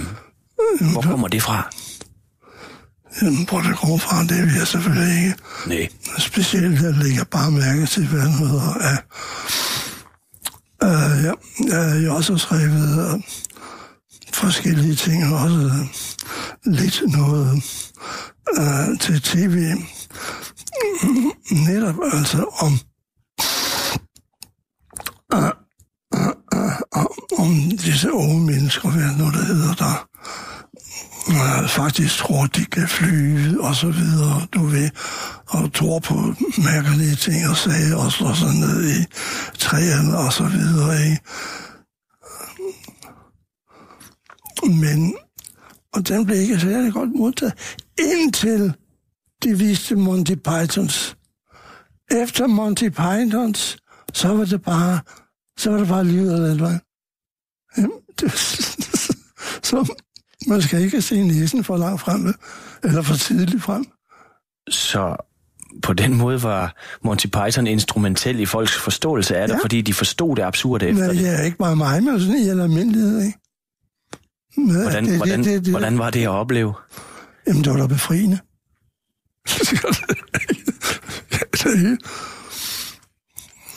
hvor 0.92 1.02
kommer 1.02 1.28
det 1.28 1.42
fra? 1.42 1.70
Jamen, 3.22 3.48
hvor 3.48 3.60
det 3.60 3.76
kommer 3.76 3.98
fra, 3.98 4.22
det 4.22 4.42
vil 4.42 4.54
jeg 4.58 4.66
selvfølgelig 4.66 5.16
ikke. 5.16 5.34
Nej. 5.66 5.88
Specielt, 6.18 6.82
jeg 6.82 6.92
lægger 6.92 7.24
bare 7.24 7.50
mærke 7.50 7.86
til, 7.86 8.06
hvad 8.08 8.40
noget 8.40 8.76
af... 8.80 8.98
Uh, 10.84 11.24
ja, 11.24 11.32
jeg 11.78 12.10
har 12.10 12.16
også 12.16 12.36
skrevet 12.36 13.14
uh, 13.14 13.20
forskellige 14.32 14.94
ting, 14.94 15.34
og 15.34 15.40
også 15.40 15.58
uh, 15.58 16.72
lidt 16.72 17.02
noget 17.06 17.62
uh, 18.58 18.98
til 19.00 19.22
tv. 19.22 19.74
Netop 21.50 21.94
altså 22.12 22.44
om 22.58 22.72
uh, 25.34 25.50
uh, 26.14 26.34
uh, 26.96 27.04
om 27.38 27.70
disse 27.70 28.12
unge 28.12 28.46
mennesker, 28.46 28.88
hvad 28.90 29.16
nu 29.18 29.24
der 29.24 29.44
hedder 29.44 29.74
der, 29.74 30.08
øh, 31.28 31.68
faktisk 31.68 32.18
tror, 32.18 32.46
de 32.46 32.64
kan 32.64 32.88
flyve 32.88 33.64
og 33.64 33.74
så 33.76 33.90
videre, 33.90 34.46
du 34.54 34.66
ved, 34.66 34.90
og 35.48 35.72
tror 35.72 35.98
på 35.98 36.14
mærkelige 36.70 37.16
ting 37.16 37.48
og 37.48 37.56
sager 37.56 37.96
og 37.96 38.12
slår 38.12 38.34
sig 38.34 38.54
ned 38.54 38.90
i 38.90 39.04
træerne 39.58 40.18
og 40.18 40.32
så 40.32 40.44
videre, 40.44 41.04
ikke? 41.04 41.20
Men, 44.62 45.14
og 45.92 46.08
den 46.08 46.26
blev 46.26 46.38
ikke 46.40 46.60
særlig 46.60 46.92
godt 46.92 47.10
modtaget, 47.14 47.54
indtil 47.98 48.74
de 49.42 49.58
viste 49.58 49.96
Monty 49.96 50.34
Pythons. 50.34 51.16
Efter 52.10 52.46
Monty 52.46 52.88
Pythons, 52.88 53.78
så 54.12 54.28
var 54.28 54.44
det 54.44 54.62
bare, 54.62 55.00
så 55.58 55.70
var 55.70 55.78
det 55.78 55.88
bare 55.88 56.04
livet 56.04 56.32
af 56.32 56.48
den 56.48 56.60
vej. 56.60 56.78
så 59.68 59.94
man 60.46 60.62
skal 60.62 60.82
ikke 60.82 61.02
se 61.02 61.22
næsen 61.22 61.64
for 61.64 61.76
langt 61.76 62.00
frem, 62.00 62.34
eller 62.84 63.02
for 63.02 63.14
tidligt 63.14 63.62
frem. 63.62 63.86
Så 64.70 65.16
på 65.82 65.92
den 65.92 66.16
måde 66.16 66.42
var 66.42 66.76
Monty 67.04 67.26
Python 67.26 67.66
instrumentel 67.66 68.40
i 68.40 68.46
folks 68.46 68.78
forståelse 68.78 69.36
af 69.36 69.48
det, 69.48 69.54
ja. 69.54 69.60
fordi 69.62 69.80
de 69.80 69.94
forstod 69.94 70.36
det 70.36 70.42
absurde 70.42 70.88
efter 70.88 71.06
Nej, 71.06 71.12
det. 71.12 71.22
Ja, 71.22 71.42
ikke 71.42 71.56
bare 71.56 71.76
mig, 71.76 72.02
men 72.02 72.20
sådan 72.20 72.38
i 72.38 72.48
almindelighed, 72.48 73.22
ikke? 73.22 73.38
Men, 74.56 74.82
hvordan, 74.82 75.04
det, 75.04 75.16
hvordan, 75.16 75.44
det, 75.44 75.64
det, 75.64 75.72
hvordan 75.72 75.98
var 75.98 76.10
det 76.10 76.22
at 76.22 76.28
opleve? 76.28 76.74
Jamen, 77.46 77.64
det 77.64 77.72
var 77.72 77.78
da 77.78 77.86
befriende. 77.86 78.38
det 81.62 81.98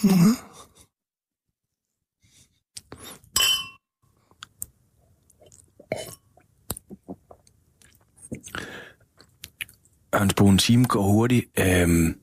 mm-hmm. 0.03 0.35
Ørnsbo, 10.16 10.47
en 10.47 10.57
time 10.57 10.86
går 10.86 11.03
hurtigt. 11.03 11.45
Øhm, 11.59 12.16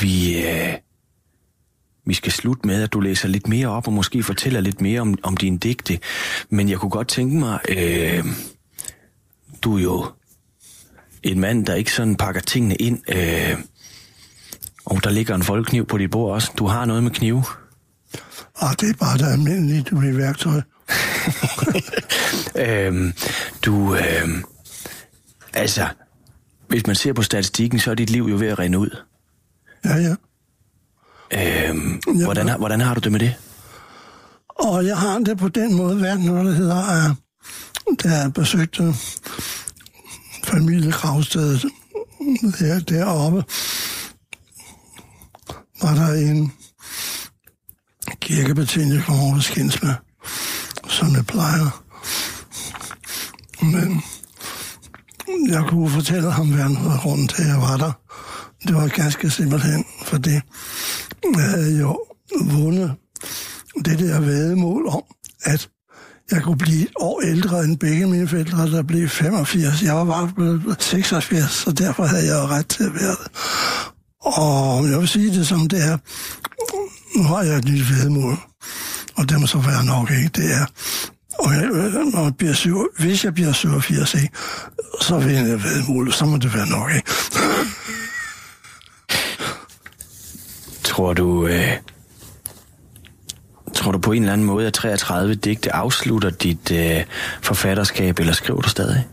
vi, 0.00 0.46
øh, 0.46 0.74
vi 2.06 2.14
skal 2.14 2.32
slutte 2.32 2.66
med, 2.66 2.82
at 2.82 2.92
du 2.92 3.00
læser 3.00 3.28
lidt 3.28 3.48
mere 3.48 3.68
op, 3.68 3.86
og 3.86 3.92
måske 3.92 4.22
fortæller 4.22 4.60
lidt 4.60 4.80
mere 4.80 5.00
om, 5.00 5.18
om 5.22 5.36
din 5.36 5.58
digte. 5.58 5.98
Men 6.48 6.68
jeg 6.68 6.78
kunne 6.78 6.90
godt 6.90 7.08
tænke 7.08 7.36
mig, 7.36 7.60
øh, 7.68 8.24
du 9.62 9.76
er 9.76 9.82
jo 9.82 10.06
en 11.22 11.40
mand, 11.40 11.66
der 11.66 11.74
ikke 11.74 11.94
sådan 11.94 12.16
pakker 12.16 12.40
tingene 12.40 12.76
ind. 12.76 13.02
Øh, 13.08 13.58
og 14.84 15.04
der 15.04 15.10
ligger 15.10 15.34
en 15.34 15.42
folkekniv 15.42 15.86
på 15.86 15.98
dit 15.98 16.10
bord 16.10 16.34
også. 16.34 16.52
Du 16.58 16.66
har 16.66 16.84
noget 16.84 17.02
med 17.02 17.10
knive. 17.10 17.44
Ah, 18.60 18.74
det 18.80 18.90
er 18.90 18.94
bare 18.94 19.18
det 19.18 19.32
almindelige, 19.32 19.82
du 19.82 19.98
bliver 19.98 20.16
værktøj. 20.16 20.60
øhm, 22.66 23.12
du, 23.64 23.94
øh, 23.94 24.28
altså, 25.54 25.88
hvis 26.72 26.86
man 26.86 26.96
ser 26.96 27.12
på 27.12 27.22
statistikken, 27.22 27.78
så 27.80 27.90
er 27.90 27.94
dit 27.94 28.10
liv 28.10 28.22
jo 28.30 28.36
ved 28.36 28.48
at 28.48 28.58
rende 28.58 28.78
ud. 28.78 28.96
Ja, 29.84 29.96
ja. 29.96 30.14
Øhm, 31.68 32.00
ja 32.06 32.24
hvordan, 32.24 32.48
har, 32.48 32.58
hvordan 32.58 32.80
har 32.80 32.94
du 32.94 33.00
det 33.00 33.12
med 33.12 33.20
det? 33.20 33.34
Og 34.48 34.86
jeg 34.86 34.98
har 34.98 35.18
det 35.18 35.38
på 35.38 35.48
den 35.48 35.74
måde, 35.74 35.96
hvad 35.96 36.18
noget, 36.18 36.46
der 36.46 36.52
hedder, 36.52 36.76
at 36.76 37.16
da 38.04 38.08
jeg 38.08 38.32
besøgte 38.32 38.94
familiegravstedet 40.44 41.62
der, 42.58 42.80
deroppe, 42.80 43.44
var 45.82 45.94
der 45.94 46.12
en 46.12 46.52
kirkebetjent, 48.20 48.94
jeg 48.94 49.02
kom 49.04 49.20
over 49.20 49.40
skændes 49.40 49.82
med, 49.82 49.94
som 50.88 51.14
jeg 51.14 51.26
plejer. 51.26 51.82
Men 53.62 54.02
jeg 55.48 55.64
kunne 55.68 55.90
fortælle 55.90 56.30
ham, 56.32 56.48
hvad 56.48 56.62
han 56.62 56.76
havde 56.76 56.98
grund 56.98 57.28
til, 57.28 57.42
at 57.42 57.48
jeg 57.48 57.60
var 57.60 57.76
der. 57.76 57.92
Det 58.66 58.74
var 58.74 58.88
ganske 58.88 59.30
simpelthen, 59.30 59.84
fordi 60.04 60.30
jeg 61.36 61.44
havde 61.44 61.78
jo 61.78 61.98
vundet 62.44 62.94
det 63.84 63.98
der 63.98 64.20
vedemål 64.20 64.86
om, 64.86 65.02
at 65.42 65.68
jeg 66.30 66.42
kunne 66.42 66.58
blive 66.58 66.82
et 66.82 66.92
år 66.96 67.20
ældre 67.20 67.64
end 67.64 67.78
begge 67.78 68.06
mine 68.06 68.28
forældre, 68.28 68.70
der 68.70 68.82
blev 68.82 69.08
85. 69.08 69.82
Jeg 69.82 69.96
var 69.96 70.04
bare 70.04 70.32
blevet 70.36 70.76
86, 70.82 71.50
så 71.50 71.72
derfor 71.72 72.04
havde 72.04 72.26
jeg 72.26 72.48
ret 72.48 72.66
til 72.66 72.84
at 72.84 72.94
være 72.94 73.16
det. 73.24 73.30
Og 74.20 74.90
jeg 74.90 74.98
vil 75.00 75.08
sige 75.08 75.30
det 75.30 75.46
som 75.46 75.68
det 75.68 75.84
er, 75.84 75.98
nu 77.16 77.22
har 77.22 77.42
jeg 77.42 77.58
et 77.58 77.64
nyt 77.64 77.90
vedmål, 77.90 78.36
og 79.14 79.28
det 79.28 79.40
må 79.40 79.46
så 79.46 79.58
være 79.58 79.84
nok 79.84 80.10
ikke. 80.10 80.28
Det 80.28 80.54
er, 80.54 80.66
og 81.38 81.52
jeg, 81.52 81.68
når 82.12 82.22
jeg 82.22 82.36
bliver 82.36 82.52
syv, 82.52 82.88
hvis 82.98 83.24
jeg 83.24 83.34
bliver 83.34 83.52
87, 83.52 84.14
ikke, 84.14 84.30
så 85.00 85.18
vil 85.18 85.32
jeg 85.32 85.62
vedmål, 85.62 86.12
så 86.12 86.24
må 86.26 86.36
det 86.36 86.54
være 86.54 86.68
nok. 86.68 86.90
Ikke? 86.90 87.10
Tror 90.84 91.12
du, 91.12 91.46
øh, 91.46 91.72
tror 93.74 93.92
du 93.92 93.98
på 93.98 94.12
en 94.12 94.22
eller 94.22 94.32
anden 94.32 94.46
måde, 94.46 94.66
at 94.66 94.72
33 94.72 95.34
digte 95.34 95.74
afslutter 95.74 96.30
dit 96.30 96.70
øh, 96.70 97.04
forfatterskab, 97.42 98.18
eller 98.18 98.32
skriver 98.32 98.60
du 98.60 98.68
stadig? 98.68 99.06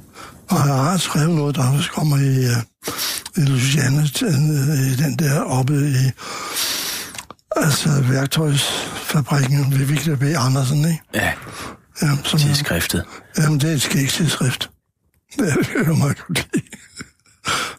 Og 0.50 0.58
jeg 0.58 0.76
har 0.76 0.98
skrevet 0.98 1.30
noget, 1.30 1.56
der 1.56 1.64
kommer 1.94 2.18
i, 2.18 2.46
uh, 2.46 3.44
i 3.44 3.50
Luciane, 3.50 4.02
i 4.92 4.96
den 4.96 5.20
der 5.20 5.42
oppe 5.42 5.74
i 5.74 6.12
altså 7.56 7.90
værktøjsfabrikken 8.02 9.72
ved 9.72 9.86
Victor 9.86 10.16
B. 10.16 10.24
Andersen, 10.24 10.78
ikke? 10.78 11.02
Ja, 11.14 11.32
ja 12.02 12.08
som 12.24 12.40
tidsskriftet. 12.40 13.06
Jamen, 13.38 13.60
det 13.60 13.70
er 13.70 13.74
et 13.74 13.82
skægtidsskrift. 13.82 14.70
Det 15.38 15.50
er 15.76 15.88
jo 15.88 15.96
meget 15.96 16.18
godt 16.28 16.48
lide. 16.54 16.66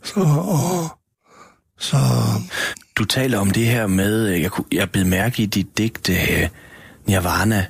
Så, 0.04 0.20
og, 0.20 0.98
så... 1.78 1.96
Du 2.96 3.04
taler 3.04 3.38
om 3.38 3.50
det 3.50 3.66
her 3.66 3.86
med, 3.86 4.26
jeg, 4.26 4.50
kunne, 4.50 4.64
jeg 4.72 4.90
blev 4.90 5.06
mærke 5.06 5.42
i 5.42 5.46
dit 5.46 5.78
digte 5.78 6.12
uh, 6.12 6.48
Nirvana, 7.06 7.66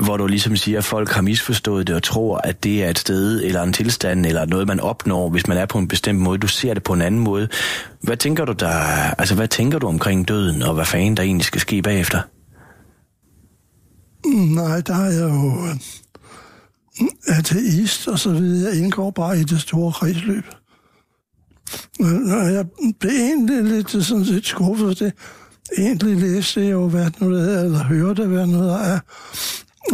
hvor 0.00 0.16
du 0.16 0.26
ligesom 0.26 0.56
siger, 0.56 0.78
at 0.78 0.84
folk 0.84 1.10
har 1.10 1.22
misforstået 1.22 1.86
det 1.86 1.96
og 1.96 2.02
tror, 2.02 2.38
at 2.38 2.64
det 2.64 2.84
er 2.84 2.88
et 2.88 2.98
sted 2.98 3.44
eller 3.44 3.62
en 3.62 3.72
tilstand 3.72 4.26
eller 4.26 4.44
noget, 4.44 4.66
man 4.66 4.80
opnår, 4.80 5.28
hvis 5.28 5.46
man 5.46 5.56
er 5.56 5.66
på 5.66 5.78
en 5.78 5.88
bestemt 5.88 6.18
måde. 6.18 6.38
Du 6.38 6.46
ser 6.46 6.74
det 6.74 6.82
på 6.82 6.92
en 6.92 7.02
anden 7.02 7.20
måde. 7.20 7.48
Hvad 8.00 8.16
tænker 8.16 8.44
du 8.44 8.52
der, 8.52 8.70
altså 9.18 9.34
hvad 9.34 9.48
tænker 9.48 9.78
du 9.78 9.86
omkring 9.86 10.28
døden, 10.28 10.62
og 10.62 10.74
hvad 10.74 10.84
fanden 10.84 11.16
der 11.16 11.22
egentlig 11.22 11.46
skal 11.46 11.60
ske 11.60 11.82
bagefter? 11.82 12.20
Mm, 14.24 14.32
nej, 14.32 14.80
der 14.80 14.94
er 14.94 15.10
jeg 15.10 15.30
jo 15.30 15.66
øh, 15.66 15.76
ateist, 17.38 18.08
og 18.08 18.18
så 18.18 18.32
videre. 18.32 18.72
Jeg 18.72 18.82
indgår 18.82 19.10
bare 19.10 19.40
i 19.40 19.44
det 19.44 19.60
store 19.60 19.92
kredsløb. 19.92 20.44
Øh, 22.00 22.52
jeg 22.54 22.66
blev 23.00 23.12
egentlig 23.12 23.64
lidt 23.64 23.90
sådan 23.90 24.24
set 24.24 24.46
skuffet. 24.46 24.98
Det. 24.98 25.12
Egentlig 25.78 26.16
læste 26.16 26.60
jeg 26.60 26.70
jo, 26.70 26.88
hvad 26.88 27.04
det 27.04 27.22
er, 27.22 27.62
eller 27.64 27.84
hørte, 27.84 28.26
hvad 28.26 28.46
noget 28.46 28.72
er. 28.72 28.98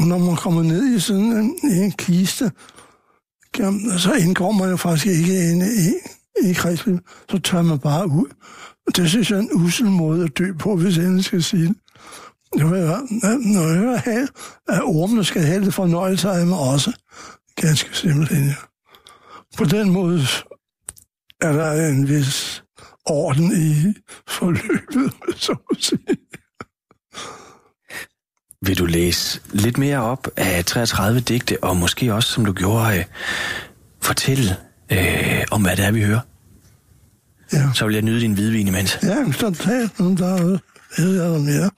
Når 0.00 0.18
man 0.18 0.36
kommer 0.36 0.62
ned 0.62 0.96
i 0.96 1.00
sådan 1.00 1.22
en, 1.22 1.56
i 1.62 1.76
en 1.76 1.92
kiste, 1.92 2.52
så 3.98 4.14
indgår 4.18 4.52
man 4.52 4.70
jo 4.70 4.76
faktisk 4.76 5.06
ikke 5.06 5.50
inde 5.52 5.66
i, 5.66 5.92
i 6.48 6.52
kredsløb. 6.52 6.98
Så 7.30 7.38
tør 7.38 7.62
man 7.62 7.78
bare 7.78 8.08
ud. 8.08 8.26
Det 8.96 9.08
synes 9.08 9.30
jeg 9.30 9.36
er 9.36 9.40
en 9.40 9.50
usel 9.52 9.86
måde 9.86 10.24
at 10.24 10.38
dø 10.38 10.52
på, 10.58 10.76
hvis 10.76 10.98
jeg 10.98 11.24
skal 11.24 11.42
sige 11.42 11.68
det. 11.68 11.76
Når 12.54 12.74
jeg 12.76 13.76
hører, 13.76 14.26
at 14.68 14.82
ormene 14.82 15.24
skal 15.24 15.42
have 15.42 15.64
det 15.64 15.74
fornøjelse 15.74 16.28
af 16.28 16.46
mig 16.46 16.58
også. 16.58 16.92
Ganske 17.56 17.96
simpelthen, 17.96 18.46
ja. 18.46 18.54
På 19.58 19.64
den 19.64 19.90
måde 19.90 20.22
er 21.40 21.52
der 21.52 21.88
en 21.88 22.08
vis 22.08 22.64
orden 23.04 23.52
i 23.52 23.94
forløbet, 24.28 25.12
så 25.44 25.56
at 25.70 25.84
sige. 25.84 26.16
Vil 28.62 28.78
du 28.78 28.84
læse 28.84 29.40
lidt 29.52 29.78
mere 29.78 30.02
op 30.02 30.28
af 30.36 30.64
33 30.64 31.20
digte, 31.20 31.64
og 31.64 31.76
måske 31.76 32.14
også, 32.14 32.32
som 32.32 32.44
du 32.44 32.52
gjorde, 32.52 32.98
øh, 32.98 33.04
fortælle 34.02 34.56
øh, 34.92 35.44
om, 35.50 35.62
hvad 35.62 35.76
det 35.76 35.84
er, 35.84 35.90
vi 35.90 36.02
hører? 36.02 36.20
Ja. 37.52 37.72
Så 37.74 37.86
vil 37.86 37.94
jeg 37.94 38.02
nyde 38.02 38.20
din 38.20 38.32
hvidvin 38.32 38.68
imens. 38.68 38.98
Ja, 39.02 39.32
så 39.32 39.50
tag 39.50 39.88
den, 39.98 40.16
der 40.16 40.58
ved 40.98 41.22
jeg 41.22 41.40
mere. 41.40 41.70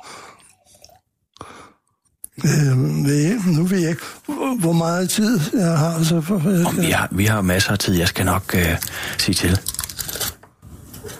Øh, 2.44 2.78
ved, 3.04 3.40
nu 3.56 3.62
ved 3.64 3.78
jeg 3.78 3.90
ikke, 3.90 4.02
hvor- 4.26 4.72
meget 4.72 5.10
tid 5.10 5.40
jeg 5.54 5.78
har. 5.78 6.02
Så 6.02 6.20
for, 6.20 6.50
jeg 6.50 6.66
Om 6.66 6.76
vi, 6.76 6.90
har, 6.90 7.08
vi 7.12 7.24
har 7.26 7.40
masser 7.42 7.72
af 7.72 7.78
tid, 7.78 7.94
jeg 7.94 8.08
skal 8.08 8.24
nok 8.24 8.54
øh, 8.54 8.76
sige 9.18 9.34
til. 9.34 9.60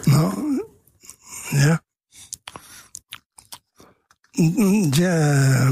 Nå, 0.07 0.31
ja. 1.53 1.77
Ja, 4.99 5.67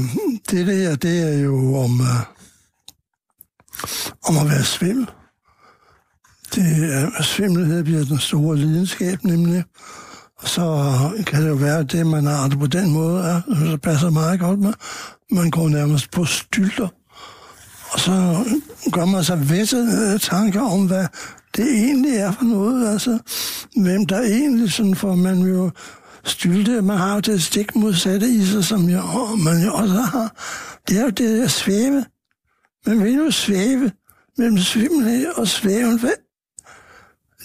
det 0.50 0.66
der, 0.66 0.96
det 0.96 1.34
er 1.34 1.38
jo 1.38 1.76
om, 1.76 2.00
uh, 2.00 2.20
om 4.28 4.38
at 4.46 4.50
være 4.50 4.64
svimmel. 4.64 5.06
Det 6.54 6.94
er, 6.94 7.22
svimmelhed 7.22 7.84
bliver 7.84 8.04
den 8.04 8.18
store 8.18 8.56
lidenskab, 8.56 9.24
nemlig. 9.24 9.64
Så 10.48 11.10
kan 11.26 11.42
det 11.42 11.48
jo 11.48 11.54
være, 11.54 11.78
at 11.78 11.92
det, 11.92 12.06
man 12.06 12.26
har 12.26 12.48
det 12.48 12.58
på 12.58 12.66
den 12.66 12.90
måde, 12.90 13.24
er, 13.24 13.40
så 13.70 13.78
passer 13.82 14.10
meget 14.10 14.40
godt 14.40 14.60
med. 14.60 14.72
Man 15.30 15.50
går 15.50 15.68
nærmest 15.68 16.10
på 16.10 16.24
stylter. 16.24 16.88
Og 17.90 18.00
så 18.00 18.44
gør 18.92 19.04
man 19.04 19.24
sig 19.24 19.50
visse 19.50 19.76
øh, 19.76 20.20
tanker 20.20 20.60
om, 20.60 20.86
hvad 20.86 21.06
det 21.56 21.68
egentlig 21.68 22.16
er 22.16 22.32
for 22.32 22.44
noget. 22.44 22.92
Altså, 22.92 23.18
hvem 23.76 24.06
der 24.06 24.20
egentlig 24.20 24.72
sådan 24.72 24.94
får 24.94 25.14
man 25.14 25.38
jo 25.38 25.70
stylte. 26.24 26.82
Man 26.82 26.96
har 26.96 27.14
jo 27.14 27.20
det 27.20 27.42
stik 27.42 27.76
modsatte 27.76 28.28
i 28.28 28.44
sig, 28.44 28.64
som 28.64 28.88
jo, 28.88 29.00
man 29.36 29.62
jo 29.64 29.74
også 29.74 29.94
har. 29.94 30.36
Det 30.88 30.98
er 30.98 31.04
jo 31.04 31.10
det 31.10 31.42
at 31.42 31.50
svæve. 31.50 32.04
Man 32.86 33.04
vil 33.04 33.14
jo 33.14 33.30
svæve 33.30 33.92
mellem 34.38 34.58
svimmelhed 34.58 35.26
og 35.26 35.48
svæven. 35.48 36.00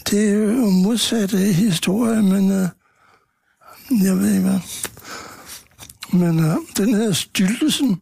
Det 0.10 0.30
er 0.30 0.34
jo 0.34 0.70
modsatte 0.70 1.38
historie, 1.38 2.22
men 2.22 2.52
uh, 2.52 2.68
jeg 3.92 4.18
ved 4.18 4.30
ikke 4.30 4.50
hvad. 4.50 4.60
Men 6.14 6.40
uh, 6.40 6.56
den 6.78 6.94
hedder 6.94 7.14
styltelsen, 7.14 8.02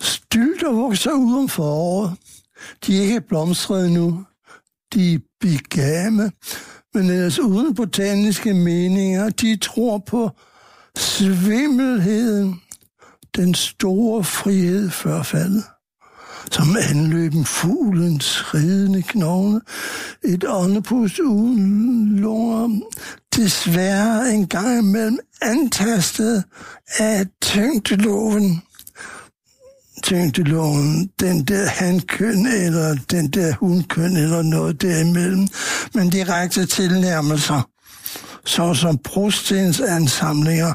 stylter 0.00 0.72
vokser 0.72 1.12
ud 1.12 1.38
om 1.38 1.48
foråret. 1.48 2.16
De 2.86 2.98
er 2.98 3.02
ikke 3.02 3.20
blomstret 3.20 3.92
nu. 3.92 4.24
De 4.94 5.14
er 5.14 5.18
bigame. 5.40 6.32
men 6.94 7.10
ellers 7.10 7.38
uden 7.38 7.74
botaniske 7.74 8.54
meninger. 8.54 9.30
De 9.30 9.56
tror 9.56 9.98
på 9.98 10.30
svimmelheden, 10.96 12.60
den 13.36 13.54
store 13.54 14.24
frihed 14.24 14.90
før 14.90 15.22
faldet. 15.22 15.64
Som 16.50 16.76
anløben 16.90 17.44
fuglens 17.44 18.54
ridende 18.54 19.02
knogle, 19.02 19.60
et 20.24 20.44
åndepust 20.48 21.18
uden 21.18 22.18
lunger, 22.18 22.80
desværre 23.36 24.34
en 24.34 24.46
gang 24.46 24.78
imellem 24.78 25.18
antastet 25.42 26.44
af 26.98 27.26
tyngdeloven. 27.42 28.62
Tyngdeloven, 30.02 31.10
den 31.20 31.44
der 31.44 31.66
hankøn 31.66 32.46
eller 32.46 32.96
den 33.10 33.28
der 33.28 33.54
hunkøn 33.54 34.16
eller 34.16 34.42
noget 34.42 34.82
derimellem, 34.82 35.48
men 35.94 36.10
direkte 36.10 36.66
tilnærmelser, 36.66 37.68
såsom 38.46 38.98
brostens 38.98 39.80
ansamlinger, 39.80 40.74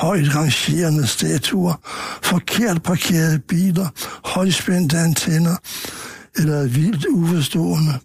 højt 0.00 0.34
rangerende 0.34 1.06
statuer, 1.06 1.74
forkert 2.22 2.82
parkerede 2.82 3.38
biler, 3.38 3.88
højspændte 4.24 4.98
antenner, 4.98 5.56
eller 6.36 6.68
vildt 6.68 7.06
uforstående 7.06 8.00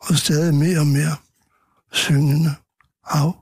og 0.00 0.16
stadig 0.16 0.54
mere 0.54 0.78
og 0.78 0.86
mere 0.86 1.16
syngende 1.92 2.54
hav. 3.04 3.36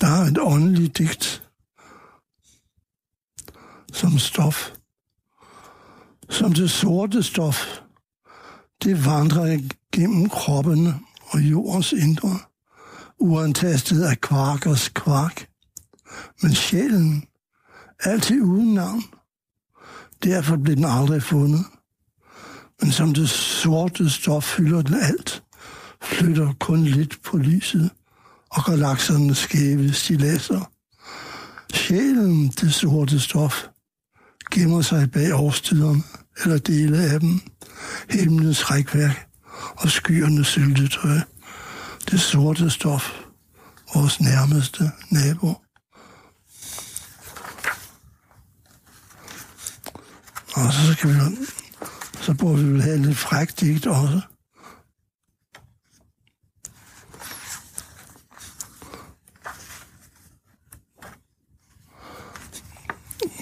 Der 0.00 0.06
er 0.06 0.24
et 0.24 0.38
åndeligt 0.40 0.98
digt 0.98 1.42
som 3.92 4.18
stof. 4.18 4.70
Som 6.30 6.52
det 6.52 6.70
sorte 6.70 7.22
stof. 7.22 7.80
Det 8.82 9.06
vandrer 9.06 9.58
gennem 9.92 10.28
kroppen 10.28 10.94
og 11.30 11.40
jordens 11.40 11.92
indre, 11.92 12.38
uantastet 13.18 14.02
af 14.02 14.20
kvarkers 14.20 14.88
kvark. 14.88 15.48
Men 16.42 16.54
sjælen, 16.54 17.24
altid 18.00 18.42
uden 18.42 18.74
navn. 18.74 19.02
Derfor 20.24 20.56
blev 20.56 20.76
den 20.76 20.84
aldrig 20.84 21.22
fundet. 21.22 21.64
Men 22.82 22.92
som 22.92 23.14
det 23.14 23.30
sorte 23.30 24.10
stof 24.10 24.44
fylder 24.44 24.82
den 24.82 24.94
alt, 24.94 25.42
flytter 26.02 26.52
kun 26.60 26.84
lidt 26.84 27.22
på 27.22 27.36
lyset 27.36 27.90
og 28.50 28.64
galaksernes 28.64 29.38
skæve 29.38 29.92
stilasser. 29.92 30.70
Sjælen, 31.74 32.48
det 32.48 32.74
sorte 32.74 33.20
stof, 33.20 33.66
gemmer 34.50 34.82
sig 34.82 35.10
bag 35.10 35.34
årstiderne, 35.34 36.02
eller 36.42 36.58
dele 36.58 37.02
af 37.02 37.20
dem, 37.20 37.40
himlens 38.10 38.70
rækværk 38.70 39.28
og 39.76 39.90
skyernes 39.90 40.46
syltetøj. 40.46 41.18
Det 42.10 42.20
sorte 42.20 42.70
stof, 42.70 43.12
vores 43.94 44.20
nærmeste 44.20 44.90
nabo. 45.10 45.54
Og 50.54 50.72
så 50.72 50.92
skal 50.92 51.10
vi 51.10 51.14
så 52.20 52.34
burde 52.34 52.64
vi 52.64 52.72
vel 52.72 52.82
have 52.82 52.98
lidt 52.98 53.18
frækt 53.18 53.60
digt 53.60 53.86
også. 53.86 54.20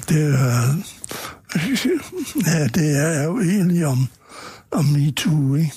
Det 0.09 0.35
er, 0.35 0.98
ja, 2.47 2.67
det 2.67 2.97
er 2.97 3.25
jo 3.25 3.41
egentlig 3.41 3.87
om, 3.87 4.09
om 4.71 4.85
MeToo, 4.85 5.55
ikke? 5.55 5.73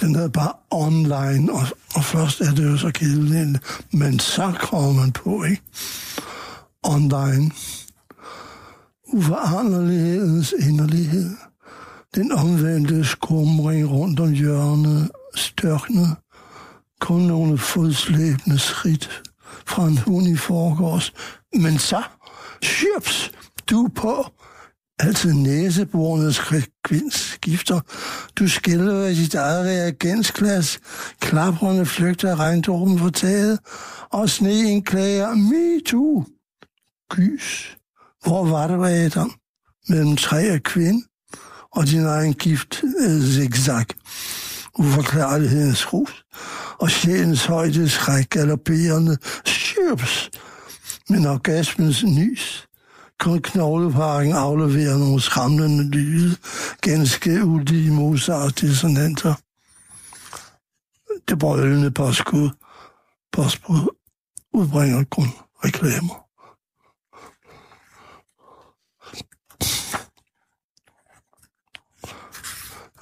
Den 0.00 0.14
er 0.14 0.28
bare 0.28 0.52
online, 0.70 1.52
og, 1.52 1.66
og 1.94 2.04
først 2.04 2.40
er 2.40 2.54
det 2.54 2.64
jo 2.64 2.76
så 2.76 2.90
kedeligt, 2.90 3.84
men 3.92 4.18
så 4.18 4.52
kommer 4.60 4.92
man 4.92 5.12
på, 5.12 5.44
ikke? 5.44 5.62
Online. 6.82 7.50
Uforanderlighedens 9.06 10.54
inderlighed. 10.58 11.30
Den 12.14 12.32
omvendte 12.32 13.04
skumring 13.04 13.90
rundt 13.90 14.20
om 14.20 14.32
hjørnet, 14.32 15.10
størknet. 15.34 16.16
Kun 17.00 17.20
nogle 17.20 17.58
fodslæbende 17.58 18.58
skridt 18.58 19.22
fra 19.66 19.86
en 19.86 19.98
hund 19.98 20.26
i 20.26 20.36
forgårs. 20.36 21.12
Men 21.54 21.78
så, 21.78 22.02
syrps, 22.62 23.32
du 23.70 23.88
på. 23.94 24.26
Altid 24.98 25.32
næseborens 25.32 26.38
frekvens 26.38 27.14
skifter. 27.14 27.80
Du 28.36 28.48
skælder 28.48 29.06
i 29.06 29.14
dit 29.14 29.34
eget 29.34 29.66
reagensglas. 29.66 30.78
Klaprende 31.20 31.86
flygter 31.86 32.40
regndråben 32.40 32.98
fra 32.98 33.10
taget. 33.10 33.58
Og 34.10 34.30
sneen 34.30 34.82
klager, 34.82 35.34
me 35.34 35.80
too. 35.80 36.24
Gys. 37.10 37.76
Hvor 38.24 38.44
var 38.44 38.66
det, 38.66 38.90
Adam? 38.90 39.32
Mellem 39.88 40.16
træ 40.16 40.54
og 40.54 40.62
kvinde? 40.62 41.06
Og 41.72 41.86
din 41.86 42.04
egen 42.04 42.34
gift 42.34 42.84
øh, 43.00 43.22
zigzag. 43.22 43.86
Uforklarlighedens 44.78 45.92
rus. 45.92 46.24
Og 46.78 46.90
sjælens 46.90 47.44
højde 47.44 47.88
skræk 47.88 48.30
galopperende. 48.30 49.16
Syrps. 49.44 50.30
Men 51.08 51.26
orgasmens 51.26 52.04
nys. 52.04 52.66
Kun 53.18 53.42
knogleparken 53.42 54.32
afleverer 54.32 54.98
nogle 54.98 55.20
skræmmende 55.20 55.90
lyde. 55.90 56.36
Ganske 56.80 57.44
ulige 57.44 57.92
Mozart 57.92 58.60
dissonanter. 58.60 59.34
Det 61.28 61.38
brølende 61.38 61.90
påskud. 61.90 62.50
Påskud 63.32 63.94
udbringer 64.52 65.04
kun 65.04 65.28
reklamer. 65.64 66.24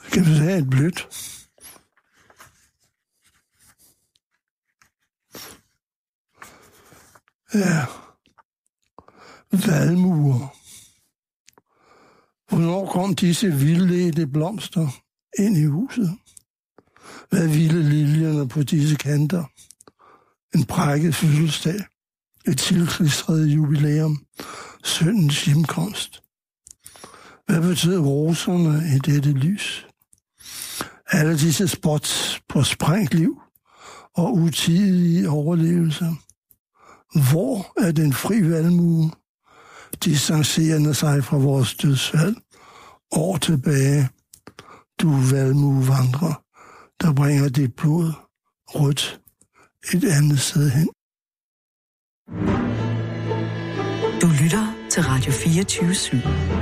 Skal 0.09 0.27
vi 0.27 0.35
have 0.35 0.59
et 0.59 0.71
blødt? 0.71 1.09
Ja. 7.55 7.87
Valmuer. 9.53 10.49
Hvornår 12.49 12.93
kom 12.93 13.15
disse 13.15 13.53
vildledte 13.53 14.27
blomster 14.27 14.89
ind 15.39 15.57
i 15.57 15.65
huset? 15.65 16.19
Hvad 17.31 17.49
ville 17.49 17.89
liljerne 17.89 18.49
på 18.49 18.63
disse 18.63 18.97
kanter? 18.97 19.45
En 20.55 20.65
prækket 20.65 21.15
fødselsdag. 21.15 21.81
Et 22.49 22.59
tilklistret 22.59 23.47
jubilæum. 23.47 24.27
Søndens 24.85 25.45
hjemkomst. 25.45 26.23
Hvad 27.47 27.61
betød 27.61 27.99
roserne 27.99 28.97
i 28.97 28.99
dette 28.99 29.33
lys? 29.33 29.87
Alle 31.07 31.39
disse 31.39 31.69
spots 31.69 32.41
på 32.49 32.63
sprængtliv 32.63 33.41
og 34.15 34.35
utidige 34.35 35.31
overlevelser. 35.31 36.15
Hvor 37.31 37.81
er 37.87 37.93
den 37.93 38.13
fri 38.13 38.51
valmue, 38.51 39.11
distancerende 40.05 40.95
sig 40.95 41.25
fra 41.25 41.37
vores 41.37 41.75
dødsfald? 41.75 42.37
År 43.13 43.37
tilbage, 43.37 44.09
du 45.01 45.09
valmuevandrer, 45.31 46.35
der 47.01 47.15
bringer 47.15 47.49
dit 47.49 47.75
blod 47.75 48.13
rødt 48.67 49.21
et 49.95 50.05
andet 50.05 50.41
sted 50.41 50.71
hen. 50.71 50.89
Du 54.23 54.27
lytter 54.43 54.89
til 54.91 55.03
Radio 55.03 55.33
24 55.33 55.91
/7. 55.91 56.62